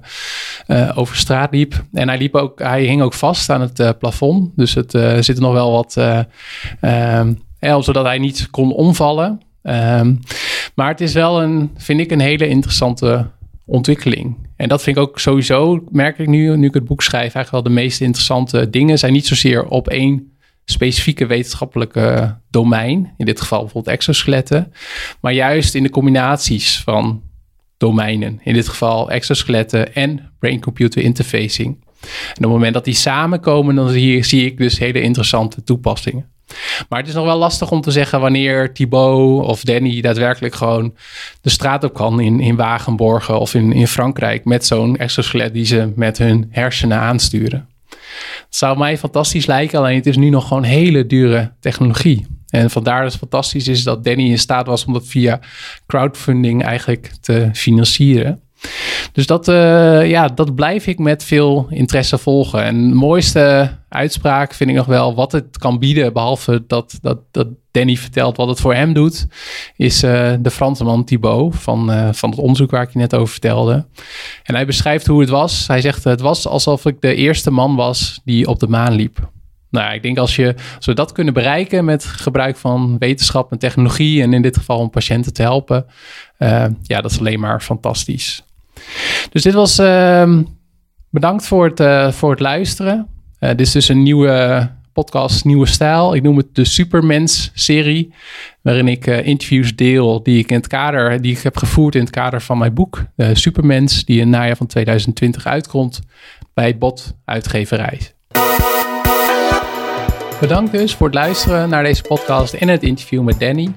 over 0.95 1.15
straat 1.15 1.53
liep. 1.53 1.83
En 1.91 2.07
hij, 2.07 2.17
liep 2.17 2.35
ook, 2.35 2.59
hij 2.59 2.83
hing 2.83 3.01
ook 3.01 3.13
vast 3.13 3.49
aan 3.49 3.61
het 3.61 3.99
plafond. 3.99 4.49
Dus 4.55 4.73
het 4.73 4.91
zit 5.19 5.35
er 5.35 5.41
nog 5.41 5.53
wel 5.53 5.71
wat, 5.71 5.97
ehm, 6.79 7.33
zodat 7.59 8.05
hij 8.05 8.17
niet 8.17 8.49
kon 8.49 8.73
omvallen. 8.73 9.41
Um, 9.63 10.19
maar 10.75 10.87
het 10.87 11.01
is 11.01 11.13
wel 11.13 11.41
een, 11.41 11.71
vind 11.77 11.99
ik, 11.99 12.11
een 12.11 12.19
hele 12.19 12.47
interessante 12.47 13.27
ontwikkeling. 13.65 14.37
En 14.55 14.69
dat 14.69 14.83
vind 14.83 14.97
ik 14.97 15.03
ook 15.03 15.19
sowieso, 15.19 15.83
merk 15.91 16.19
ik 16.19 16.27
nu, 16.27 16.57
nu 16.57 16.67
ik 16.67 16.73
het 16.73 16.85
boek 16.85 17.01
schrijf, 17.01 17.21
eigenlijk 17.35 17.51
wel 17.51 17.63
de 17.63 17.81
meest 17.81 18.01
interessante 18.01 18.69
dingen 18.69 18.99
zijn 18.99 19.13
niet 19.13 19.27
zozeer 19.27 19.65
op 19.65 19.87
één 19.87 20.31
specifieke 20.65 21.25
wetenschappelijke 21.25 22.37
domein, 22.49 23.13
in 23.17 23.25
dit 23.25 23.41
geval 23.41 23.59
bijvoorbeeld 23.59 23.95
exoskeletten, 23.95 24.73
maar 25.21 25.33
juist 25.33 25.75
in 25.75 25.83
de 25.83 25.89
combinaties 25.89 26.81
van 26.81 27.21
domeinen, 27.77 28.39
in 28.43 28.53
dit 28.53 28.67
geval 28.67 29.11
exoskeletten 29.11 29.95
en 29.95 30.33
brain-computer 30.39 31.01
interfacing. 31.01 31.83
En 32.03 32.35
op 32.35 32.41
het 32.41 32.49
moment 32.49 32.73
dat 32.73 32.85
die 32.85 32.93
samenkomen, 32.93 33.75
dan 33.75 33.89
zie, 33.89 34.23
zie 34.23 34.45
ik 34.45 34.57
dus 34.57 34.79
hele 34.79 35.01
interessante 35.01 35.63
toepassingen. 35.63 36.32
Maar 36.89 36.99
het 36.99 37.07
is 37.07 37.13
nog 37.13 37.25
wel 37.25 37.37
lastig 37.37 37.71
om 37.71 37.81
te 37.81 37.91
zeggen 37.91 38.19
wanneer 38.19 38.73
Thibaut 38.73 39.45
of 39.45 39.63
Danny 39.63 40.01
daadwerkelijk 40.01 40.55
gewoon 40.55 40.95
de 41.41 41.49
straat 41.49 41.83
op 41.83 41.93
kan 41.93 42.19
in, 42.19 42.39
in 42.39 42.55
Wagenborgen 42.55 43.39
of 43.39 43.53
in, 43.53 43.73
in 43.73 43.87
Frankrijk 43.87 44.45
met 44.45 44.65
zo'n 44.65 44.97
exoskelet 44.97 45.53
die 45.53 45.65
ze 45.65 45.91
met 45.95 46.17
hun 46.17 46.47
hersenen 46.49 46.99
aansturen. 46.99 47.67
Het 48.19 48.55
zou 48.61 48.77
mij 48.77 48.97
fantastisch 48.97 49.45
lijken, 49.45 49.79
alleen 49.79 49.95
het 49.95 50.05
is 50.05 50.17
nu 50.17 50.29
nog 50.29 50.47
gewoon 50.47 50.63
hele 50.63 51.05
dure 51.05 51.51
technologie. 51.59 52.25
En 52.49 52.69
vandaar 52.69 53.01
dat 53.01 53.11
het 53.11 53.19
fantastisch 53.19 53.67
is 53.67 53.83
dat 53.83 54.03
Danny 54.03 54.29
in 54.29 54.39
staat 54.39 54.67
was 54.67 54.85
om 54.85 54.93
dat 54.93 55.07
via 55.07 55.39
crowdfunding 55.85 56.63
eigenlijk 56.63 57.11
te 57.21 57.49
financieren. 57.53 58.41
Dus 59.11 59.27
dat, 59.27 59.47
uh, 59.47 60.09
ja, 60.09 60.27
dat 60.27 60.55
blijf 60.55 60.87
ik 60.87 60.99
met 60.99 61.23
veel 61.23 61.67
interesse 61.69 62.17
volgen. 62.17 62.63
En 62.63 62.89
de 62.89 62.95
mooiste 62.95 63.71
uitspraak 63.89 64.53
vind 64.53 64.69
ik 64.69 64.75
nog 64.75 64.85
wel 64.85 65.15
wat 65.15 65.31
het 65.31 65.57
kan 65.57 65.79
bieden, 65.79 66.13
behalve 66.13 66.63
dat, 66.67 66.97
dat, 67.01 67.19
dat 67.31 67.47
Danny 67.71 67.95
vertelt 67.95 68.37
wat 68.37 68.47
het 68.47 68.59
voor 68.59 68.73
hem 68.73 68.93
doet, 68.93 69.27
is 69.75 70.03
uh, 70.03 70.33
de 70.39 70.51
Fransman 70.51 71.03
Thibaut 71.03 71.55
van, 71.55 71.91
uh, 71.91 72.09
van 72.11 72.29
het 72.29 72.39
onderzoek 72.39 72.71
waar 72.71 72.83
ik 72.83 72.93
je 72.93 72.99
net 72.99 73.15
over 73.15 73.27
vertelde. 73.27 73.85
En 74.43 74.55
hij 74.55 74.65
beschrijft 74.65 75.07
hoe 75.07 75.19
het 75.19 75.29
was. 75.29 75.67
Hij 75.67 75.81
zegt: 75.81 76.03
Het 76.03 76.21
was 76.21 76.47
alsof 76.47 76.85
ik 76.85 77.01
de 77.01 77.15
eerste 77.15 77.51
man 77.51 77.75
was 77.75 78.21
die 78.25 78.47
op 78.47 78.59
de 78.59 78.67
maan 78.67 78.93
liep. 78.93 79.31
Nou, 79.69 79.93
ik 79.93 80.01
denk 80.01 80.17
als, 80.17 80.35
je, 80.35 80.55
als 80.75 80.85
we 80.85 80.93
dat 80.93 81.11
kunnen 81.11 81.33
bereiken 81.33 81.85
met 81.85 82.05
gebruik 82.05 82.57
van 82.57 82.97
wetenschap 82.99 83.51
en 83.51 83.59
technologie, 83.59 84.21
en 84.21 84.33
in 84.33 84.41
dit 84.41 84.57
geval 84.57 84.79
om 84.79 84.89
patiënten 84.89 85.33
te 85.33 85.41
helpen, 85.41 85.85
ja, 86.81 87.01
dat 87.01 87.11
is 87.11 87.19
alleen 87.19 87.39
maar 87.39 87.61
fantastisch. 87.61 88.43
Dus 89.29 89.41
dit 89.41 89.53
was. 89.53 89.79
Uh, 89.79 90.37
bedankt 91.09 91.47
voor 91.47 91.65
het, 91.65 91.79
uh, 91.79 92.11
voor 92.11 92.31
het 92.31 92.39
luisteren. 92.39 93.07
Uh, 93.39 93.49
dit 93.49 93.59
is 93.59 93.71
dus 93.71 93.89
een 93.89 94.03
nieuwe 94.03 94.69
podcast, 94.93 95.45
nieuwe 95.45 95.65
stijl. 95.65 96.15
Ik 96.15 96.23
noem 96.23 96.37
het 96.37 96.55
de 96.55 96.65
Supermens-serie. 96.65 98.13
Waarin 98.61 98.87
ik 98.87 99.05
interviews 99.05 99.75
deel 99.75 100.23
die 100.23 100.39
ik 100.39 100.49
in 100.49 100.55
het 100.55 100.67
kader, 100.67 101.21
die 101.21 101.35
ik 101.35 101.43
heb 101.43 101.57
gevoerd 101.57 101.95
in 101.95 102.01
het 102.01 102.09
kader 102.09 102.41
van 102.41 102.57
mijn 102.57 102.73
boek. 102.73 103.03
De 103.15 103.35
Supermens, 103.35 104.05
die 104.05 104.19
in 104.19 104.29
najaar 104.29 104.57
van 104.57 104.67
2020 104.67 105.45
uitkomt 105.45 106.01
bij 106.53 106.77
Bot 106.77 107.15
Uitgeverij. 107.25 107.99
Bedankt 110.39 110.71
dus 110.71 110.95
voor 110.95 111.05
het 111.05 111.15
luisteren 111.15 111.69
naar 111.69 111.83
deze 111.83 112.01
podcast 112.01 112.53
en 112.53 112.67
het 112.67 112.83
interview 112.83 113.23
met 113.23 113.39
Danny. 113.39 113.73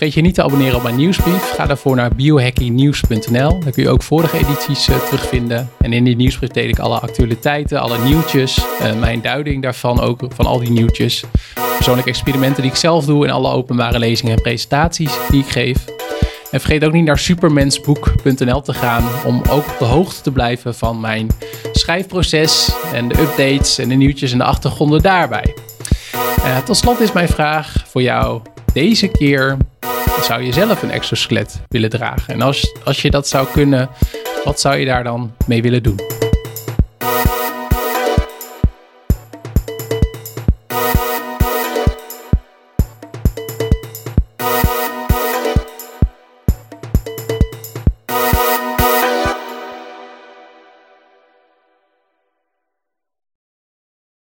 Vergeet 0.00 0.18
je 0.18 0.24
niet 0.24 0.34
te 0.34 0.42
abonneren 0.42 0.76
op 0.76 0.82
mijn 0.82 0.96
nieuwsbrief. 0.96 1.50
Ga 1.50 1.66
daarvoor 1.66 1.96
naar 1.96 2.14
biohackingnieuws.nl. 2.14 3.60
Daar 3.60 3.72
kun 3.72 3.82
je 3.82 3.88
ook 3.88 4.02
vorige 4.02 4.38
edities 4.38 4.88
uh, 4.88 4.96
terugvinden. 4.96 5.70
En 5.80 5.92
in 5.92 6.04
die 6.04 6.16
nieuwsbrief 6.16 6.50
deel 6.50 6.68
ik 6.68 6.78
alle 6.78 6.98
actualiteiten, 6.98 7.80
alle 7.80 7.98
nieuwtjes, 7.98 8.58
uh, 8.58 8.98
mijn 9.00 9.20
duiding 9.20 9.62
daarvan 9.62 10.00
ook, 10.00 10.20
van 10.28 10.46
al 10.46 10.58
die 10.58 10.70
nieuwtjes. 10.70 11.24
Persoonlijke 11.74 12.10
experimenten 12.10 12.62
die 12.62 12.70
ik 12.70 12.76
zelf 12.76 13.04
doe 13.04 13.26
en 13.26 13.32
alle 13.32 13.52
openbare 13.52 13.98
lezingen 13.98 14.36
en 14.36 14.42
presentaties 14.42 15.12
die 15.30 15.40
ik 15.40 15.48
geef. 15.48 15.84
En 16.50 16.60
vergeet 16.60 16.84
ook 16.84 16.92
niet 16.92 17.04
naar 17.04 17.18
supermensboek.nl 17.18 18.60
te 18.60 18.74
gaan 18.74 19.04
om 19.26 19.42
ook 19.48 19.66
op 19.68 19.76
de 19.78 19.84
hoogte 19.84 20.20
te 20.20 20.32
blijven 20.32 20.74
van 20.74 21.00
mijn 21.00 21.28
schrijfproces 21.72 22.72
en 22.92 23.08
de 23.08 23.20
updates 23.20 23.78
en 23.78 23.88
de 23.88 23.94
nieuwtjes 23.94 24.32
en 24.32 24.38
de 24.38 24.44
achtergronden 24.44 25.02
daarbij. 25.02 25.54
Uh, 26.38 26.58
tot 26.58 26.76
slot 26.76 27.00
is 27.00 27.12
mijn 27.12 27.28
vraag 27.28 27.84
voor 27.86 28.02
jou 28.02 28.40
deze 28.72 29.08
keer: 29.08 29.56
zou 30.22 30.42
je 30.42 30.52
zelf 30.52 30.82
een 30.82 30.90
exoskelet 30.90 31.60
willen 31.68 31.90
dragen? 31.90 32.34
En 32.34 32.42
als, 32.42 32.76
als 32.84 33.02
je 33.02 33.10
dat 33.10 33.28
zou 33.28 33.46
kunnen, 33.52 33.88
wat 34.44 34.60
zou 34.60 34.76
je 34.76 34.84
daar 34.84 35.04
dan 35.04 35.32
mee 35.46 35.62
willen 35.62 35.82
doen? 35.82 36.19